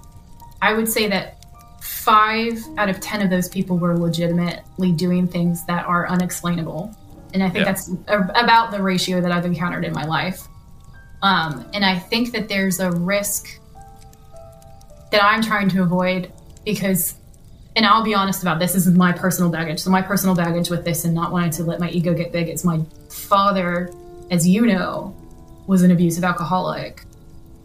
I 0.60 0.72
would 0.72 0.88
say 0.88 1.08
that 1.08 1.44
five 1.80 2.58
out 2.78 2.88
of 2.88 3.00
10 3.00 3.22
of 3.22 3.30
those 3.30 3.48
people 3.48 3.78
were 3.78 3.96
legitimately 3.96 4.92
doing 4.92 5.26
things 5.28 5.64
that 5.66 5.86
are 5.86 6.08
unexplainable. 6.08 6.94
And 7.36 7.42
I 7.44 7.50
think 7.50 7.66
Yeah. 7.66 7.72
that's 7.72 7.90
a- 8.08 8.42
about 8.42 8.70
the 8.70 8.82
ratio 8.82 9.20
that 9.20 9.30
I've 9.30 9.44
encountered 9.44 9.84
in 9.84 9.92
my 9.92 10.06
life. 10.06 10.48
Um, 11.20 11.66
and 11.74 11.84
I 11.84 11.98
think 11.98 12.32
that 12.32 12.48
there's 12.48 12.80
a 12.80 12.90
risk 12.90 13.60
that 15.12 15.22
I'm 15.22 15.42
trying 15.42 15.68
to 15.68 15.82
avoid 15.82 16.32
because, 16.64 17.14
and 17.76 17.84
I'll 17.84 18.02
be 18.02 18.14
honest 18.14 18.40
about 18.40 18.58
this, 18.58 18.72
this 18.72 18.86
is 18.86 18.94
my 18.94 19.12
personal 19.12 19.50
baggage. 19.50 19.80
So, 19.80 19.90
my 19.90 20.00
personal 20.00 20.34
baggage 20.34 20.70
with 20.70 20.86
this 20.86 21.04
and 21.04 21.14
not 21.14 21.30
wanting 21.30 21.50
to 21.50 21.64
let 21.64 21.78
my 21.78 21.90
ego 21.90 22.14
get 22.14 22.32
big 22.32 22.48
is 22.48 22.64
my 22.64 22.80
father, 23.10 23.90
as 24.30 24.48
you 24.48 24.64
know, 24.66 25.14
was 25.66 25.82
an 25.82 25.90
abusive 25.90 26.24
alcoholic. 26.24 27.04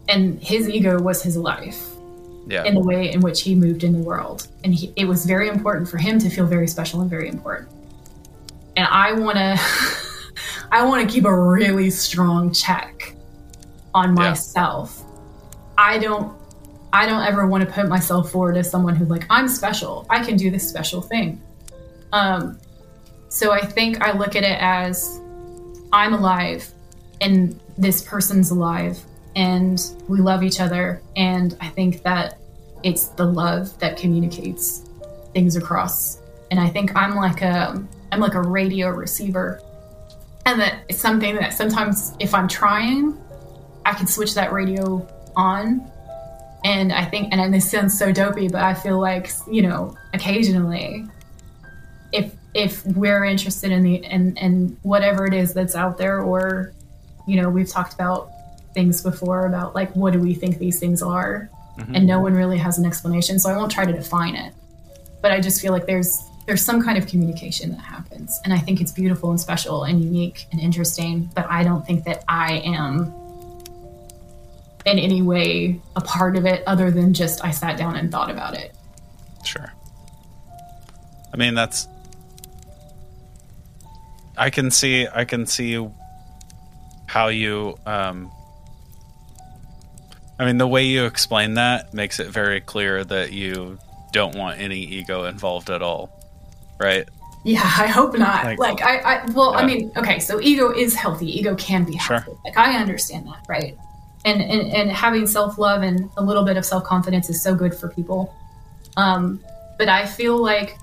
And 0.06 0.38
his 0.42 0.68
ego 0.68 1.00
was 1.00 1.22
his 1.22 1.38
life 1.38 1.82
Yeah. 2.46 2.64
in 2.64 2.74
the 2.74 2.80
way 2.82 3.10
in 3.10 3.20
which 3.20 3.40
he 3.40 3.54
moved 3.54 3.84
in 3.84 3.94
the 3.94 4.00
world. 4.06 4.48
And 4.64 4.74
he, 4.74 4.92
it 4.96 5.06
was 5.06 5.24
very 5.24 5.48
important 5.48 5.88
for 5.88 5.96
him 5.96 6.18
to 6.18 6.28
feel 6.28 6.44
very 6.44 6.68
special 6.68 7.00
and 7.00 7.08
very 7.08 7.28
important. 7.30 7.70
And 8.76 8.86
I 8.90 9.12
want 9.12 9.36
to, 9.36 9.60
I 10.72 10.84
want 10.84 11.06
to 11.06 11.12
keep 11.12 11.24
a 11.24 11.34
really 11.40 11.90
strong 11.90 12.52
check 12.52 13.14
on 13.94 14.16
Yeah. 14.16 14.30
myself. 14.30 15.02
I 15.76 15.98
don't, 15.98 16.36
I 16.92 17.06
don't 17.06 17.22
ever 17.22 17.46
want 17.46 17.66
to 17.66 17.72
put 17.72 17.88
myself 17.88 18.30
forward 18.30 18.56
as 18.56 18.70
someone 18.70 18.94
who's 18.96 19.08
like, 19.08 19.24
I'm 19.30 19.48
special. 19.48 20.06
I 20.10 20.24
can 20.24 20.36
do 20.36 20.50
this 20.50 20.68
special 20.68 21.00
thing. 21.00 21.40
Um, 22.12 22.58
so 23.28 23.52
I 23.52 23.64
think 23.64 24.02
I 24.02 24.12
look 24.12 24.36
at 24.36 24.42
it 24.42 24.58
as 24.60 25.18
I'm 25.92 26.12
alive 26.14 26.70
and 27.22 27.58
this 27.78 28.02
person's 28.02 28.50
alive 28.50 28.98
and 29.34 29.80
we 30.08 30.20
love 30.20 30.42
each 30.42 30.60
other 30.60 31.00
and 31.16 31.56
i 31.62 31.68
think 31.68 32.02
that 32.02 32.38
it's 32.82 33.06
the 33.08 33.24
love 33.24 33.78
that 33.78 33.96
communicates 33.96 34.86
things 35.32 35.56
across 35.56 36.18
and 36.50 36.60
i 36.60 36.68
think 36.68 36.94
i'm 36.94 37.16
like 37.16 37.40
a 37.40 37.82
i'm 38.12 38.20
like 38.20 38.34
a 38.34 38.42
radio 38.42 38.88
receiver. 38.90 39.60
And 40.44 40.60
that 40.60 40.84
it's 40.88 41.00
something 41.00 41.36
that 41.36 41.54
sometimes 41.54 42.14
if 42.20 42.34
i'm 42.34 42.48
trying 42.48 43.18
i 43.84 43.94
can 43.94 44.06
switch 44.06 44.34
that 44.34 44.52
radio 44.52 45.08
on. 45.36 45.90
And 46.64 46.92
i 46.92 47.04
think 47.04 47.32
and 47.32 47.52
this 47.52 47.68
sounds 47.68 47.98
so 47.98 48.12
dopey 48.12 48.48
but 48.48 48.62
i 48.62 48.74
feel 48.74 49.00
like 49.00 49.30
you 49.50 49.62
know 49.62 49.96
occasionally 50.14 51.04
if 52.12 52.32
if 52.54 52.84
we're 52.86 53.24
interested 53.24 53.72
in 53.72 53.82
the 53.82 53.96
in, 54.04 54.36
in 54.36 54.76
whatever 54.82 55.26
it 55.26 55.34
is 55.34 55.54
that's 55.54 55.74
out 55.74 55.98
there 55.98 56.20
or 56.20 56.72
you 57.26 57.40
know 57.40 57.48
we've 57.48 57.68
talked 57.68 57.94
about 57.94 58.30
things 58.74 59.02
before 59.02 59.46
about 59.46 59.74
like 59.74 59.94
what 59.96 60.12
do 60.12 60.20
we 60.20 60.34
think 60.34 60.58
these 60.58 60.78
things 60.78 61.02
are? 61.02 61.50
Mm-hmm. 61.78 61.94
And 61.94 62.06
no 62.06 62.20
one 62.20 62.34
really 62.34 62.58
has 62.58 62.78
an 62.78 62.84
explanation 62.84 63.38
so 63.38 63.50
i 63.50 63.56
won't 63.56 63.72
try 63.72 63.84
to 63.84 63.92
define 63.92 64.36
it. 64.36 64.52
But 65.20 65.32
i 65.32 65.40
just 65.40 65.60
feel 65.60 65.72
like 65.72 65.86
there's 65.86 66.22
there's 66.52 66.64
some 66.64 66.82
kind 66.82 66.98
of 66.98 67.06
communication 67.06 67.70
that 67.70 67.80
happens 67.80 68.38
and 68.44 68.52
i 68.52 68.58
think 68.58 68.80
it's 68.80 68.92
beautiful 68.92 69.30
and 69.30 69.40
special 69.40 69.84
and 69.84 70.04
unique 70.04 70.46
and 70.52 70.60
interesting 70.60 71.30
but 71.34 71.46
i 71.50 71.64
don't 71.64 71.86
think 71.86 72.04
that 72.04 72.22
i 72.28 72.58
am 72.58 73.12
in 74.84 74.98
any 74.98 75.22
way 75.22 75.80
a 75.96 76.00
part 76.02 76.36
of 76.36 76.44
it 76.44 76.62
other 76.66 76.90
than 76.90 77.14
just 77.14 77.42
i 77.42 77.50
sat 77.50 77.78
down 77.78 77.96
and 77.96 78.12
thought 78.12 78.30
about 78.30 78.54
it 78.54 78.74
Sure. 79.44 79.72
I 81.32 81.36
mean, 81.36 81.54
that's. 81.54 81.88
I 84.36 84.50
can 84.50 84.70
see. 84.70 85.06
I 85.12 85.24
can 85.24 85.46
see 85.46 85.86
how 87.06 87.28
you. 87.28 87.78
Um, 87.86 88.30
I 90.38 90.46
mean, 90.46 90.58
the 90.58 90.66
way 90.66 90.84
you 90.84 91.04
explain 91.04 91.54
that 91.54 91.94
makes 91.94 92.18
it 92.20 92.28
very 92.28 92.60
clear 92.60 93.04
that 93.04 93.32
you 93.32 93.78
don't 94.12 94.34
want 94.34 94.60
any 94.60 94.80
ego 94.80 95.24
involved 95.24 95.70
at 95.70 95.82
all, 95.82 96.10
right? 96.82 97.08
Yeah, 97.44 97.60
I 97.62 97.86
hope 97.88 98.16
not. 98.16 98.44
Like- 98.44 98.58
Like, 98.58 98.82
I, 98.82 98.98
I, 98.98 99.30
well, 99.32 99.54
I 99.54 99.64
mean, 99.66 99.90
okay, 99.96 100.18
so 100.20 100.40
ego 100.40 100.70
is 100.70 100.94
healthy. 100.94 101.26
Ego 101.38 101.54
can 101.56 101.84
be 101.84 101.98
Sure. 101.98 102.18
healthy. 102.20 102.38
Like, 102.44 102.56
I 102.56 102.76
understand 102.76 103.26
that, 103.26 103.44
right? 103.48 103.76
And 104.24 104.40
and, 104.40 104.72
and 104.72 104.90
having 104.90 105.26
self 105.26 105.58
love 105.58 105.82
and 105.82 106.08
a 106.16 106.22
little 106.22 106.44
bit 106.44 106.56
of 106.56 106.64
self 106.64 106.84
confidence 106.84 107.28
is 107.28 107.42
so 107.42 107.54
good 107.56 107.74
for 107.74 107.88
people. 107.88 108.32
Um, 108.96 109.40
but 109.78 109.88
I 109.88 110.06
feel 110.06 110.36
like, 110.36 110.78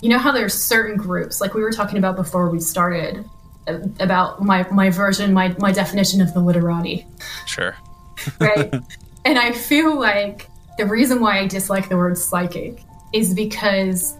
you 0.00 0.08
know 0.08 0.18
how 0.18 0.32
there's 0.32 0.54
certain 0.54 0.96
groups, 0.96 1.40
like 1.40 1.54
we 1.54 1.62
were 1.62 1.70
talking 1.72 1.98
about 1.98 2.16
before 2.16 2.50
we 2.50 2.58
started, 2.60 3.24
uh, 3.68 3.78
about 4.00 4.42
my 4.42 4.66
my 4.70 4.90
version, 4.90 5.32
my 5.32 5.54
my 5.60 5.70
definition 5.70 6.20
of 6.20 6.34
the 6.34 6.40
literati 6.40 7.06
Sure. 7.46 7.76
right? 8.40 8.74
and 9.24 9.38
I 9.38 9.52
feel 9.52 9.98
like 9.98 10.48
the 10.78 10.86
reason 10.86 11.20
why 11.20 11.38
I 11.38 11.46
dislike 11.46 11.88
the 11.88 11.96
word 11.96 12.18
psychic 12.18 12.82
is 13.12 13.34
because 13.34 14.16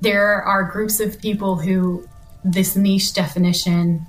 there 0.00 0.42
are 0.42 0.64
groups 0.64 1.00
of 1.00 1.20
people 1.20 1.56
who 1.56 2.06
this 2.44 2.76
niche 2.76 3.12
definition, 3.12 4.06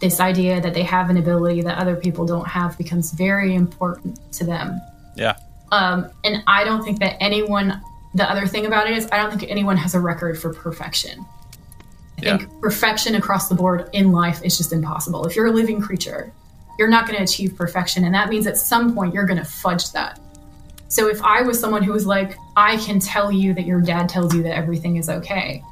this 0.00 0.20
idea 0.20 0.60
that 0.60 0.74
they 0.74 0.82
have 0.84 1.10
an 1.10 1.16
ability 1.16 1.62
that 1.62 1.78
other 1.78 1.96
people 1.96 2.26
don't 2.26 2.46
have, 2.46 2.78
becomes 2.78 3.12
very 3.12 3.54
important 3.54 4.18
to 4.32 4.44
them. 4.44 4.80
Yeah. 5.16 5.36
Um, 5.72 6.10
and 6.24 6.42
I 6.46 6.64
don't 6.64 6.82
think 6.84 7.00
that 7.00 7.16
anyone. 7.20 7.80
The 8.14 8.30
other 8.30 8.46
thing 8.46 8.66
about 8.66 8.90
it 8.90 8.96
is, 8.96 9.08
I 9.10 9.16
don't 9.16 9.30
think 9.30 9.50
anyone 9.50 9.78
has 9.78 9.94
a 9.94 10.00
record 10.00 10.38
for 10.38 10.52
perfection. 10.52 11.24
I 12.18 12.26
Yeah. 12.26 12.36
think 12.36 12.60
perfection 12.60 13.14
across 13.14 13.48
the 13.48 13.54
board 13.54 13.88
in 13.94 14.12
life 14.12 14.42
is 14.44 14.58
just 14.58 14.70
impossible. 14.72 15.24
If 15.24 15.34
you're 15.34 15.46
a 15.46 15.50
living 15.50 15.80
creature, 15.80 16.30
you're 16.78 16.88
not 16.88 17.06
going 17.06 17.16
to 17.16 17.22
achieve 17.24 17.56
perfection, 17.56 18.04
and 18.04 18.14
that 18.14 18.28
means 18.28 18.46
at 18.46 18.58
some 18.58 18.94
point 18.94 19.14
you're 19.14 19.24
going 19.24 19.38
to 19.38 19.46
fudge 19.46 19.92
that. 19.92 20.20
So 20.92 21.08
if 21.08 21.22
I 21.22 21.40
was 21.40 21.58
someone 21.58 21.82
who 21.82 21.92
was 21.92 22.04
like, 22.04 22.36
I 22.54 22.76
can 22.76 23.00
tell 23.00 23.32
you 23.32 23.54
that 23.54 23.64
your 23.64 23.80
dad 23.80 24.10
tells 24.10 24.34
you 24.34 24.42
that 24.42 24.54
everything 24.54 24.96
is 24.96 25.08
okay, 25.08 25.62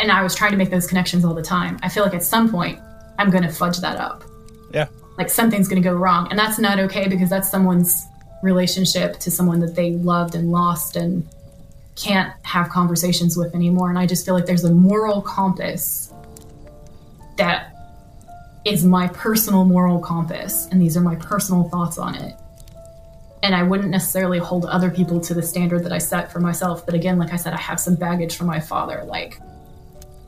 and 0.00 0.10
I 0.10 0.24
was 0.24 0.34
trying 0.34 0.50
to 0.50 0.56
make 0.56 0.70
those 0.70 0.88
connections 0.88 1.24
all 1.24 1.34
the 1.34 1.42
time, 1.42 1.78
I 1.80 1.88
feel 1.88 2.02
like 2.02 2.14
at 2.14 2.24
some 2.24 2.50
point 2.50 2.80
I'm 3.16 3.30
going 3.30 3.44
to 3.44 3.48
fudge 3.48 3.78
that 3.78 3.96
up 3.96 4.24
Yeah. 4.72 4.88
like 5.18 5.30
something's 5.30 5.68
going 5.68 5.80
to 5.80 5.88
go 5.88 5.94
wrong 5.94 6.26
and 6.30 6.36
that's 6.36 6.58
not 6.58 6.80
okay 6.80 7.06
because 7.06 7.30
that's 7.30 7.48
someone's 7.48 8.04
relationship 8.42 9.20
to 9.20 9.30
someone 9.30 9.60
that 9.60 9.76
they 9.76 9.92
loved 9.92 10.34
and 10.34 10.50
lost 10.50 10.96
and 10.96 11.24
can't 11.94 12.32
have 12.42 12.68
conversations 12.70 13.36
with 13.36 13.54
anymore 13.54 13.88
and 13.88 13.98
i 14.00 14.04
just 14.04 14.26
feel 14.26 14.34
like 14.34 14.46
there's 14.46 14.64
a 14.64 14.72
moral 14.72 15.22
compass 15.22 16.12
that 17.36 17.72
is 18.64 18.84
my 18.84 19.06
personal 19.08 19.64
moral 19.64 20.00
compass 20.00 20.66
and 20.72 20.82
these 20.82 20.96
are 20.96 21.00
my 21.00 21.14
personal 21.14 21.68
thoughts 21.68 21.98
on 21.98 22.16
it 22.16 22.34
and 23.44 23.54
i 23.54 23.62
wouldn't 23.62 23.90
necessarily 23.90 24.38
hold 24.38 24.64
other 24.66 24.90
people 24.90 25.20
to 25.20 25.34
the 25.34 25.42
standard 25.42 25.84
that 25.84 25.92
i 25.92 25.98
set 25.98 26.32
for 26.32 26.40
myself 26.40 26.84
but 26.86 26.94
again 26.94 27.18
like 27.18 27.32
i 27.32 27.36
said 27.36 27.52
i 27.52 27.60
have 27.60 27.78
some 27.78 27.94
baggage 27.94 28.34
from 28.36 28.46
my 28.48 28.58
father 28.58 29.04
like 29.06 29.38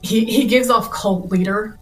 he, 0.03 0.25
he 0.25 0.47
gives 0.47 0.71
off 0.71 0.91
cult 0.93 1.31
leader 1.31 1.79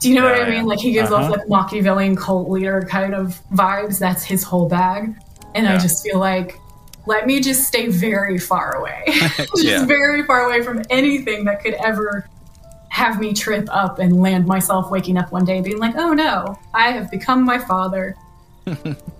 do 0.00 0.10
you 0.10 0.16
know 0.16 0.24
what 0.24 0.34
I 0.38 0.44
mean? 0.50 0.54
yeah. 0.58 0.62
Like 0.64 0.80
he 0.80 0.92
gives 0.92 1.10
off 1.10 1.22
Uh-huh. 1.30 1.36
like 1.38 1.48
Machiavellian 1.48 2.14
cult 2.14 2.50
leader 2.50 2.82
kind 2.82 3.14
of 3.14 3.40
vibes. 3.54 3.98
That's 3.98 4.22
his 4.22 4.42
whole 4.44 4.68
bag. 4.68 5.14
And 5.54 5.66
I 5.66 5.78
just 5.78 6.02
feel 6.04 6.18
like, 6.18 6.58
let 7.06 7.26
me 7.26 7.40
just 7.40 7.62
stay 7.66 7.86
very 7.88 8.36
far 8.36 8.76
away. 8.76 9.02
just 9.06 9.64
Yeah. 9.64 9.86
very 9.86 10.22
far 10.24 10.42
away 10.42 10.62
from 10.62 10.82
anything 10.90 11.46
that 11.46 11.62
could 11.62 11.72
ever 11.74 12.28
have 12.90 13.18
me 13.18 13.32
trip 13.32 13.66
up 13.70 13.98
and 13.98 14.20
land 14.20 14.46
myself 14.46 14.90
waking 14.90 15.16
up 15.16 15.32
one 15.32 15.46
day 15.46 15.62
being 15.62 15.78
like, 15.78 15.96
oh 15.96 16.12
no, 16.12 16.58
I 16.74 16.90
have 16.90 17.10
become 17.10 17.42
my 17.42 17.58
father. 17.58 18.14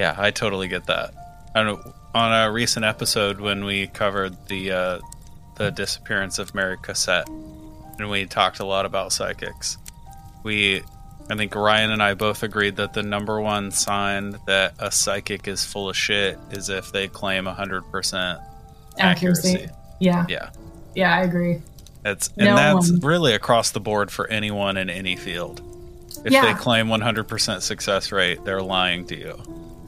Yeah, 0.00 0.14
I 0.16 0.30
totally 0.30 0.66
get 0.68 0.86
that. 0.86 1.12
I 1.54 1.60
on 2.14 2.32
a 2.32 2.50
recent 2.50 2.86
episode 2.86 3.38
when 3.38 3.66
we 3.66 3.86
covered 3.86 4.34
the 4.46 4.72
uh, 4.72 4.98
the 5.56 5.70
disappearance 5.70 6.38
of 6.38 6.54
Mary 6.54 6.78
Cassette, 6.80 7.28
and 7.28 8.08
we 8.08 8.24
talked 8.24 8.60
a 8.60 8.64
lot 8.64 8.86
about 8.86 9.12
psychics. 9.12 9.76
We, 10.42 10.80
I 11.28 11.36
think 11.36 11.54
Ryan 11.54 11.90
and 11.90 12.02
I 12.02 12.14
both 12.14 12.42
agreed 12.42 12.76
that 12.76 12.94
the 12.94 13.02
number 13.02 13.42
one 13.42 13.72
sign 13.72 14.38
that 14.46 14.72
a 14.78 14.90
psychic 14.90 15.46
is 15.46 15.66
full 15.66 15.90
of 15.90 15.96
shit 15.98 16.38
is 16.50 16.70
if 16.70 16.92
they 16.92 17.08
claim 17.08 17.44
100% 17.44 18.42
accuracy. 18.98 18.98
Accuracy. 18.98 19.68
Yeah. 20.00 20.24
Yeah. 20.30 20.50
Yeah, 20.94 21.14
I 21.14 21.20
agree. 21.24 21.60
That's 22.00 22.28
and 22.38 22.46
No 22.46 22.56
that's 22.56 22.90
one- 22.90 23.00
really 23.00 23.34
across 23.34 23.72
the 23.72 23.80
board 23.80 24.10
for 24.10 24.26
anyone 24.28 24.78
in 24.78 24.88
any 24.88 25.16
field. 25.16 25.60
If 26.24 26.32
Yeah. 26.32 26.46
they 26.46 26.54
claim 26.54 26.88
100% 26.88 27.60
success 27.60 28.10
rate, 28.12 28.42
they're 28.46 28.62
lying 28.62 29.06
to 29.08 29.16
you. 29.18 29.42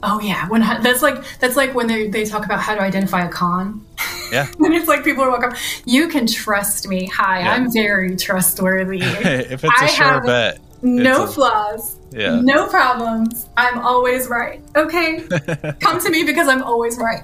Oh 0.04 0.20
yeah, 0.20 0.48
when 0.48 0.60
that's 0.82 1.00
like 1.02 1.22
that's 1.38 1.54
like 1.56 1.74
when 1.74 1.86
they, 1.86 2.08
they 2.08 2.24
talk 2.24 2.44
about 2.44 2.60
how 2.60 2.74
to 2.74 2.80
identify 2.80 3.24
a 3.24 3.28
con. 3.28 3.86
Yeah. 4.32 4.46
and 4.58 4.74
it's 4.74 4.88
like 4.88 5.04
people 5.04 5.22
are 5.24 5.30
walking. 5.30 5.52
You 5.84 6.08
can 6.08 6.26
trust 6.26 6.88
me. 6.88 7.06
Hi, 7.06 7.40
Yeah. 7.40 7.52
I'm 7.52 7.72
very 7.72 8.16
trustworthy. 8.16 8.98
if 9.02 9.62
it's 9.62 9.82
a 9.82 9.88
sure 9.88 10.20
bet, 10.22 10.58
no 10.82 11.24
a- 11.24 11.26
flaws. 11.28 11.96
yeah. 12.10 12.40
No 12.40 12.66
problems. 12.68 13.48
I'm 13.56 13.78
always 13.78 14.26
right. 14.28 14.60
Okay, 14.74 15.20
come 15.80 16.00
to 16.00 16.10
me 16.10 16.24
because 16.24 16.48
I'm 16.48 16.62
always 16.62 16.96
right. 16.98 17.22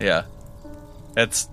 Yeah. 0.00 0.24
It's 1.16 1.48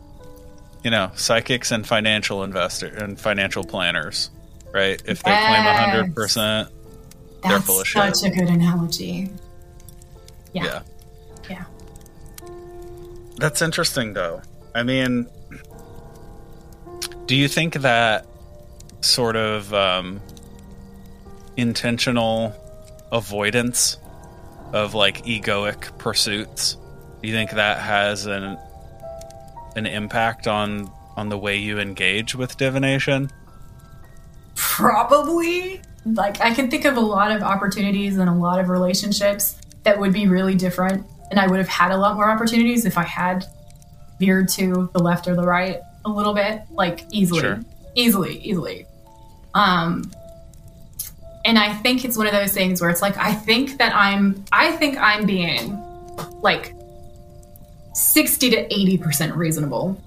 you 0.83 0.91
know, 0.91 1.11
psychics 1.15 1.71
and 1.71 1.85
financial 1.85 2.43
investor 2.43 2.87
and 2.87 3.19
financial 3.19 3.63
planners, 3.65 4.29
right? 4.73 5.01
If 5.05 5.23
they 5.23 5.31
claim 5.31 5.41
Yes. 5.41 5.91
claim 5.93 6.13
100%, 6.13 6.69
They're 7.43 7.59
full 7.59 7.81
of 7.81 7.87
shit. 7.87 8.15
such 8.15 8.29
a 8.31 8.33
good 8.33 8.49
analogy. 8.49 9.29
Yeah. 10.53 10.63
yeah. 10.63 10.81
Yeah. 11.49 11.65
That's 13.37 13.61
interesting 13.61 14.13
though. 14.13 14.41
I 14.75 14.83
mean, 14.83 15.27
do 17.25 17.35
you 17.35 17.47
think 17.47 17.75
that 17.75 18.25
sort 19.01 19.35
of 19.35 19.73
um, 19.73 20.21
intentional 21.57 22.53
avoidance 23.11 23.97
of 24.73 24.93
like 24.93 25.25
egoic 25.25 25.97
pursuits, 25.97 26.77
do 27.21 27.27
you 27.27 27.33
think 27.33 27.51
that 27.51 27.79
has 27.79 28.25
an 28.25 28.57
an 29.75 29.85
impact 29.85 30.47
on 30.47 30.91
on 31.15 31.29
the 31.29 31.37
way 31.37 31.57
you 31.57 31.79
engage 31.79 32.35
with 32.35 32.57
divination? 32.57 33.31
Probably. 34.55 35.81
Like, 36.05 36.39
I 36.39 36.53
can 36.53 36.71
think 36.71 36.85
of 36.85 36.95
a 36.95 37.01
lot 37.01 37.31
of 37.31 37.43
opportunities 37.43 38.17
and 38.17 38.29
a 38.29 38.33
lot 38.33 38.59
of 38.59 38.69
relationships 38.69 39.58
that 39.83 39.99
would 39.99 40.13
be 40.13 40.27
really 40.27 40.55
different. 40.55 41.05
And 41.31 41.39
I 41.39 41.47
would 41.47 41.59
have 41.59 41.67
had 41.67 41.91
a 41.91 41.97
lot 41.97 42.15
more 42.15 42.29
opportunities 42.29 42.85
if 42.85 42.97
I 42.97 43.03
had 43.03 43.45
veered 44.19 44.49
to 44.49 44.89
the 44.93 44.99
left 44.99 45.27
or 45.27 45.35
the 45.35 45.45
right 45.45 45.79
a 46.05 46.09
little 46.09 46.33
bit, 46.33 46.61
like 46.71 47.01
easily. 47.11 47.41
Sure. 47.41 47.59
Easily, 47.95 48.37
easily. 48.39 48.85
Um, 49.53 50.11
and 51.45 51.57
I 51.57 51.73
think 51.73 52.03
it's 52.05 52.17
one 52.17 52.27
of 52.27 52.33
those 52.33 52.51
things 52.53 52.81
where 52.81 52.89
it's 52.89 53.01
like, 53.01 53.17
I 53.17 53.33
think 53.33 53.77
that 53.77 53.95
I'm, 53.95 54.43
I 54.51 54.71
think 54.73 54.97
I'm 54.97 55.25
being 55.25 55.77
like 56.41 56.73
60 57.93 58.49
to 58.51 58.67
80% 58.67 59.35
reasonable. 59.35 60.01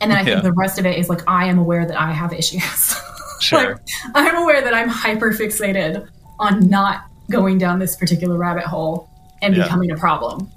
And 0.00 0.10
then 0.10 0.18
I 0.18 0.20
Yeah. 0.22 0.24
think 0.34 0.42
the 0.44 0.52
rest 0.52 0.78
of 0.78 0.86
it 0.86 0.98
is 0.98 1.08
like, 1.08 1.22
I 1.26 1.46
am 1.46 1.58
aware 1.58 1.86
that 1.86 2.00
I 2.00 2.12
have 2.12 2.32
issues. 2.32 2.96
Sure. 3.40 3.72
Like, 3.72 3.78
I'm 4.14 4.36
aware 4.36 4.62
that 4.62 4.72
I'm 4.72 4.88
hyper 4.88 5.30
fixated 5.32 6.08
on 6.38 6.66
not 6.70 7.04
going 7.30 7.58
down 7.58 7.78
this 7.78 7.94
particular 7.94 8.38
rabbit 8.38 8.64
hole 8.64 9.10
and 9.42 9.54
Yeah. 9.56 9.64
becoming 9.64 9.90
a 9.90 9.96
problem. 9.96 10.50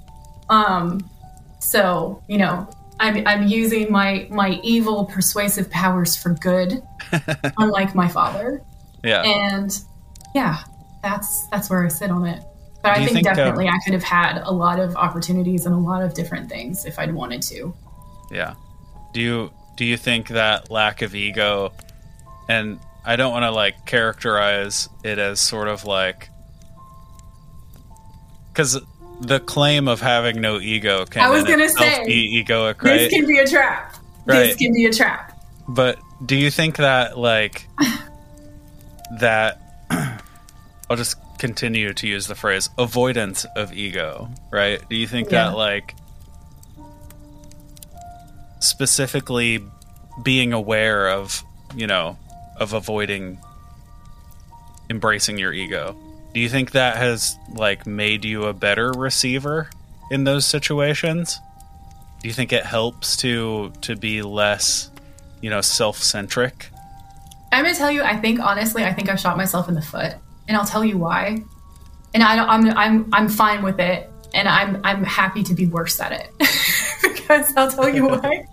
Um, 0.48 1.08
so 1.58 2.22
you 2.28 2.38
know, 2.38 2.68
I'm 3.00 3.26
I'm 3.26 3.46
using 3.46 3.90
my 3.92 4.26
my 4.30 4.60
evil 4.62 5.04
persuasive 5.06 5.70
powers 5.70 6.16
for 6.16 6.30
good, 6.34 6.82
unlike 7.58 7.94
my 7.94 8.08
father. 8.08 8.62
yeah. 9.04 9.22
And 9.22 9.78
yeah, 10.34 10.58
that's 11.02 11.46
that's 11.48 11.68
where 11.70 11.84
I 11.84 11.88
sit 11.88 12.10
on 12.10 12.26
it. 12.26 12.42
But 12.82 12.94
Do 12.94 13.00
I 13.00 13.04
think, 13.06 13.10
think, 13.16 13.28
um, 13.28 13.34
definitely 13.34 13.68
I 13.68 13.78
could 13.84 13.92
have 13.92 14.04
had 14.04 14.38
a 14.44 14.52
lot 14.52 14.78
of 14.78 14.94
opportunities 14.96 15.66
and 15.66 15.74
a 15.74 15.78
lot 15.78 16.02
of 16.02 16.14
different 16.14 16.48
things 16.48 16.84
if 16.84 16.98
I'd 16.98 17.12
wanted 17.12 17.42
to. 17.42 17.74
Yeah. 18.30 18.54
Do 19.12 19.20
you 19.20 19.50
do 19.76 19.84
you 19.84 19.96
think 19.96 20.28
that 20.28 20.70
lack 20.70 21.02
of 21.02 21.14
ego 21.14 21.72
and 22.48 22.78
I 23.04 23.16
don't 23.16 23.32
want 23.32 23.44
to 23.44 23.50
like 23.50 23.84
characterize 23.86 24.88
it 25.04 25.18
as 25.18 25.40
sort 25.40 25.68
of 25.68 25.84
like 25.84 26.30
cuz 28.58 28.76
the 29.20 29.38
claim 29.40 29.86
of 29.88 30.00
having 30.00 30.40
no 30.40 30.58
ego 30.60 31.04
can 31.06 31.22
I 31.22 31.30
was 31.30 31.44
gonna 31.44 31.68
say, 31.68 32.04
be 32.06 32.44
egoic, 32.44 32.80
This 32.82 33.08
can 33.12 33.26
be 33.26 33.38
a 33.38 33.46
trap. 33.46 33.94
This 34.26 34.56
can 34.56 34.72
be 34.74 34.84
a 34.86 34.92
trap. 34.92 35.32
But 35.68 35.98
do 36.26 36.34
you 36.36 36.50
think 36.50 36.76
that 36.76 37.16
like 37.18 37.66
that 39.20 39.60
I'll 40.90 40.96
just 40.96 41.16
continue 41.38 41.92
to 41.94 42.06
use 42.08 42.26
the 42.26 42.34
phrase 42.34 42.68
avoidance 42.78 43.46
of 43.56 43.72
ego, 43.72 44.28
right? 44.50 44.80
Do 44.90 44.96
you 44.96 45.06
think 45.06 45.30
Yeah. 45.30 45.50
that 45.50 45.56
like 45.56 45.94
specifically 48.60 49.64
being 50.22 50.52
aware 50.52 51.08
of, 51.10 51.42
you 51.76 51.86
know, 51.86 52.18
of 52.56 52.72
avoiding 52.72 53.38
embracing 54.90 55.38
your 55.38 55.52
ego. 55.52 55.96
Do 56.38 56.42
you 56.42 56.48
think 56.48 56.70
that 56.70 56.96
has 56.96 57.36
like 57.52 57.84
made 57.84 58.24
you 58.24 58.44
a 58.44 58.52
better 58.52 58.92
receiver 58.92 59.68
in 60.08 60.22
those 60.22 60.46
situations? 60.46 61.40
Do 62.22 62.28
you 62.28 62.32
think 62.32 62.52
it 62.52 62.64
helps 62.64 63.16
to 63.16 63.72
to 63.80 63.96
be 63.96 64.22
less, 64.22 64.88
you 65.40 65.50
know, 65.50 65.60
self-centric? 65.60 66.70
I'm 67.50 67.64
gonna 67.64 67.74
tell 67.74 67.90
you. 67.90 68.04
I 68.04 68.16
think 68.16 68.38
honestly, 68.38 68.84
I 68.84 68.92
think 68.92 69.08
I 69.08 69.16
shot 69.16 69.36
myself 69.36 69.68
in 69.68 69.74
the 69.74 69.82
foot, 69.82 70.14
and 70.46 70.56
I'll 70.56 70.64
tell 70.64 70.84
you 70.84 70.96
why. 70.96 71.42
And 72.14 72.22
I 72.22 72.36
don't, 72.36 72.48
I'm 72.48 72.78
I'm 72.78 73.12
I'm 73.12 73.28
fine 73.28 73.64
with 73.64 73.80
it, 73.80 74.08
and 74.32 74.48
I'm 74.48 74.80
I'm 74.84 75.02
happy 75.02 75.42
to 75.42 75.54
be 75.54 75.66
worse 75.66 75.98
at 75.98 76.12
it 76.12 76.30
because 77.02 77.52
I'll 77.56 77.72
tell 77.72 77.88
you 77.88 78.06
why. 78.06 78.46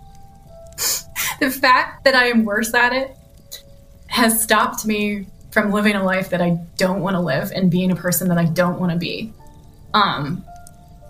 the 1.38 1.52
fact 1.52 2.02
that 2.02 2.16
I 2.16 2.30
am 2.30 2.44
worse 2.44 2.74
at 2.74 2.92
it 2.92 3.16
has 4.08 4.42
stopped 4.42 4.84
me 4.84 5.28
from 5.56 5.72
living 5.72 5.94
a 5.96 6.04
life 6.04 6.28
that 6.28 6.42
I 6.42 6.50
don't 6.76 7.00
want 7.00 7.14
to 7.14 7.20
live 7.20 7.50
and 7.50 7.70
being 7.70 7.90
a 7.90 7.96
person 7.96 8.28
that 8.28 8.36
I 8.36 8.44
don't 8.44 8.78
want 8.78 8.92
to 8.92 8.98
be. 8.98 9.32
Um, 9.94 10.44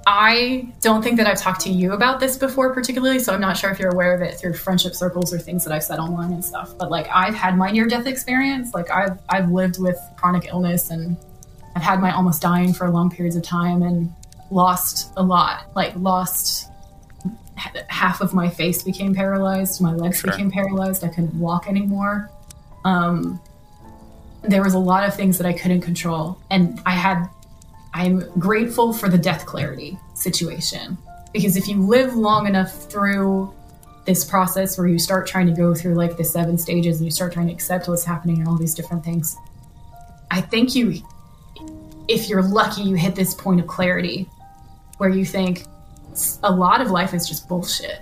I 0.06 0.68
don't 0.82 1.02
think 1.02 1.16
that 1.16 1.26
I've 1.26 1.40
talked 1.40 1.62
to 1.62 1.68
you 1.68 1.94
about 1.94 2.20
this 2.20 2.38
before, 2.38 2.72
particularly, 2.72 3.18
so 3.18 3.34
I'm 3.34 3.40
not 3.40 3.56
sure 3.56 3.70
if 3.72 3.80
you're 3.80 3.90
aware 3.90 4.14
of 4.14 4.22
it 4.22 4.36
through 4.38 4.52
friendship 4.54 4.94
circles 4.94 5.34
or 5.34 5.40
things 5.40 5.64
that 5.64 5.72
I've 5.72 5.82
said 5.82 5.98
online 5.98 6.32
and 6.32 6.44
stuff. 6.44 6.78
But 6.78 6.92
like, 6.92 7.08
I've 7.12 7.34
had 7.34 7.58
my 7.58 7.72
near 7.72 7.88
death 7.88 8.06
experience. 8.06 8.72
Like, 8.72 8.88
I've 8.88 9.18
I've 9.28 9.50
lived 9.50 9.80
with 9.80 9.98
chronic 10.16 10.46
illness 10.46 10.90
and 10.90 11.16
I've 11.74 11.82
had 11.82 12.00
my 12.00 12.14
almost 12.14 12.40
dying 12.40 12.72
for 12.72 12.88
long 12.88 13.10
periods 13.10 13.34
of 13.34 13.42
time 13.42 13.82
and 13.82 14.14
lost 14.52 15.12
a 15.16 15.24
lot. 15.24 15.74
Like, 15.74 15.92
lost 15.96 16.70
half 17.88 18.20
of 18.20 18.32
my 18.32 18.48
face 18.48 18.84
became 18.84 19.12
paralyzed, 19.12 19.80
my 19.80 19.92
legs 19.92 20.20
Sure. 20.20 20.30
became 20.30 20.52
paralyzed. 20.52 21.02
I 21.02 21.08
couldn't 21.08 21.34
walk 21.34 21.66
anymore. 21.68 22.30
Um, 22.84 23.40
there 24.48 24.62
was 24.62 24.74
a 24.74 24.78
lot 24.78 25.06
of 25.06 25.14
things 25.14 25.38
that 25.38 25.46
I 25.46 25.52
couldn't 25.52 25.82
control, 25.82 26.38
and 26.50 26.80
I 26.86 26.90
had 26.92 27.28
I'm 27.94 28.20
grateful 28.38 28.92
for 28.92 29.08
the 29.08 29.16
death 29.18 29.46
clarity 29.46 29.98
situation 30.14 30.98
because 31.32 31.56
if 31.56 31.66
you 31.66 31.80
live 31.80 32.14
long 32.14 32.46
enough 32.46 32.72
through 32.90 33.52
this 34.04 34.22
process 34.24 34.76
where 34.78 34.86
you 34.86 34.98
start 34.98 35.26
trying 35.26 35.46
to 35.46 35.52
go 35.52 35.74
through 35.74 35.94
like 35.94 36.16
the 36.16 36.24
seven 36.24 36.58
stages 36.58 36.98
and 36.98 37.06
you 37.06 37.10
start 37.10 37.32
trying 37.32 37.46
to 37.48 37.52
accept 37.52 37.88
what's 37.88 38.04
happening 38.04 38.38
and 38.38 38.48
all 38.48 38.56
these 38.56 38.74
different 38.74 39.02
things, 39.02 39.36
I 40.30 40.40
think 40.42 40.74
you, 40.74 41.02
if 42.06 42.28
you're 42.28 42.42
lucky, 42.42 42.82
you 42.82 42.96
hit 42.96 43.14
this 43.14 43.34
point 43.34 43.60
of 43.60 43.66
clarity 43.66 44.28
where 44.98 45.10
you 45.10 45.24
think 45.24 45.64
a 46.42 46.52
lot 46.52 46.80
of 46.80 46.90
life 46.90 47.14
is 47.14 47.26
just 47.26 47.48
bullshit. 47.48 48.00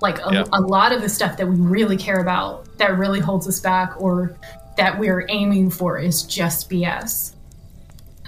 Like 0.00 0.18
a, 0.24 0.32
Yeah. 0.32 0.44
a 0.52 0.60
lot 0.60 0.92
of 0.92 1.02
the 1.02 1.08
stuff 1.08 1.36
that 1.36 1.46
we 1.46 1.56
really 1.56 1.96
care 1.96 2.20
about 2.20 2.78
that 2.78 2.96
really 2.96 3.20
holds 3.20 3.46
us 3.46 3.60
back 3.60 4.00
or 4.00 4.36
that 4.80 4.98
we're 4.98 5.26
aiming 5.28 5.68
for 5.68 5.98
is 5.98 6.22
just 6.22 6.70
BS. 6.70 7.34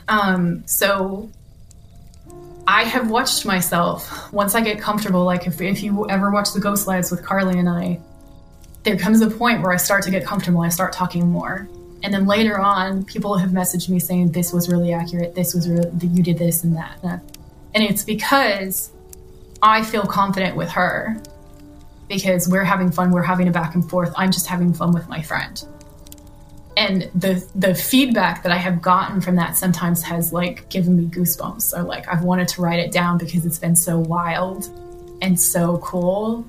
Um, 0.06 0.62
so 0.66 1.30
I 2.68 2.84
have 2.84 3.10
watched 3.10 3.46
myself 3.46 4.30
once 4.34 4.54
I 4.54 4.60
get 4.60 4.78
comfortable. 4.78 5.24
Like 5.24 5.46
if, 5.46 5.62
if 5.62 5.82
you 5.82 6.06
ever 6.10 6.30
watch 6.30 6.52
the 6.52 6.60
Ghost 6.60 6.86
Lives 6.86 7.10
with 7.10 7.24
Carly 7.24 7.58
and 7.58 7.70
I, 7.70 8.00
there 8.82 8.98
comes 8.98 9.22
a 9.22 9.30
point 9.30 9.62
where 9.62 9.72
I 9.72 9.78
start 9.78 10.02
to 10.02 10.10
get 10.10 10.26
comfortable. 10.26 10.60
I 10.60 10.68
start 10.68 10.92
talking 10.92 11.30
more, 11.30 11.66
and 12.02 12.12
then 12.12 12.26
later 12.26 12.60
on, 12.60 13.06
people 13.06 13.38
have 13.38 13.50
messaged 13.50 13.88
me 13.88 13.98
saying 13.98 14.32
this 14.32 14.52
was 14.52 14.68
really 14.68 14.92
accurate. 14.92 15.34
This 15.34 15.54
was 15.54 15.66
really 15.66 15.88
you 16.06 16.22
did 16.22 16.36
this 16.36 16.64
and 16.64 16.76
that, 16.76 16.98
and 17.02 17.12
that. 17.12 17.38
and 17.74 17.82
it's 17.82 18.04
because 18.04 18.90
I 19.62 19.82
feel 19.84 20.02
confident 20.02 20.54
with 20.54 20.68
her 20.72 21.16
because 22.08 22.46
we're 22.46 22.64
having 22.64 22.90
fun. 22.92 23.10
We're 23.10 23.22
having 23.22 23.48
a 23.48 23.52
back 23.52 23.74
and 23.74 23.88
forth. 23.88 24.12
I'm 24.18 24.32
just 24.32 24.48
having 24.48 24.74
fun 24.74 24.92
with 24.92 25.08
my 25.08 25.22
friend 25.22 25.64
and 26.76 27.10
the 27.14 27.46
the 27.54 27.74
feedback 27.74 28.42
that 28.42 28.52
I 28.52 28.56
have 28.56 28.80
gotten 28.80 29.20
from 29.20 29.36
that 29.36 29.56
sometimes 29.56 30.02
has 30.02 30.32
like 30.32 30.68
given 30.70 30.96
me 30.96 31.04
goosebumps 31.04 31.76
or 31.76 31.82
like 31.82 32.08
I've 32.08 32.22
wanted 32.22 32.48
to 32.48 32.62
write 32.62 32.78
it 32.78 32.92
down 32.92 33.18
because 33.18 33.44
it's 33.44 33.58
been 33.58 33.76
so 33.76 33.98
wild 33.98 34.68
and 35.20 35.38
so 35.38 35.78
cool. 35.78 36.46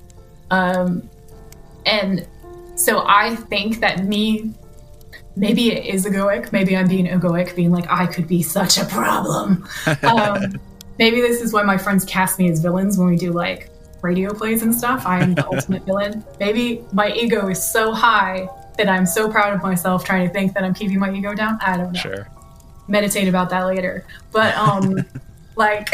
Um, 0.50 1.10
and 1.86 2.28
So 2.76 3.06
I 3.06 3.36
think 3.36 3.80
that 3.82 4.06
me, 4.06 4.54
maybe 5.36 5.72
it 5.72 5.86
is 5.86 6.06
egoic. 6.06 6.52
Maybe 6.52 6.76
I'm 6.76 6.88
being 6.88 7.06
egoic, 7.06 7.56
being 7.56 7.72
like, 7.72 7.90
I 7.90 8.08
could 8.08 8.28
be 8.28 8.42
such 8.42 8.78
a 8.78 8.86
problem. 8.86 9.68
Um, 10.04 10.60
maybe 11.00 11.22
this 11.22 11.42
is 11.42 11.54
why 11.54 11.64
my 11.64 11.78
friends 11.78 12.06
cast 12.06 12.40
me 12.40 12.50
as 12.50 12.60
villains 12.60 12.98
when 12.98 13.08
we 13.08 13.16
do 13.16 13.32
like 13.32 13.70
radio 14.02 14.34
plays 14.34 14.62
and 14.62 14.74
stuff. 14.74 15.06
I 15.06 15.22
am 15.22 15.36
the 15.36 15.46
ultimate 15.54 15.84
villain. 15.86 16.24
Maybe 16.40 16.84
my 16.94 17.12
ego 17.12 17.48
is 17.50 17.72
so 17.72 17.94
high 17.94 18.48
that 18.78 18.90
I'm 18.90 19.06
so 19.06 19.30
proud 19.30 19.54
of 19.54 19.62
myself 19.62 20.04
trying 20.04 20.28
to 20.28 20.34
think 20.34 20.54
that 20.54 20.64
I'm 20.64 20.74
keeping 20.74 21.00
my 21.00 21.12
ego 21.14 21.34
down. 21.34 21.60
I 21.62 21.78
don't 21.78 21.94
know. 21.94 22.00
Sure. 22.00 22.28
Meditate 22.88 23.28
about 23.28 23.50
that 23.50 23.64
later. 23.64 24.06
But 24.32 24.56
um 24.56 24.98
like 25.56 25.90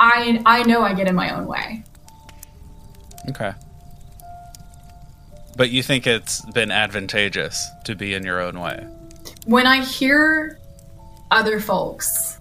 I 0.00 0.42
I 0.46 0.62
know 0.64 0.82
I 0.82 0.94
get 0.94 1.08
in 1.08 1.14
my 1.14 1.34
own 1.34 1.46
way. 1.46 1.84
Okay. 3.30 3.52
But 5.56 5.70
you 5.70 5.82
think 5.82 6.06
it's 6.06 6.44
been 6.52 6.70
advantageous 6.70 7.64
to 7.84 7.94
be 7.94 8.14
in 8.14 8.24
your 8.24 8.40
own 8.40 8.60
way? 8.60 8.86
When 9.46 9.66
I 9.66 9.84
hear 9.84 10.58
other 11.30 11.60
folks 11.60 12.38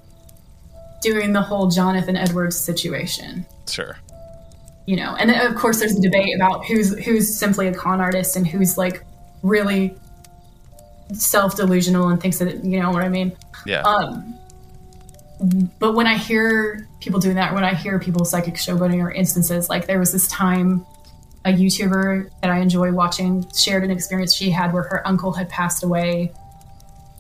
doing 1.01 1.32
the 1.34 1.41
whole 1.41 1.67
Jonathan 1.69 2.15
Edwards 2.15 2.57
situation, 2.57 3.45
Sure. 3.69 3.97
You 4.86 4.95
know 4.95 5.15
and 5.15 5.29
then 5.29 5.45
of 5.45 5.55
course 5.55 5.79
there's 5.79 5.97
a 5.97 6.01
debate 6.01 6.36
about 6.36 6.65
who's 6.65 6.97
who's 7.05 7.34
simply 7.34 7.67
a 7.67 7.73
con 7.73 8.01
artist 8.01 8.36
and 8.36 8.45
who's 8.47 8.77
like 8.77 9.03
really 9.41 9.95
self-delusional 11.13 12.07
and 12.09 12.21
thinks 12.21 12.39
that 12.39 12.63
you 12.63 12.79
know 12.81 12.91
what 12.91 13.03
i 13.03 13.09
mean 13.09 13.36
Yeah. 13.65 13.81
um 13.81 14.38
but 15.79 15.93
when 15.93 16.07
i 16.07 16.17
hear 16.17 16.88
people 16.99 17.19
doing 17.19 17.36
that 17.36 17.53
when 17.53 17.63
i 17.63 17.73
hear 17.73 17.99
people 17.99 18.25
psychic 18.25 18.55
showboating 18.55 19.01
or 19.01 19.11
instances 19.11 19.69
like 19.69 19.88
there 19.88 19.99
was 19.99 20.11
this 20.11 20.27
time 20.27 20.86
a 21.45 21.49
youtuber 21.49 22.29
that 22.41 22.49
i 22.49 22.59
enjoy 22.59 22.91
watching 22.91 23.45
shared 23.53 23.84
an 23.84 23.91
experience 23.91 24.34
she 24.34 24.49
had 24.49 24.73
where 24.73 24.84
her 24.84 25.05
uncle 25.07 25.31
had 25.34 25.49
passed 25.49 25.84
away 25.84 26.31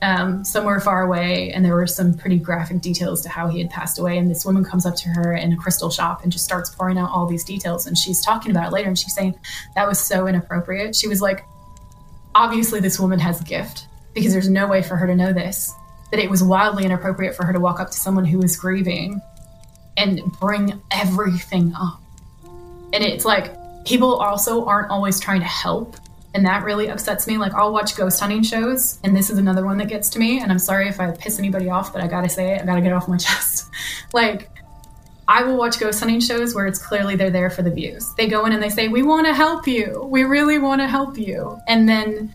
um, 0.03 0.43
somewhere 0.43 0.81
far 0.81 1.01
away, 1.01 1.51
and 1.51 1.63
there 1.63 1.73
were 1.73 1.87
some 1.87 2.13
pretty 2.13 2.37
graphic 2.37 2.81
details 2.81 3.21
to 3.21 3.29
how 3.29 3.47
he 3.47 3.59
had 3.59 3.69
passed 3.69 3.97
away. 3.97 4.17
And 4.17 4.29
this 4.29 4.45
woman 4.45 4.65
comes 4.65 4.85
up 4.85 4.97
to 4.97 5.09
her 5.09 5.33
in 5.33 5.53
a 5.53 5.57
crystal 5.57 5.89
shop 5.89 6.23
and 6.23 6.31
just 6.31 6.43
starts 6.43 6.69
pouring 6.69 6.97
out 6.97 7.09
all 7.09 7.25
these 7.25 7.45
details. 7.45 7.87
And 7.87 7.97
she's 7.97 8.21
talking 8.21 8.51
about 8.51 8.67
it 8.67 8.73
later, 8.73 8.89
and 8.89 8.99
she's 8.99 9.15
saying 9.15 9.39
that 9.75 9.87
was 9.87 9.99
so 9.99 10.27
inappropriate. 10.27 10.93
She 10.93 11.07
was 11.07 11.21
like, 11.21 11.45
obviously, 12.35 12.81
this 12.81 12.99
woman 12.99 13.17
has 13.19 13.39
a 13.39 13.45
gift 13.45 13.87
because 14.13 14.33
there's 14.33 14.49
no 14.49 14.67
way 14.67 14.83
for 14.83 14.97
her 14.97 15.07
to 15.07 15.15
know 15.15 15.31
this. 15.31 15.71
That 16.11 16.19
it 16.19 16.29
was 16.29 16.43
wildly 16.43 16.83
inappropriate 16.83 17.33
for 17.33 17.45
her 17.45 17.53
to 17.53 17.59
walk 17.61 17.79
up 17.79 17.89
to 17.89 17.97
someone 17.97 18.25
who 18.25 18.39
was 18.39 18.57
grieving 18.57 19.21
and 19.95 20.21
bring 20.41 20.81
everything 20.91 21.73
up. 21.79 22.01
And 22.91 23.03
it's 23.03 23.23
like 23.23 23.55
people 23.85 24.15
also 24.15 24.65
aren't 24.65 24.91
always 24.91 25.19
trying 25.19 25.39
to 25.39 25.47
help 25.47 25.95
and 26.33 26.45
that 26.45 26.63
really 26.63 26.89
upsets 26.89 27.27
me. 27.27 27.37
Like 27.37 27.53
I'll 27.53 27.71
watch 27.71 27.95
ghost 27.95 28.19
hunting 28.19 28.43
shows, 28.43 28.99
and 29.03 29.15
this 29.15 29.29
is 29.29 29.37
another 29.37 29.65
one 29.65 29.77
that 29.77 29.87
gets 29.87 30.09
to 30.11 30.19
me. 30.19 30.39
And 30.39 30.51
I'm 30.51 30.59
sorry 30.59 30.87
if 30.87 30.99
I 30.99 31.11
piss 31.11 31.39
anybody 31.39 31.69
off, 31.69 31.93
but 31.93 32.01
I 32.01 32.07
gotta 32.07 32.29
say 32.29 32.55
it. 32.55 32.61
I 32.61 32.65
gotta 32.65 32.81
get 32.81 32.91
it 32.91 32.93
off 32.93 33.07
my 33.07 33.17
chest. 33.17 33.69
like 34.13 34.49
I 35.27 35.43
will 35.43 35.57
watch 35.57 35.79
ghost 35.79 35.99
hunting 35.99 36.19
shows 36.19 36.53
where 36.53 36.67
it's 36.67 36.79
clearly 36.79 37.15
they're 37.15 37.29
there 37.29 37.49
for 37.49 37.61
the 37.61 37.71
views. 37.71 38.13
They 38.15 38.27
go 38.27 38.45
in 38.45 38.51
and 38.51 38.61
they 38.61 38.69
say, 38.69 38.87
"We 38.87 39.03
want 39.03 39.27
to 39.27 39.33
help 39.33 39.67
you. 39.67 40.07
We 40.09 40.23
really 40.23 40.57
want 40.57 40.81
to 40.81 40.87
help 40.87 41.17
you," 41.17 41.59
and 41.67 41.87
then 41.87 42.33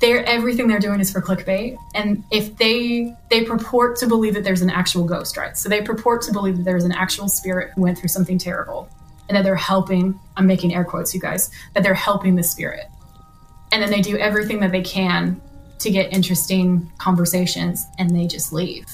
they're 0.00 0.24
everything 0.24 0.66
they're 0.66 0.78
doing 0.78 1.00
is 1.00 1.12
for 1.12 1.20
clickbait. 1.20 1.76
And 1.94 2.24
if 2.30 2.56
they 2.56 3.14
they 3.30 3.44
purport 3.44 3.96
to 3.98 4.06
believe 4.06 4.34
that 4.34 4.44
there's 4.44 4.62
an 4.62 4.70
actual 4.70 5.04
ghost, 5.04 5.36
right? 5.36 5.56
So 5.56 5.68
they 5.68 5.82
purport 5.82 6.22
to 6.22 6.32
believe 6.32 6.56
that 6.56 6.62
there's 6.62 6.84
an 6.84 6.92
actual 6.92 7.28
spirit 7.28 7.72
who 7.74 7.82
went 7.82 7.98
through 7.98 8.08
something 8.08 8.38
terrible, 8.38 8.88
and 9.28 9.36
that 9.36 9.42
they're 9.42 9.56
helping. 9.56 10.18
I'm 10.36 10.46
making 10.46 10.74
air 10.74 10.84
quotes, 10.84 11.14
you 11.14 11.20
guys. 11.20 11.50
That 11.74 11.82
they're 11.82 11.94
helping 11.94 12.36
the 12.36 12.42
spirit 12.42 12.86
and 13.72 13.82
then 13.82 13.90
they 13.90 14.00
do 14.00 14.16
everything 14.18 14.60
that 14.60 14.72
they 14.72 14.82
can 14.82 15.40
to 15.78 15.90
get 15.90 16.12
interesting 16.12 16.90
conversations 16.98 17.86
and 17.98 18.14
they 18.14 18.26
just 18.26 18.52
leave. 18.52 18.86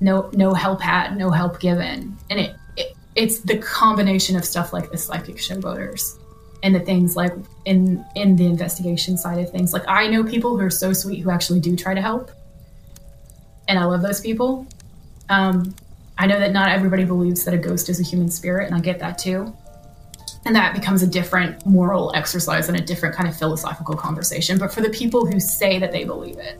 No 0.00 0.30
no 0.32 0.52
help 0.52 0.80
had 0.80 1.16
no 1.16 1.30
help 1.30 1.60
given. 1.60 2.16
And 2.30 2.40
it, 2.40 2.56
it 2.76 2.96
it's 3.14 3.40
the 3.40 3.58
combination 3.58 4.36
of 4.36 4.44
stuff 4.44 4.72
like 4.72 4.90
the 4.90 4.98
psychic 4.98 5.36
showboaters 5.36 6.18
and 6.62 6.74
the 6.74 6.80
things 6.80 7.16
like 7.16 7.32
in 7.64 8.04
in 8.14 8.36
the 8.36 8.46
investigation 8.46 9.16
side 9.16 9.38
of 9.38 9.50
things. 9.50 9.72
Like 9.72 9.88
i 9.88 10.06
know 10.08 10.24
people 10.24 10.56
who 10.56 10.64
are 10.64 10.70
so 10.70 10.92
sweet 10.92 11.20
who 11.20 11.30
actually 11.30 11.60
do 11.60 11.76
try 11.76 11.94
to 11.94 12.02
help. 12.02 12.30
And 13.68 13.78
i 13.78 13.84
love 13.84 14.02
those 14.02 14.20
people. 14.20 14.66
Um, 15.28 15.74
i 16.18 16.26
know 16.26 16.38
that 16.38 16.52
not 16.52 16.68
everybody 16.70 17.04
believes 17.04 17.44
that 17.44 17.54
a 17.54 17.58
ghost 17.58 17.88
is 17.88 18.00
a 18.00 18.02
human 18.02 18.28
spirit 18.28 18.66
and 18.66 18.74
i 18.74 18.80
get 18.80 18.98
that 18.98 19.16
too 19.18 19.54
and 20.44 20.56
that 20.56 20.74
becomes 20.74 21.02
a 21.02 21.06
different 21.06 21.64
moral 21.66 22.12
exercise 22.14 22.68
and 22.68 22.78
a 22.78 22.82
different 22.82 23.14
kind 23.14 23.28
of 23.28 23.36
philosophical 23.36 23.94
conversation. 23.94 24.58
But 24.58 24.72
for 24.72 24.80
the 24.80 24.90
people 24.90 25.24
who 25.26 25.38
say 25.38 25.78
that 25.78 25.92
they 25.92 26.04
believe 26.04 26.38
it 26.38 26.58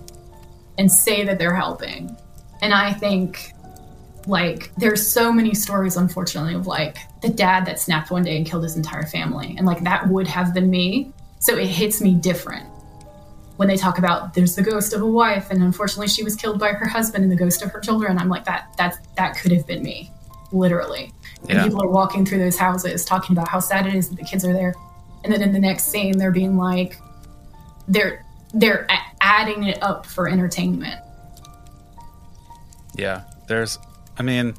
and 0.78 0.91
say 0.91 1.24
that 1.24 1.39
they're 1.39 1.55
helping, 1.55 2.16
and 2.61 2.72
I 2.72 2.93
think 2.93 3.53
like 4.26 4.72
there's 4.76 5.05
so 5.05 5.33
many 5.33 5.53
stories, 5.55 5.97
unfortunately, 5.97 6.55
of 6.55 6.66
like 6.66 6.99
the 7.22 7.28
dad 7.28 7.66
that 7.66 7.80
snapped 7.80 8.11
one 8.11 8.22
day 8.22 8.37
and 8.37 8.47
killed 8.47 8.62
his 8.62 8.76
entire 8.76 9.07
family, 9.07 9.55
and 9.59 9.66
like 9.66 9.83
that 9.83 10.09
would 10.09 10.28
have 10.28 10.55
been 10.55 10.70
me. 10.70 11.12
So 11.41 11.57
it 11.57 11.66
hits 11.66 12.01
me 12.01 12.14
different 12.14 12.68
when 13.57 13.66
they 13.66 13.76
talk 13.76 13.99
about 13.99 14.33
there's 14.33 14.55
the 14.55 14.62
ghost 14.62 14.93
of 14.93 15.03
a 15.03 15.07
wife, 15.07 15.51
and 15.51 15.61
unfortunately 15.61 16.07
she 16.07 16.22
was 16.22 16.37
killed 16.37 16.61
by 16.61 16.68
her 16.68 16.87
husband 16.87 17.24
and 17.24 17.33
the 17.33 17.37
ghost 17.37 17.62
of 17.62 17.72
her 17.72 17.80
children. 17.80 18.16
I'm 18.16 18.28
like 18.28 18.45
that 18.45 18.72
that 18.76 19.05
that 19.16 19.37
could 19.37 19.51
have 19.51 19.66
been 19.66 19.83
me, 19.83 20.12
literally 20.53 21.12
Yeah. 21.49 21.64
people 21.64 21.82
are 21.82 21.88
walking 21.88 22.24
through 22.24 22.38
those 22.38 22.57
houses 22.57 23.05
talking 23.05 23.36
about 23.36 23.49
how 23.49 23.59
sad 23.61 23.86
it 23.86 23.95
is 23.95 24.09
that 24.11 24.16
the 24.16 24.24
kids 24.24 24.45
are 24.45 24.53
there 24.53 24.74
and 25.24 25.32
then 25.32 25.43
in 25.43 25.53
the 25.53 25.59
next 25.59 25.84
scene 25.86 26.16
they're 26.18 26.30
being 26.30 26.57
like 26.57 26.99
they're 27.88 28.24
they're 28.55 28.86
adding 29.20 29.64
it 29.64 29.82
up 29.82 30.07
for 30.07 30.28
entertainment 30.28 31.01
Yeah, 32.95 33.22
there's, 33.49 33.78
I 34.18 34.22
mean, 34.22 34.55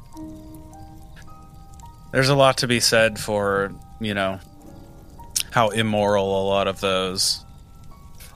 there's 2.12 2.28
a 2.28 2.34
lot 2.34 2.58
to 2.58 2.66
be 2.66 2.80
said 2.80 3.18
for, 3.18 3.72
you 4.00 4.14
know, 4.14 4.40
how 5.50 5.68
immoral 5.68 6.42
a 6.42 6.44
lot 6.46 6.66
of 6.66 6.80
those, 6.80 7.44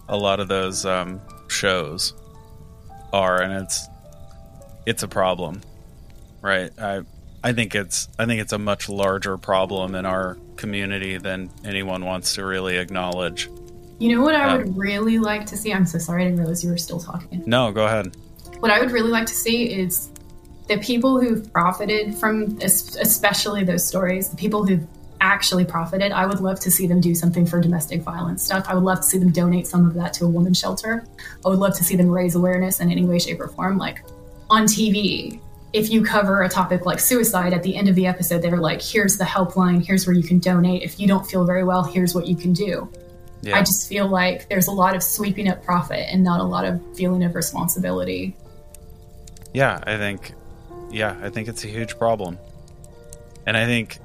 a 0.08 0.16
lot 0.16 0.38
of 0.40 0.48
those 0.48 0.86
um, 0.86 1.20
shows 1.48 2.14
are, 3.12 3.42
and 3.42 3.52
it's, 3.64 3.88
it's 4.86 5.02
a 5.02 5.08
problem, 5.08 5.62
right? 6.40 6.70
I, 6.78 7.02
I 7.44 7.52
think 7.52 7.74
it's, 7.74 8.08
I 8.18 8.26
think 8.26 8.40
it's 8.40 8.52
a 8.52 8.58
much 8.58 8.88
larger 8.88 9.36
problem 9.38 9.94
in 9.94 10.04
our 10.06 10.36
community 10.56 11.18
than 11.18 11.50
anyone 11.64 12.04
wants 12.04 12.34
to 12.34 12.44
really 12.44 12.76
acknowledge. 12.78 13.48
you 14.00 14.14
know 14.14 14.22
what 14.22 14.34
i 14.34 14.48
Um, 14.48 14.58
would 14.58 14.76
really 14.76 15.18
like 15.18 15.46
to 15.46 15.56
see? 15.56 15.72
I'm 15.72 15.86
so 15.86 15.98
sorry 15.98 16.22
i 16.22 16.24
didn't 16.26 16.38
realize 16.40 16.62
you 16.64 16.70
were 16.70 16.78
still 16.78 17.00
talking. 17.00 17.42
No, 17.46 17.70
go 17.72 17.86
ahead. 17.86 18.16
what 18.60 18.70
i 18.70 18.80
would 18.80 18.90
really 18.90 19.10
like 19.10 19.26
to 19.26 19.34
see 19.34 19.64
is 19.82 20.10
the 20.68 20.78
people 20.78 21.20
who've 21.20 21.50
profited 21.52 22.14
from 22.14 22.58
es- 22.60 22.96
especially 22.96 23.64
those 23.64 23.84
stories 23.86 24.28
the 24.30 24.36
people 24.36 24.66
who've 24.66 24.86
actually 25.20 25.64
profited. 25.64 26.12
I 26.12 26.26
would 26.26 26.38
love 26.40 26.60
to 26.60 26.70
see 26.70 26.86
them 26.86 27.00
do 27.00 27.12
something 27.12 27.44
for 27.44 27.60
domestic 27.60 28.02
violence 28.02 28.40
stuff. 28.44 28.66
I 28.68 28.74
would 28.74 28.84
love 28.84 28.98
to 28.98 29.02
see 29.02 29.18
them 29.18 29.30
donate 29.32 29.66
some 29.66 29.84
of 29.84 29.94
that 29.94 30.12
to 30.14 30.24
a 30.26 30.28
women's 30.28 30.60
shelter. 30.60 31.04
I 31.44 31.48
would 31.48 31.58
love 31.58 31.74
to 31.76 31.82
see 31.82 31.96
them 31.96 32.08
raise 32.08 32.36
awareness 32.36 32.78
in 32.78 32.88
any 32.92 33.04
way 33.04 33.18
shape 33.18 33.40
or 33.40 33.48
form 33.48 33.78
like 33.78 34.04
on 34.48 34.62
tv 34.64 35.40
if 35.72 35.90
you 35.90 36.02
cover 36.04 36.42
a 36.42 36.48
topic 36.48 36.86
like 36.86 36.98
suicide 37.00 37.52
at 37.52 37.62
the 37.62 37.76
end 37.76 37.88
of 37.88 37.94
the 37.94 38.06
episode 38.06 38.40
they're 38.42 38.56
like 38.56 38.80
here's 38.80 39.18
the 39.18 39.24
helpline 39.24 39.84
here's 39.84 40.06
where 40.06 40.16
you 40.16 40.22
can 40.22 40.38
donate 40.38 40.82
if 40.82 40.98
you 40.98 41.06
don't 41.06 41.26
feel 41.26 41.44
very 41.44 41.62
well 41.64 41.82
here's 41.84 42.14
what 42.14 42.26
you 42.26 42.34
can 42.34 42.52
do 42.54 42.90
Yeah. 43.42 43.56
i 43.56 43.60
just 43.60 43.88
feel 43.88 44.08
like 44.08 44.48
there's 44.48 44.66
a 44.66 44.72
lot 44.72 44.96
of 44.96 45.02
sweeping 45.02 45.46
up 45.48 45.62
profit 45.64 46.06
and 46.10 46.24
not 46.24 46.40
a 46.40 46.44
lot 46.44 46.64
of 46.64 46.80
feeling 46.96 47.22
of 47.24 47.34
responsibility 47.34 48.34
Yeah, 49.52 49.78
I 49.86 49.96
think 49.96 50.32
yeah, 50.90 51.16
I 51.22 51.28
think 51.28 51.48
it's 51.48 51.64
a 51.64 51.68
huge 51.68 51.98
problem. 51.98 52.38
And 53.46 53.56
I 53.56 53.66
think 53.66 53.98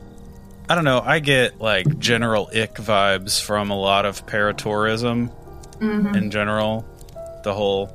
I 0.70 0.76
don't 0.76 0.84
know, 0.86 1.01
I 1.03 1.20
get 1.20 1.59
like 1.59 1.97
general 1.99 2.49
ick 2.53 2.76
vibes 2.76 3.41
from 3.41 3.70
a 3.72 3.78
lot 3.78 4.05
of 4.05 4.26
paratourism 4.26 5.32
Mhm. 5.80 6.16
in 6.16 6.32
general. 6.32 6.86
The 7.43 7.53
whole 7.53 7.89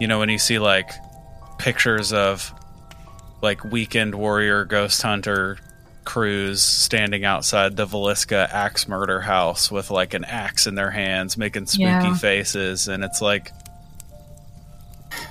you 0.00 0.06
know, 0.08 0.18
when 0.18 0.28
you 0.28 0.38
see 0.38 0.58
like 0.58 0.90
pictures 1.58 2.12
of 2.12 2.52
like 3.42 3.62
weekend 3.64 4.14
warrior 4.14 4.64
ghost 4.64 5.00
hunter 5.02 5.58
crews 6.04 6.62
standing 6.62 7.24
outside 7.24 7.76
the 7.76 7.86
Villisca 7.86 8.48
axe 8.52 8.86
murder 8.86 9.20
house 9.20 9.70
with 9.70 9.90
like 9.90 10.14
an 10.14 10.24
axe 10.24 10.66
in 10.66 10.74
their 10.76 10.90
hands 10.90 11.36
making 11.36 11.66
spooky 11.66 11.82
Yeah. 11.82 12.14
faces 12.14 12.86
and 12.88 13.02
it's 13.04 13.20
like 13.20 13.50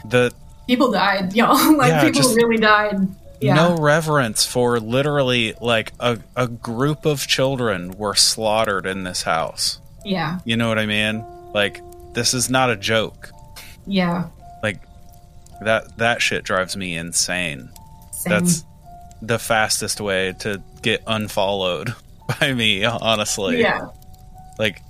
the 0.06 0.34
People 0.68 0.92
died, 0.92 1.34
y'all. 1.36 1.78
like 1.78 1.90
Yeah, 1.92 2.10
people 2.12 2.34
really 2.36 2.58
died. 2.58 2.96
Yeah. 3.40 3.54
no 3.54 3.76
reverence 3.78 4.46
for 4.46 4.80
literally 4.80 5.54
like 5.62 5.92
a, 6.00 6.18
a 6.36 6.48
group 6.48 7.06
of 7.06 7.28
children 7.28 7.92
were 7.98 8.16
slaughtered 8.16 8.86
in 8.88 9.04
this 9.04 9.22
house. 9.24 9.80
Yeah. 10.04 10.40
You 10.46 10.58
know 10.58 10.68
what 10.70 10.80
I 10.80 10.86
mean? 10.88 11.24
Like 11.54 11.82
this 12.14 12.34
is 12.34 12.50
not 12.50 12.70
a 12.72 12.76
joke. 12.76 13.30
Yeah. 13.86 14.28
That 15.62 15.98
that 15.98 16.22
shit 16.22 16.44
drives 16.44 16.76
me 16.76 16.96
insane. 16.96 17.70
Same. 18.12 18.32
That's 18.32 18.66
the 19.22 19.40
fastest 19.40 20.02
way 20.02 20.34
to 20.40 20.62
get 20.82 21.04
unfollowed 21.08 21.96
by 22.40 22.54
me, 22.54 22.84
honestly. 22.86 23.62
Yeah. 23.62 23.88
Like 24.60 24.82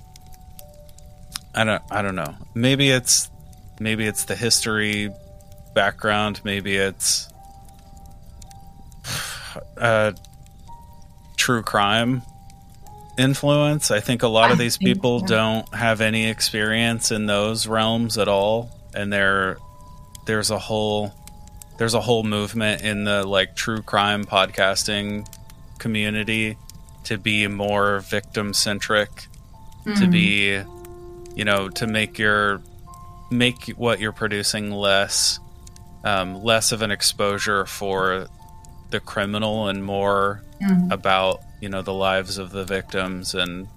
I 1.54 1.64
don't 1.64 1.82
I 1.90 2.02
don't 2.02 2.16
know. 2.16 2.34
Maybe 2.54 2.90
it's 2.90 3.30
maybe 3.80 4.06
it's 4.06 4.24
the 4.24 4.36
history 4.36 5.10
background, 5.74 6.40
maybe 6.44 6.76
it's 6.76 7.28
uh 9.76 10.12
true 11.36 11.62
crime 11.62 12.22
influence. 13.18 13.90
I 13.90 14.00
think 14.00 14.22
a 14.22 14.28
lot 14.28 14.50
of 14.50 14.58
these 14.58 14.76
people 14.76 15.20
don't 15.20 15.72
have 15.74 16.00
any 16.00 16.28
experience 16.28 17.10
in 17.10 17.26
those 17.26 17.66
realms 17.66 18.18
at 18.18 18.28
all 18.28 18.70
and 18.94 19.12
there 19.12 19.58
there's 20.26 20.50
a 20.50 20.58
whole 20.58 21.12
there's 21.78 21.94
a 21.94 22.00
whole 22.00 22.22
movement 22.22 22.82
in 22.82 23.04
the 23.04 23.24
like 23.26 23.54
true 23.56 23.82
crime 23.82 24.24
podcasting 24.24 25.26
community 25.78 26.56
to 27.04 27.18
be 27.18 27.46
more 27.48 28.00
victim 28.00 28.52
centric 28.54 29.26
to 29.96 30.06
be 30.08 30.60
you 31.36 31.44
know 31.44 31.68
to 31.68 31.86
make 31.86 32.18
your 32.18 32.60
make 33.30 33.68
what 33.76 34.00
you're 34.00 34.12
producing 34.12 34.70
less 34.70 35.38
um, 36.04 36.42
less 36.42 36.72
of 36.72 36.82
an 36.82 36.90
exposure 36.90 37.66
for 37.66 38.26
the 38.90 39.00
criminal 39.00 39.68
and 39.68 39.84
more 39.84 40.42
Mhm. 40.60 40.90
about 40.90 41.42
you 41.60 41.68
know 41.68 41.82
the 41.82 41.92
lives 41.92 42.38
of 42.38 42.50
the 42.50 42.64
victims 42.64 43.34
and 43.34 43.68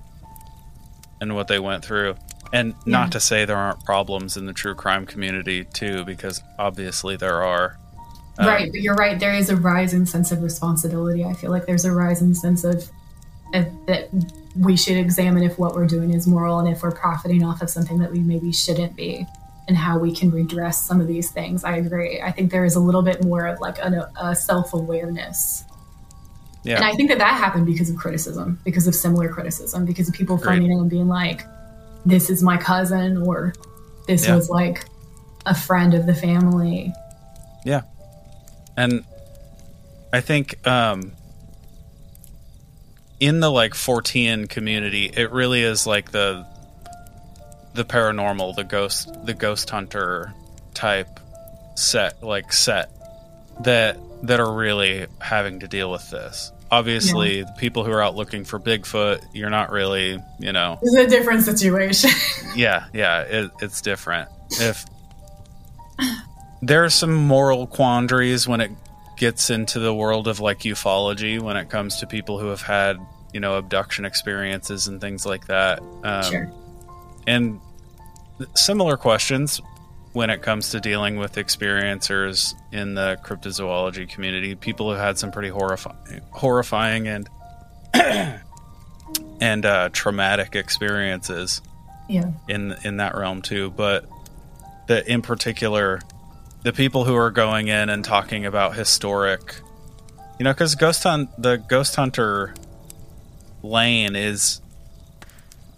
and 1.19 1.35
what 1.35 1.47
they 1.49 1.59
went 1.59 1.83
through 1.83 2.15
and 2.51 2.69
Yeah. 2.85 2.91
not 2.99 3.11
to 3.13 3.19
say 3.19 3.45
there 3.45 3.57
aren't 3.57 3.83
problems 3.85 4.37
in 4.37 4.45
the 4.45 4.53
true 4.53 4.75
crime 4.75 5.05
community 5.05 5.65
too 5.65 6.03
because 6.05 6.41
obviously 6.57 7.15
there 7.15 7.43
are 7.43 7.77
Um, 8.37 8.47
right, 8.47 8.71
but 8.71 8.81
you're 8.81 8.95
right. 8.95 9.19
There 9.19 9.33
is 9.33 9.49
a 9.49 9.55
rising 9.57 10.05
sense 10.05 10.31
of 10.31 10.41
responsibility. 10.41 11.25
I 11.25 11.33
feel 11.33 11.51
like 11.51 11.65
there's 11.65 11.83
a 11.85 11.91
rising 11.91 12.33
sense 12.33 12.63
of, 12.63 12.89
of 13.53 13.65
that 13.87 14.09
we 14.57 14.77
should 14.77 14.95
examine 14.97 15.43
if 15.43 15.59
what 15.59 15.75
we're 15.75 15.85
doing 15.87 16.13
is 16.13 16.25
moral 16.25 16.57
and 16.59 16.67
if 16.69 16.81
we're 16.81 16.91
profiting 16.91 17.43
off 17.43 17.61
of 17.61 17.69
something 17.69 17.99
that 17.99 18.11
we 18.11 18.19
maybe 18.19 18.51
shouldn't 18.53 18.95
be, 18.95 19.25
and 19.67 19.77
how 19.77 19.99
we 19.99 20.15
can 20.15 20.31
redress 20.31 20.83
some 20.83 20.99
of 21.01 21.07
these 21.07 21.29
things. 21.31 21.63
I 21.63 21.75
agree. 21.75 22.21
I 22.21 22.31
think 22.31 22.49
there 22.51 22.65
is 22.65 22.75
a 22.75 22.79
little 22.79 23.01
bit 23.03 23.23
more 23.23 23.45
of 23.45 23.59
like 23.59 23.77
a, 23.77 24.09
a 24.19 24.35
self 24.35 24.73
awareness, 24.73 25.63
yeah 26.63 26.77
and 26.77 26.85
I 26.85 26.93
think 26.93 27.09
that 27.09 27.19
that 27.19 27.35
happened 27.37 27.65
because 27.65 27.89
of 27.89 27.95
criticism, 27.97 28.59
because 28.63 28.87
of 28.87 28.95
similar 28.95 29.27
criticism, 29.29 29.85
because 29.85 30.07
of 30.07 30.15
people 30.15 30.37
Agreed. 30.37 30.47
finding 30.47 30.71
it 30.71 30.75
and 30.79 30.89
being 30.89 31.07
like, 31.09 31.45
"This 32.05 32.29
is 32.29 32.41
my 32.43 32.57
cousin," 32.57 33.17
or 33.17 33.53
"This 34.07 34.27
Yeah. 34.27 34.35
was 34.35 34.49
like 34.49 34.85
a 35.45 35.55
friend 35.55 35.93
of 35.93 36.05
the 36.05 36.15
family." 36.15 36.93
Yeah. 37.65 37.81
And 38.77 39.03
I 40.13 40.21
think 40.21 40.65
um 40.67 41.11
in 43.19 43.41
the 43.41 43.51
like 43.51 43.73
Fortean 43.73 44.47
community, 44.49 45.05
it 45.05 45.31
really 45.31 45.61
is 45.61 45.85
like 45.85 46.11
the 46.11 46.45
the 47.73 47.83
paranormal, 47.85 48.55
the 48.55 48.63
ghost 48.63 49.09
the 49.25 49.33
ghost 49.33 49.69
hunter 49.69 50.33
type 50.73 51.19
set 51.75 52.23
like 52.23 52.51
set 52.53 52.89
that 53.61 53.97
that 54.23 54.39
are 54.39 54.53
really 54.53 55.07
having 55.19 55.59
to 55.59 55.67
deal 55.67 55.91
with 55.91 56.09
this. 56.09 56.51
Obviously, 56.71 57.43
the 57.43 57.51
people 57.57 57.83
who 57.83 57.91
are 57.91 58.01
out 58.01 58.15
looking 58.15 58.45
for 58.45 58.59
Bigfoot, 58.59 59.23
you're 59.33 59.49
not 59.49 59.71
really, 59.71 60.21
you 60.39 60.51
know, 60.51 60.77
is 60.81 60.93
a 60.95 61.07
different 61.07 61.43
situation. 61.43 62.11
yeah, 62.55 62.85
yeah, 62.93 63.21
it, 63.21 63.51
it's 63.61 63.81
different. 63.81 64.29
If 64.51 64.85
there 66.61 66.83
are 66.85 66.89
some 66.89 67.13
moral 67.13 67.65
quandaries 67.65 68.47
when 68.47 68.61
it 68.61 68.71
gets 69.17 69.49
into 69.49 69.79
the 69.79 69.93
world 69.93 70.27
of 70.27 70.39
like 70.39 70.59
ufology, 70.59 71.41
when 71.41 71.57
it 71.57 71.69
comes 71.69 71.97
to 71.97 72.07
people 72.07 72.39
who 72.39 72.47
have 72.47 72.61
had 72.61 72.97
you 73.33 73.39
know 73.39 73.57
abduction 73.57 74.05
experiences 74.05 74.87
and 74.87 75.01
things 75.01 75.25
like 75.25 75.47
that, 75.47 75.81
um, 76.03 76.23
sure. 76.23 76.51
and 77.25 77.59
similar 78.55 78.95
questions 78.95 79.59
when 80.13 80.29
it 80.29 80.41
comes 80.41 80.69
to 80.71 80.79
dealing 80.79 81.17
with 81.17 81.35
experiencers 81.35 82.53
in 82.71 82.95
the 82.95 83.17
cryptozoology 83.23 84.09
community. 84.09 84.55
People 84.55 84.89
have 84.91 84.99
had 84.99 85.17
some 85.19 85.31
pretty 85.31 85.49
horrifying, 85.49 86.21
horrifying 86.31 87.07
and 87.07 87.29
and 89.41 89.65
uh, 89.65 89.89
traumatic 89.91 90.55
experiences 90.55 91.61
Yeah. 92.07 92.31
in 92.47 92.75
in 92.83 92.97
that 92.97 93.15
realm 93.15 93.41
too 93.41 93.71
but 93.71 94.05
the 94.87 95.07
in 95.11 95.21
particular 95.21 95.99
the 96.63 96.73
people 96.73 97.05
who 97.05 97.15
are 97.15 97.31
going 97.31 97.67
in 97.67 97.89
and 97.89 98.03
talking 98.05 98.45
about 98.45 98.75
historic 98.75 99.55
you 100.37 100.43
know 100.43 100.51
because 100.53 100.75
ghost 100.75 101.03
hunt 101.03 101.29
the 101.41 101.57
ghost 101.57 101.95
hunter 101.95 102.53
lane 103.63 104.15
is 104.15 104.61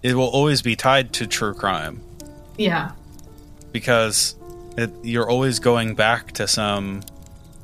it 0.04 0.16
will 0.16 0.28
always 0.28 0.62
be 0.62 0.76
tied 0.76 1.14
to 1.14 1.28
true 1.28 1.54
crime 1.54 2.02
Yeah. 2.58 2.92
Because 3.72 4.36
it, 4.78 4.92
you're 5.04 5.30
always 5.30 5.60
going 5.60 5.96
back 5.96 6.32
to 6.34 6.48
some 6.48 7.02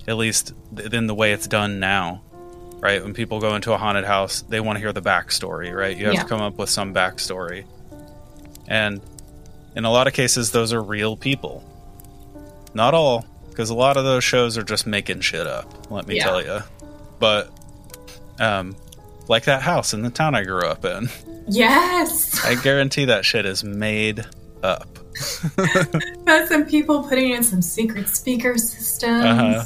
at 0.08 0.18
least 0.18 0.54
in 0.94 1.08
the 1.08 1.16
way 1.16 1.34
it's 1.34 1.48
done 1.48 1.80
now 1.80 2.22
right? 2.80 3.04
When 3.04 3.16
people 3.16 3.40
go 3.40 3.56
into 3.56 3.74
a 3.74 3.78
haunted 3.78 4.06
house 4.06 4.42
they 4.44 4.60
want 4.60 4.76
to 4.78 4.80
hear 4.80 4.94
the 4.94 5.02
backstory 5.02 5.74
right? 5.76 5.98
You 5.98 6.06
have 6.06 6.14
Yeah. 6.16 6.22
to 6.24 6.28
come 6.30 6.42
up 6.42 6.58
with 6.58 6.70
some 6.70 6.94
backstory. 6.94 7.66
And 8.68 9.02
in 9.76 9.84
a 9.86 9.92
lot 9.92 10.08
of 10.08 10.14
cases 10.14 10.52
those 10.52 10.74
are 10.74 10.82
real 10.82 11.18
people. 11.18 11.64
Not 12.74 12.94
all 12.94 13.26
because 13.50 13.70
a 13.72 13.76
lot 13.76 13.98
of 13.98 14.04
those 14.04 14.24
shows 14.24 14.58
are 14.58 14.64
just 14.64 14.86
making 14.86 15.22
shit 15.22 15.48
up 15.48 15.90
let 15.92 16.06
me 16.08 16.18
Yeah. 16.18 16.24
tell 16.26 16.44
you 16.44 16.60
but 17.20 17.50
um 18.40 18.76
like 19.28 19.46
that 19.46 19.62
house 19.64 19.94
in 19.96 20.04
the 20.04 20.10
town 20.12 20.36
i 20.36 20.44
grew 20.44 20.62
up 20.62 20.86
in. 20.86 21.10
Yes. 21.48 22.46
i 22.46 22.54
guarantee 22.56 23.06
that 23.06 23.26
shit 23.26 23.46
is 23.48 23.64
made 23.64 24.24
up 24.62 24.97
Got 26.26 26.48
some 26.48 26.66
people 26.66 27.04
putting 27.04 27.32
in 27.32 27.44
some 27.44 27.62
secret 27.62 28.08
speaker 28.10 28.58
systems, 28.58 29.26
Uh-huh. 29.26 29.64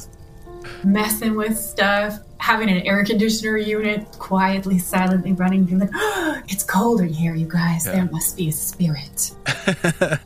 messing 0.84 1.36
with 1.36 1.58
stuff, 1.58 2.20
having 2.38 2.70
an 2.70 2.82
air 2.88 3.04
conditioner 3.06 3.58
unit 3.58 4.06
quietly, 4.20 4.78
silently 4.80 5.34
running, 5.34 5.78
like, 5.80 5.90
oh, 5.94 6.42
it's 6.48 6.64
cold 6.64 7.02
in 7.02 7.10
here, 7.10 7.36
you 7.36 7.48
guys. 7.48 7.86
Yeah. 7.86 7.94
There 7.94 8.06
must 8.12 8.38
be 8.38 8.50
a 8.50 8.52
spirit. 8.52 9.32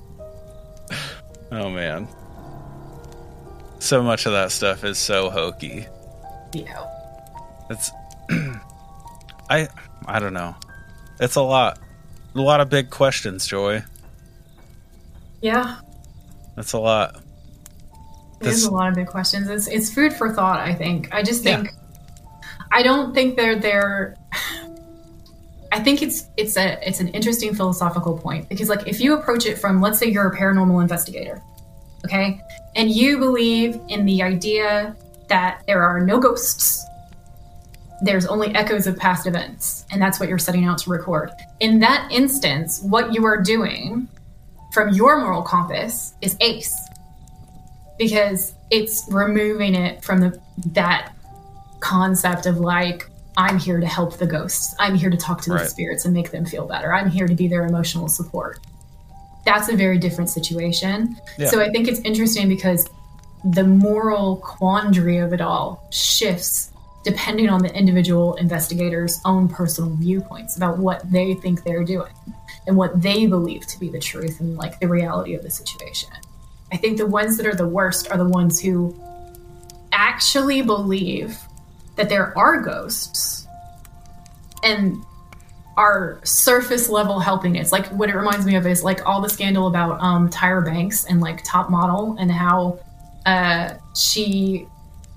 Oh 1.52 1.70
man. 1.70 2.08
So 3.80 4.02
much 4.02 4.26
of 4.26 4.32
that 4.34 4.52
stuff 4.52 4.84
is 4.84 4.98
so 4.98 5.30
hokey. 5.30 5.86
Yeah. 6.54 6.86
It's 7.70 7.92
I 9.50 9.68
I 10.06 10.20
don't 10.20 10.34
know. 10.34 10.56
It's 11.20 11.36
a 11.36 11.42
lot. 11.42 11.80
A 12.34 12.42
lot 12.42 12.60
of 12.62 12.70
big 12.70 12.90
questions, 12.90 13.46
Joy. 13.48 13.84
Yeah. 15.42 15.78
That's 16.56 16.74
a 16.74 16.80
lot. 16.80 17.22
There's 18.40 18.66
a 18.66 18.72
lot 18.72 18.90
of 18.90 18.96
big 18.96 19.08
questions. 19.08 19.50
It's 19.50 19.68
it's 19.68 19.94
food 19.94 20.14
for 20.14 20.32
thought. 20.34 20.60
I 20.60 20.74
think. 20.74 21.14
I 21.14 21.24
just 21.24 21.44
Yeah. 21.44 21.58
think. 21.58 21.70
I 22.72 22.84
don't 22.84 23.14
think 23.14 23.36
they're 23.36 23.58
they're. 23.58 24.16
I 25.72 25.80
think 25.80 26.02
it's 26.02 26.26
it's 26.38 26.56
a 26.58 26.78
it's 26.88 27.00
an 27.00 27.10
interesting 27.10 27.54
philosophical 27.54 28.18
point 28.18 28.48
because 28.50 28.70
like 28.70 28.88
if 28.88 29.02
you 29.02 29.14
approach 29.18 29.46
it 29.46 29.58
from 29.58 29.82
let's 29.82 30.00
say 30.00 30.08
you're 30.08 30.28
a 30.28 30.36
paranormal 30.38 30.82
investigator, 30.82 31.42
okay, 32.06 32.40
and 32.76 32.90
you 32.90 33.18
believe 33.18 33.80
in 33.90 34.06
the 34.06 34.22
idea 34.22 34.96
that 35.28 35.64
there 35.68 35.84
are 35.84 36.00
no 36.00 36.20
ghosts, 36.20 36.86
there's 38.02 38.26
only 38.28 38.54
echoes 38.56 38.88
of 38.88 38.96
past 38.98 39.28
events, 39.28 39.86
and 39.92 40.02
that's 40.02 40.20
what 40.20 40.30
you're 40.30 40.38
setting 40.38 40.66
out 40.66 40.78
to 40.80 40.90
record. 40.90 41.32
In 41.60 41.80
that 41.80 42.10
instance, 42.12 42.82
what 42.82 43.14
you 43.14 43.26
are 43.26 43.42
doing 43.42 44.08
from 44.76 44.90
your 44.90 45.22
moral 45.22 45.42
compass 45.42 46.14
is 46.22 46.36
ace 46.42 46.76
because 47.98 48.54
it's 48.70 49.08
removing 49.10 49.74
it 49.74 50.04
from 50.04 50.20
the 50.20 50.38
that 50.74 51.14
concept 51.80 52.46
of 52.46 52.58
like 52.60 53.10
I'm 53.38 53.58
here 53.58 53.80
to 53.80 53.88
help 53.88 54.18
the 54.18 54.28
ghosts. 54.28 54.76
I'm 54.78 54.96
here 54.96 55.10
to 55.10 55.16
talk 55.16 55.42
to 55.44 55.50
the 55.50 55.56
Right. 55.56 55.70
spirits 55.70 56.04
and 56.04 56.14
make 56.14 56.32
them 56.32 56.46
feel 56.46 56.68
better. 56.68 56.94
I'm 56.94 57.10
here 57.10 57.26
to 57.26 57.36
be 57.36 57.48
their 57.48 57.66
emotional 57.66 58.10
support. 58.10 58.60
That's 59.46 59.70
a 59.70 59.78
very 59.78 59.98
different 59.98 60.30
situation. 60.30 61.16
Yeah. 61.38 61.48
So 61.48 61.62
I 61.62 61.70
think 61.70 61.88
it's 61.88 62.02
interesting 62.02 62.50
because 62.50 62.86
the 63.46 63.64
moral 63.64 64.38
quandary 64.38 65.20
of 65.20 65.32
it 65.32 65.40
all 65.40 65.88
shifts 65.92 66.72
depending 67.06 67.48
on 67.50 67.62
the 67.62 67.74
individual 67.74 68.34
investigator's 68.36 69.22
own 69.24 69.48
personal 69.48 69.92
viewpoints 69.92 70.58
about 70.58 70.80
what 70.80 71.10
they 71.10 71.36
think 71.36 71.64
they're 71.64 71.84
doing 71.84 72.12
and 72.68 72.76
what 72.76 73.02
they 73.02 73.28
believe 73.28 73.66
to 73.68 73.80
be 73.80 73.90
the 73.90 74.00
truth 74.00 74.40
and 74.40 74.58
like 74.58 74.80
the 74.80 74.88
reality 74.88 75.36
of 75.36 75.44
the 75.44 75.50
situation. 75.50 76.10
I 76.72 76.78
think 76.78 76.98
the 76.98 77.06
ones 77.06 77.38
that 77.38 77.46
are 77.46 77.56
the 77.56 77.68
worst 77.68 78.10
are 78.12 78.18
the 78.18 78.28
ones 78.28 78.60
who 78.60 79.00
actually 79.92 80.62
believe 80.62 81.40
that 81.96 82.10
there 82.10 82.38
are 82.38 82.60
ghosts 82.62 83.48
and 84.64 85.04
are 85.78 86.20
surface 86.24 86.90
level 86.90 87.20
helping. 87.20 87.56
It's 87.56 87.72
like 87.72 87.88
what 87.88 88.10
it 88.10 88.16
reminds 88.16 88.46
me 88.46 88.56
of 88.56 88.66
is 88.66 88.84
like 88.84 89.06
all 89.06 89.22
the 89.22 89.30
scandal 89.30 89.68
about 89.68 90.00
um, 90.02 90.30
Tyra 90.30 90.64
Banks 90.64 91.06
and 91.06 91.22
like 91.22 91.44
Top 91.44 91.70
Model 91.70 92.16
and 92.20 92.32
how 92.32 92.80
uh, 93.26 93.76
she 93.96 94.68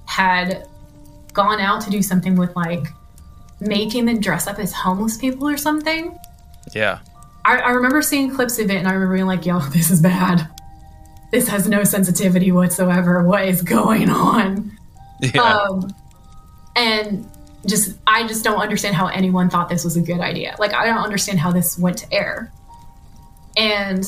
had 0.06 0.66
gone 1.32 1.60
out 1.60 1.80
to 1.82 1.90
do 1.90 2.02
something 2.02 2.36
with 2.36 2.54
like 2.56 2.88
making 3.60 4.06
them 4.06 4.20
dress 4.20 4.46
up 4.46 4.58
as 4.58 4.72
homeless 4.72 5.16
people 5.16 5.48
or 5.48 5.56
something. 5.56 6.18
Yeah. 6.74 6.98
I, 7.44 7.58
I 7.58 7.70
remember 7.70 8.02
seeing 8.02 8.34
clips 8.34 8.58
of 8.58 8.70
it 8.70 8.76
and 8.76 8.88
I 8.88 8.92
remember 8.92 9.14
being 9.14 9.26
like, 9.26 9.46
yo, 9.46 9.60
this 9.70 9.90
is 9.90 10.00
bad. 10.00 10.48
This 11.30 11.48
has 11.48 11.68
no 11.68 11.84
sensitivity 11.84 12.52
whatsoever. 12.52 13.22
What 13.22 13.46
is 13.46 13.62
going 13.62 14.08
on? 14.08 14.76
Yeah. 15.20 15.42
Um, 15.42 15.94
and 16.74 17.28
just, 17.66 17.98
I 18.06 18.26
just 18.26 18.44
don't 18.44 18.60
understand 18.60 18.94
how 18.94 19.08
anyone 19.08 19.50
thought 19.50 19.68
this 19.68 19.84
was 19.84 19.96
a 19.96 20.00
good 20.00 20.20
idea. 20.20 20.56
Like, 20.58 20.72
I 20.72 20.86
don't 20.86 20.98
understand 20.98 21.38
how 21.38 21.52
this 21.52 21.78
went 21.78 21.98
to 21.98 22.12
air. 22.12 22.52
And 23.56 24.04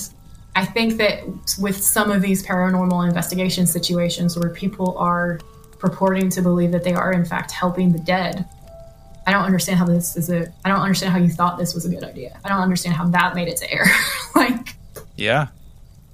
I 0.56 0.64
think 0.64 0.96
that 0.98 1.24
with 1.60 1.82
some 1.82 2.10
of 2.10 2.22
these 2.22 2.46
paranormal 2.46 3.06
investigation 3.06 3.66
situations 3.66 4.38
where 4.38 4.50
people 4.50 4.96
are 4.98 5.38
purporting 5.78 6.28
to 6.30 6.42
believe 6.42 6.72
that 6.72 6.84
they 6.84 6.92
are, 6.92 7.12
in 7.12 7.24
fact, 7.24 7.50
helping 7.50 7.92
the 7.92 7.98
dead, 7.98 8.48
I 9.26 9.32
don't 9.32 9.44
understand 9.44 9.78
how 9.78 9.84
this 9.84 10.16
is 10.16 10.30
a. 10.30 10.52
I 10.64 10.68
don't 10.68 10.80
understand 10.80 11.12
how 11.12 11.18
you 11.18 11.28
thought 11.28 11.58
this 11.58 11.74
was 11.74 11.84
a 11.84 11.88
good 11.88 12.04
idea. 12.04 12.38
I 12.44 12.48
don't 12.48 12.60
understand 12.60 12.96
how 12.96 13.06
that 13.08 13.34
made 13.34 13.48
it 13.48 13.56
to 13.58 13.72
air. 13.72 13.86
like, 14.34 14.74
yeah, 15.16 15.48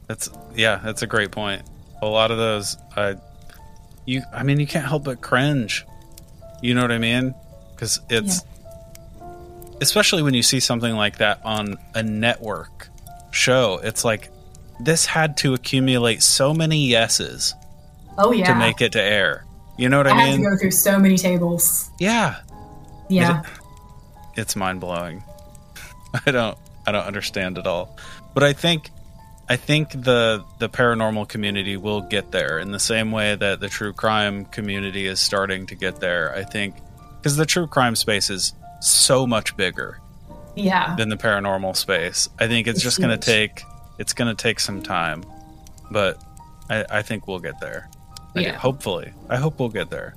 that's 0.06 0.28
yeah, 0.54 0.80
that's 0.82 1.02
a 1.02 1.06
great 1.06 1.30
point. 1.30 1.62
A 2.02 2.06
lot 2.06 2.30
of 2.30 2.38
those, 2.38 2.76
I, 2.94 3.16
you, 4.04 4.22
I 4.32 4.42
mean, 4.42 4.60
you 4.60 4.66
can't 4.66 4.86
help 4.86 5.04
but 5.04 5.20
cringe. 5.20 5.86
You 6.62 6.74
know 6.74 6.82
what 6.82 6.92
I 6.92 6.98
mean? 6.98 7.34
Because 7.74 8.00
it's, 8.10 8.42
especially 9.80 10.22
when 10.22 10.34
you 10.34 10.42
see 10.42 10.60
something 10.60 10.94
like 10.94 11.18
that 11.18 11.40
on 11.44 11.76
a 11.94 12.02
network 12.02 12.88
show. 13.30 13.80
It's 13.82 14.04
like 14.04 14.30
this 14.80 15.06
had 15.06 15.36
to 15.38 15.54
accumulate 15.54 16.22
so 16.22 16.52
many 16.52 16.86
yeses 16.86 17.54
oh 18.18 18.32
yeah, 18.32 18.46
to 18.46 18.54
make 18.58 18.80
it 18.80 18.92
to 18.92 19.02
air. 19.02 19.44
You 19.78 19.88
know 19.88 19.98
what 19.98 20.06
I, 20.06 20.10
I 20.10 20.14
had 20.14 20.30
mean? 20.30 20.44
to 20.44 20.50
go 20.50 20.56
through 20.56 20.70
so 20.70 20.98
many 20.98 21.16
tables. 21.16 21.90
yeah, 22.00 22.40
Yeah, 23.08 23.42
it's 24.34 24.56
mind 24.56 24.80
blowing. 24.80 25.22
I 26.26 26.30
don't 26.30 26.58
I 26.86 26.92
don't 26.92 27.04
understand 27.04 27.58
it 27.58 27.66
all. 27.66 27.96
But 28.34 28.42
I 28.44 28.52
think 28.52 28.90
I 29.48 29.56
think 29.56 29.90
the 29.90 30.44
the 30.58 30.68
paranormal 30.68 31.28
community 31.28 31.76
will 31.76 32.00
get 32.00 32.32
there 32.32 32.58
in 32.58 32.72
the 32.72 32.78
same 32.80 33.12
way 33.12 33.34
that 33.36 33.60
the 33.60 33.68
true 33.68 33.92
crime 33.92 34.44
community 34.46 35.06
is 35.06 35.20
starting 35.20 35.66
to 35.66 35.74
get 35.74 36.00
there. 36.00 36.34
I 36.34 36.42
think 36.44 36.74
because 37.18 37.36
the 37.36 37.46
true 37.46 37.66
crime 37.66 37.96
space 37.96 38.30
is 38.30 38.52
so 38.80 39.26
much 39.26 39.56
bigger 39.56 40.00
yeah. 40.54 40.94
than 40.96 41.08
the 41.08 41.16
paranormal 41.16 41.76
space. 41.76 42.28
I 42.38 42.46
think 42.46 42.66
it's, 42.66 42.78
It's 42.78 42.84
just 42.84 42.98
going 43.00 43.18
to 43.18 43.24
take 43.24 43.62
it's 43.98 44.12
going 44.12 44.34
to 44.34 44.40
take 44.40 44.60
some 44.60 44.82
time, 44.82 45.24
but 45.90 46.22
I, 46.68 46.84
I 46.90 47.02
think 47.02 47.26
we'll 47.26 47.38
get 47.38 47.60
there. 47.60 47.88
I- 48.34 48.40
Yeah. 48.40 48.52
hopefully, 48.56 49.12
I 49.30 49.36
hope 49.36 49.58
we'll 49.58 49.70
get 49.70 49.90
there. 49.90 50.14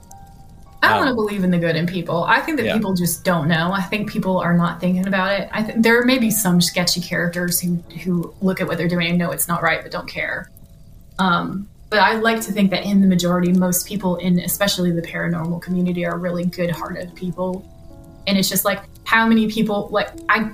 I 0.81 0.93
Um, 0.93 0.97
want 0.99 1.09
to 1.09 1.15
believe 1.15 1.43
in 1.43 1.51
the 1.51 1.57
good 1.57 1.75
in 1.75 1.85
people. 1.85 2.23
I 2.23 2.39
think 2.39 2.57
that 2.57 2.65
Yeah. 2.65 2.73
people 2.75 2.93
just 2.93 3.23
don't 3.23 3.47
know. 3.47 3.71
I 3.73 3.81
think 3.81 4.09
people 4.09 4.37
are 4.39 4.53
not 4.53 4.79
thinking 4.79 5.07
about 5.07 5.31
it. 5.37 5.49
I 5.51 5.61
think 5.63 5.83
there 5.83 6.03
may 6.05 6.17
be 6.17 6.31
some 6.31 6.61
sketchy 6.61 7.01
characters 7.01 7.59
who 7.59 7.79
who 8.03 8.33
look 8.41 8.61
at 8.61 8.67
what 8.67 8.77
they're 8.77 8.87
doing 8.87 9.09
and 9.09 9.17
know 9.17 9.31
it's 9.31 9.47
not 9.47 9.61
right, 9.61 9.81
but 9.81 9.91
don't 9.91 10.07
care. 10.07 10.49
Um, 11.17 11.67
but 11.89 11.99
I 11.99 12.15
like 12.15 12.39
to 12.41 12.51
think 12.51 12.71
that 12.71 12.85
in 12.85 13.01
the 13.01 13.07
majority, 13.07 13.51
most 13.51 13.87
people 13.87 14.15
in 14.17 14.39
especially 14.39 14.91
the 14.91 15.01
paranormal 15.01 15.61
community 15.61 16.05
are 16.05 16.17
really 16.17 16.45
good-hearted 16.45 17.13
people. 17.15 17.65
And 18.27 18.37
it's 18.37 18.47
just 18.47 18.63
like 18.63 18.81
how 19.03 19.27
many 19.27 19.49
people 19.49 19.89
like 19.91 20.09
I 20.29 20.49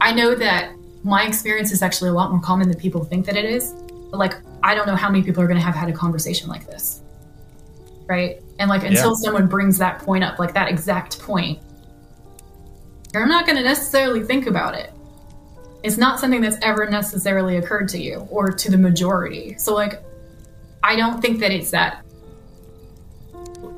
I 0.00 0.12
know 0.12 0.34
that 0.34 0.70
my 1.02 1.22
experience 1.24 1.72
is 1.72 1.82
actually 1.82 2.10
a 2.10 2.14
lot 2.14 2.30
more 2.30 2.40
common 2.40 2.68
than 2.68 2.78
people 2.78 3.04
think 3.04 3.24
that 3.26 3.36
it 3.36 3.44
is. 3.46 3.72
But 4.10 4.18
like 4.18 4.34
I 4.62 4.74
don't 4.74 4.86
know 4.86 4.96
how 4.96 5.08
many 5.10 5.22
people 5.24 5.42
are 5.42 5.46
going 5.46 5.58
to 5.58 5.64
have 5.64 5.74
had 5.76 5.88
a 5.88 5.92
conversation 5.92 6.48
like 6.48 6.66
this 6.66 7.00
right? 8.08 8.40
And 8.58 8.70
like 8.70 8.84
until 8.84 9.10
Yeah. 9.10 9.16
someone 9.16 9.46
brings 9.46 9.78
that 9.78 9.98
point 10.00 10.24
up, 10.24 10.38
like 10.38 10.54
that 10.54 10.68
exact 10.68 11.20
point, 11.20 11.58
you're 13.12 13.26
not 13.26 13.46
going 13.46 13.56
to 13.56 13.62
necessarily 13.64 14.22
think 14.22 14.46
about 14.46 14.74
it. 14.74 14.92
It's 15.82 15.96
not 15.96 16.18
something 16.18 16.40
that's 16.40 16.56
ever 16.62 16.88
necessarily 16.88 17.56
occurred 17.56 17.88
to 17.90 17.98
you 18.02 18.26
or 18.30 18.50
to 18.50 18.70
the 18.70 18.78
majority. 18.78 19.56
So 19.58 19.74
like 19.74 20.02
I 20.82 20.96
don't 20.96 21.20
think 21.20 21.40
that 21.40 21.52
it's 21.52 21.70
that 21.70 22.02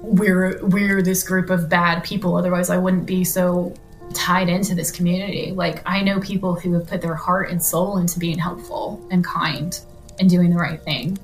we're 0.02 0.64
we're 0.64 1.02
this 1.02 1.22
group 1.22 1.50
of 1.50 1.68
bad 1.68 2.02
people 2.04 2.36
otherwise 2.36 2.70
I 2.70 2.78
wouldn't 2.78 3.06
be 3.06 3.24
so 3.24 3.74
tied 4.14 4.48
into 4.48 4.74
this 4.74 4.90
community. 4.90 5.52
Like 5.52 5.82
I 5.84 6.00
know 6.02 6.18
people 6.20 6.54
who 6.54 6.72
have 6.74 6.86
put 6.86 7.02
their 7.02 7.14
heart 7.14 7.50
and 7.50 7.62
soul 7.62 7.98
into 7.98 8.18
being 8.18 8.38
helpful 8.38 9.06
and 9.10 9.24
kind 9.24 9.78
and 10.18 10.30
doing 10.30 10.50
the 10.50 10.56
right 10.56 10.80
thing 10.82 11.18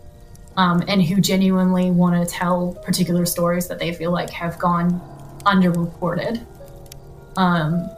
um, 0.57 0.83
and 0.89 1.03
who 1.03 1.21
genuinely 1.21 1.91
want 1.91 2.17
to 2.17 2.33
tell 2.33 2.75
particular 2.85 3.27
stories 3.27 3.69
that 3.69 3.79
they 3.79 3.93
feel 3.93 4.11
like 4.11 4.31
have 4.31 4.59
gone 4.59 5.01
underreported. 5.45 6.45
Um, 7.37 7.91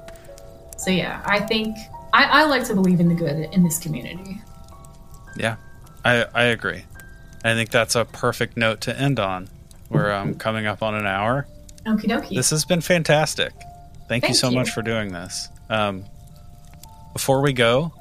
so 0.76 0.90
yeah, 0.90 1.22
I 1.24 1.40
think 1.40 1.76
I, 2.12 2.42
I 2.42 2.44
like 2.44 2.64
to 2.64 2.74
believe 2.74 3.00
in 3.00 3.08
the 3.08 3.14
good 3.14 3.52
in 3.52 3.62
this 3.62 3.78
community. 3.78 4.40
Yeah, 5.36 5.56
I 6.04 6.26
I 6.34 6.44
agree. 6.44 6.84
I 7.44 7.54
think 7.54 7.70
that's 7.70 7.94
a 7.94 8.04
perfect 8.04 8.56
note 8.56 8.80
to 8.82 8.98
end 8.98 9.20
on. 9.20 9.48
We're 9.88 10.10
um, 10.10 10.34
coming 10.34 10.66
up 10.66 10.82
on 10.82 10.94
an 10.94 11.06
hour. 11.06 11.46
Okie 11.84 12.06
dokie. 12.06 12.34
This 12.34 12.50
has 12.50 12.64
been 12.64 12.80
fantastic. 12.80 13.52
Thank, 14.08 14.26
you 14.26 14.34
so 14.34 14.50
you. 14.50 14.56
much 14.56 14.70
for 14.70 14.82
doing 14.82 15.12
this. 15.12 15.48
Um, 15.68 16.04
before 17.12 17.40
we 17.40 17.52
go, 17.52 17.92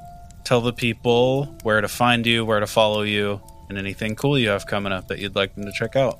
tell 0.43 0.61
the 0.61 0.73
people 0.73 1.45
where 1.63 1.81
to 1.81 1.87
find 1.87 2.25
you, 2.25 2.45
where 2.45 2.59
to 2.59 2.67
follow 2.67 3.01
you, 3.01 3.41
and 3.69 3.77
anything 3.77 4.15
cool 4.15 4.37
you 4.37 4.49
have 4.49 4.65
coming 4.65 4.91
up 4.91 5.07
that 5.07 5.19
you'd 5.19 5.35
like 5.35 5.55
them 5.55 5.65
to 5.65 5.71
check 5.71 5.95
out. 5.95 6.19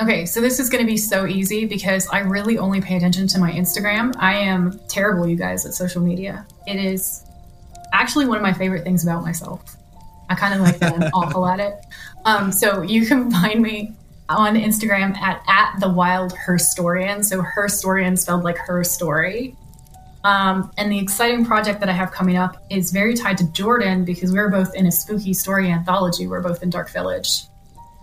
Okay, 0.00 0.24
so 0.24 0.40
this 0.40 0.58
is 0.58 0.70
going 0.70 0.82
to 0.82 0.90
be 0.90 0.96
so 0.96 1.26
easy 1.26 1.66
because 1.66 2.08
I 2.08 2.20
really 2.20 2.56
only 2.56 2.80
pay 2.80 2.96
attention 2.96 3.26
to 3.28 3.38
my 3.38 3.52
Instagram. 3.52 4.14
I 4.18 4.34
am 4.34 4.80
terrible, 4.88 5.28
you 5.28 5.36
guys, 5.36 5.66
at 5.66 5.74
social 5.74 6.00
media. 6.00 6.46
It 6.66 6.76
is 6.76 7.24
actually 7.92 8.26
one 8.26 8.38
of 8.38 8.42
my 8.42 8.54
favorite 8.54 8.82
things 8.82 9.02
about 9.02 9.22
myself. 9.22 9.76
I 10.30 10.36
kind 10.36 10.54
of 10.54 10.60
like 10.60 10.78
that 10.78 10.94
I'm 10.94 11.02
awful 11.12 11.46
at 11.46 11.60
it. 11.60 11.74
Um, 12.24 12.50
so 12.50 12.80
you 12.80 13.04
can 13.04 13.30
find 13.42 13.60
me 13.60 13.94
on 14.30 14.54
Instagram 14.54 15.16
at, 15.18 15.42
at 15.48 15.78
the 15.80 15.88
wild 15.88 16.32
herstorian. 16.32 17.22
So 17.22 17.42
herstorian 17.42 18.16
spelled 18.16 18.44
like 18.44 18.56
her 18.58 18.82
story. 18.84 19.54
Um, 20.22 20.70
and 20.76 20.92
the 20.92 20.98
exciting 20.98 21.44
project 21.44 21.80
that 21.80 21.88
I 21.88 21.92
have 21.92 22.12
coming 22.12 22.36
up 22.36 22.62
is 22.70 22.92
very 22.92 23.14
tied 23.14 23.38
to 23.38 23.50
Jordan 23.52 24.04
because 24.04 24.32
we're 24.32 24.50
both 24.50 24.74
in 24.74 24.86
a 24.86 24.92
spooky 24.92 25.32
story 25.32 25.70
anthology. 25.70 26.26
We're 26.26 26.42
both 26.42 26.62
in 26.62 26.70
Dark 26.70 26.90
Village. 26.90 27.44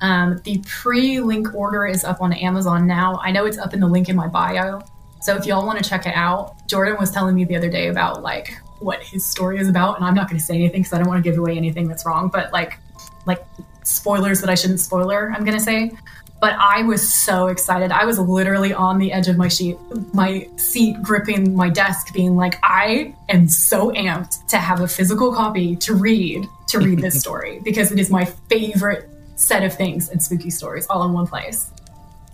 Um, 0.01 0.39
the 0.43 0.63
pre 0.65 1.19
link 1.19 1.53
order 1.53 1.85
is 1.85 2.03
up 2.03 2.21
on 2.21 2.33
Amazon 2.33 2.87
now. 2.87 3.19
I 3.23 3.31
know 3.31 3.45
it's 3.45 3.57
up 3.57 3.73
in 3.73 3.79
the 3.79 3.87
link 3.87 4.09
in 4.09 4.15
my 4.15 4.27
bio. 4.27 4.81
So 5.21 5.35
if 5.35 5.45
y'all 5.45 5.65
want 5.65 5.83
to 5.83 5.87
check 5.87 6.05
it 6.05 6.13
out, 6.15 6.67
Jordan 6.67 6.97
was 6.99 7.11
telling 7.11 7.35
me 7.35 7.45
the 7.45 7.55
other 7.55 7.69
day 7.69 7.87
about 7.87 8.21
like 8.21 8.57
what 8.79 9.01
his 9.01 9.25
story 9.25 9.59
is 9.59 9.67
about, 9.67 9.97
and 9.97 10.05
I'm 10.05 10.13
not 10.13 10.29
going 10.29 10.39
to 10.39 10.45
say 10.45 10.55
anything 10.55 10.81
because 10.81 10.93
I 10.93 10.99
don't 10.99 11.07
want 11.07 11.23
to 11.23 11.29
give 11.29 11.39
away 11.39 11.57
anything 11.57 11.87
that's 11.87 12.05
wrong. 12.05 12.29
But 12.31 12.53
like, 12.53 12.77
like 13.25 13.43
spoilers 13.83 14.41
that 14.41 14.49
I 14.49 14.55
shouldn't 14.55 14.79
spoiler, 14.79 15.31
I'm 15.35 15.43
going 15.43 15.57
to 15.57 15.63
say. 15.63 15.91
But 16.39 16.53
I 16.59 16.83
was 16.83 17.11
so 17.11 17.47
excited. 17.47 17.91
I 17.91 18.05
was 18.05 18.19
literally 18.19 18.71
on 18.71 18.99
the 18.99 19.11
edge 19.11 19.27
of 19.27 19.37
my 19.37 19.47
sheet, 19.47 19.75
my 20.13 20.47
seat, 20.57 21.01
gripping 21.01 21.55
my 21.55 21.69
desk, 21.69 22.13
being 22.13 22.35
like, 22.35 22.59
I 22.61 23.15
am 23.29 23.47
so 23.47 23.91
amped 23.91 24.45
to 24.47 24.57
have 24.57 24.81
a 24.81 24.87
physical 24.87 25.33
copy 25.33 25.75
to 25.77 25.95
read 25.95 26.45
to 26.67 26.79
read 26.79 26.99
this 26.99 27.19
story 27.19 27.59
because 27.63 27.91
it 27.91 27.99
is 27.99 28.11
my 28.11 28.25
favorite 28.25 29.09
set 29.35 29.63
of 29.63 29.73
things 29.73 30.09
and 30.09 30.21
spooky 30.21 30.49
stories 30.51 30.85
all 30.87 31.03
in 31.03 31.13
one 31.13 31.25
place. 31.25 31.71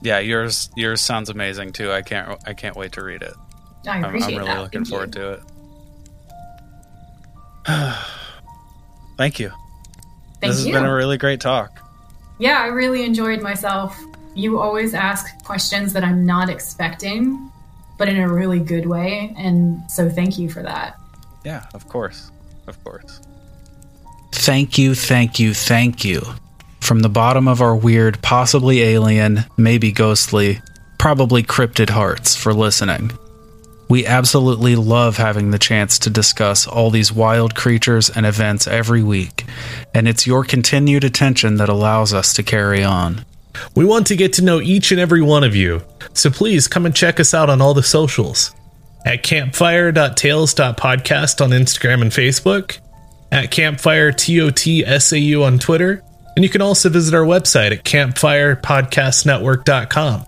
Yeah, 0.01 0.20
yours 0.20 0.70
yours 0.76 0.99
sounds 0.99 1.30
amazing 1.30 1.72
too. 1.72 1.91
I 1.91 2.01
can't 2.01 2.38
I 2.45 2.54
can't 2.54 2.76
wait 2.76 2.91
to 2.93 3.04
read 3.04 3.22
it. 3.22 3.34
I 3.88 3.97
I'm, 3.97 4.06
I'm 4.06 4.14
really 4.14 4.38
that. 4.38 4.60
looking 4.60 4.84
Thank 4.84 4.88
you. 4.88 4.91
forward 4.91 5.14
to 5.14 5.32
it. 5.34 5.39
Thank 9.18 9.39
you. 9.39 9.49
Thank 9.49 10.54
this 10.54 10.58
has 10.58 10.66
been 10.66 10.84
a 10.84 10.93
really 10.93 11.18
great 11.18 11.39
talk. 11.39 11.80
Yeah, 12.43 12.59
I 12.61 12.67
really 12.67 13.05
enjoyed 13.05 13.41
myself. 13.41 13.97
You 14.35 14.59
always 14.59 14.93
ask 14.93 15.41
questions 15.45 15.93
that 15.93 16.03
I'm 16.03 16.25
not 16.25 16.49
expecting, 16.49 17.49
but 17.97 18.09
in 18.09 18.17
a 18.17 18.27
really 18.27 18.59
good 18.59 18.85
way. 18.85 19.33
And 19.37 19.89
so 19.89 20.09
thank 20.09 20.37
you 20.37 20.49
for 20.49 20.61
that. 20.61 20.99
Yeah, 21.45 21.65
of 21.73 21.87
course. 21.87 22.31
Of 22.67 22.83
course. 22.83 23.21
Thank 24.33 24.77
you, 24.77 24.93
thank 24.93 25.39
you, 25.39 25.53
thank 25.53 26.03
you. 26.03 26.21
From 26.81 26.99
the 26.99 27.07
bottom 27.07 27.47
of 27.47 27.61
our 27.61 27.77
weird, 27.77 28.21
possibly 28.21 28.81
alien, 28.81 29.45
maybe 29.55 29.93
ghostly, 29.93 30.61
probably 30.99 31.43
cryptid 31.43 31.89
hearts 31.89 32.35
for 32.35 32.53
listening. 32.53 33.17
We 33.93 34.05
absolutely 34.07 34.75
love 34.75 35.17
having 35.17 35.51
the 35.51 35.59
chance 35.59 35.99
to 35.99 36.09
discuss 36.09 36.65
all 36.65 36.89
these 36.89 37.13
wild 37.13 37.53
creatures 37.53 38.09
and 38.09 38.25
events 38.25 38.65
every 38.65 39.03
week, 39.03 39.45
and 39.93 40.07
it's 40.07 40.25
your 40.25 40.43
continued 40.43 41.03
attention 41.03 41.57
that 41.57 41.69
allows 41.69 42.11
us 42.11 42.33
to 42.33 42.41
carry 42.41 42.83
on. 42.83 43.23
We 43.75 43.85
want 43.85 44.07
to 44.07 44.15
get 44.15 44.33
to 44.33 44.43
know 44.43 44.59
each 44.59 44.91
and 44.91 44.99
every 44.99 45.21
one 45.21 45.43
of 45.43 45.55
you, 45.55 45.83
so 46.15 46.31
please 46.31 46.67
come 46.67 46.87
and 46.87 46.95
check 46.95 47.19
us 47.19 47.35
out 47.35 47.51
on 47.51 47.61
all 47.61 47.75
the 47.75 47.83
socials 47.83 48.51
at 49.05 49.21
campfire.tales.podcast 49.21 51.39
on 51.39 51.51
Instagram 51.51 52.01
and 52.01 52.09
Facebook, 52.09 52.79
at 53.31 53.51
campfire 53.51 54.11
TOTSAU 54.11 55.45
on 55.45 55.59
Twitter, 55.59 56.03
and 56.35 56.43
you 56.43 56.49
can 56.49 56.63
also 56.63 56.89
visit 56.89 57.13
our 57.13 57.25
website 57.25 57.71
at 57.71 57.83
campfirepodcastnetwork.com. 57.83 60.25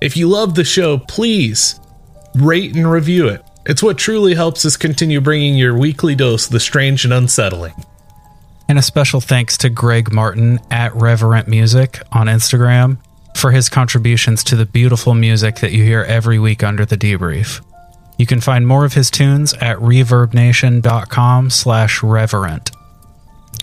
If 0.00 0.16
you 0.16 0.28
love 0.28 0.54
the 0.54 0.62
show, 0.62 0.98
please 0.98 1.80
rate 2.34 2.74
and 2.74 2.90
review 2.90 3.28
it. 3.28 3.44
It's 3.64 3.82
what 3.82 3.98
truly 3.98 4.34
helps 4.34 4.64
us 4.64 4.76
continue 4.76 5.20
bringing 5.20 5.54
your 5.54 5.78
weekly 5.78 6.14
dose 6.14 6.46
of 6.46 6.52
the 6.52 6.60
strange 6.60 7.04
and 7.04 7.12
unsettling. 7.12 7.74
And 8.68 8.78
a 8.78 8.82
special 8.82 9.20
thanks 9.20 9.56
to 9.58 9.70
Greg 9.70 10.12
Martin 10.12 10.58
at 10.70 10.94
Reverent 10.94 11.46
Music 11.46 12.00
on 12.10 12.26
Instagram 12.26 12.98
for 13.36 13.50
his 13.50 13.68
contributions 13.68 14.44
to 14.44 14.56
the 14.56 14.66
beautiful 14.66 15.14
music 15.14 15.56
that 15.56 15.72
you 15.72 15.84
hear 15.84 16.02
every 16.02 16.38
week 16.38 16.62
under 16.62 16.84
the 16.84 16.96
debrief. 16.96 17.60
You 18.18 18.26
can 18.26 18.40
find 18.40 18.66
more 18.66 18.84
of 18.84 18.94
his 18.94 19.10
tunes 19.10 19.52
at 19.54 19.78
reverbnation.com 19.78 21.50
slash 21.50 22.02
reverent. 22.02 22.70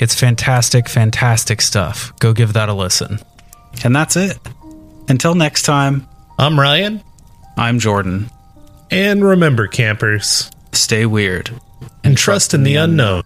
It's 0.02 0.16
fantastic, 0.16 0.88
fantastic 0.88 1.62
stuff. 1.62 2.14
Go 2.20 2.34
give 2.34 2.54
that 2.54 2.70
a 2.70 2.74
listen. 2.74 3.20
And 3.84 3.96
that's 3.96 4.16
it. 4.16 4.38
Until 5.08 5.36
next 5.36 5.64
time, 5.64 6.08
I'm 6.38 6.60
Ryan, 6.60 7.04
I'm 7.58 7.80
Jordan. 7.80 8.30
And 8.92 9.24
remember, 9.24 9.68
campers, 9.68 10.50
Stay 10.72 11.06
weird. 11.06 11.52
and 12.04 12.18
trust 12.18 12.54
in 12.54 12.64
the 12.64 12.76
unknown. 12.76 13.24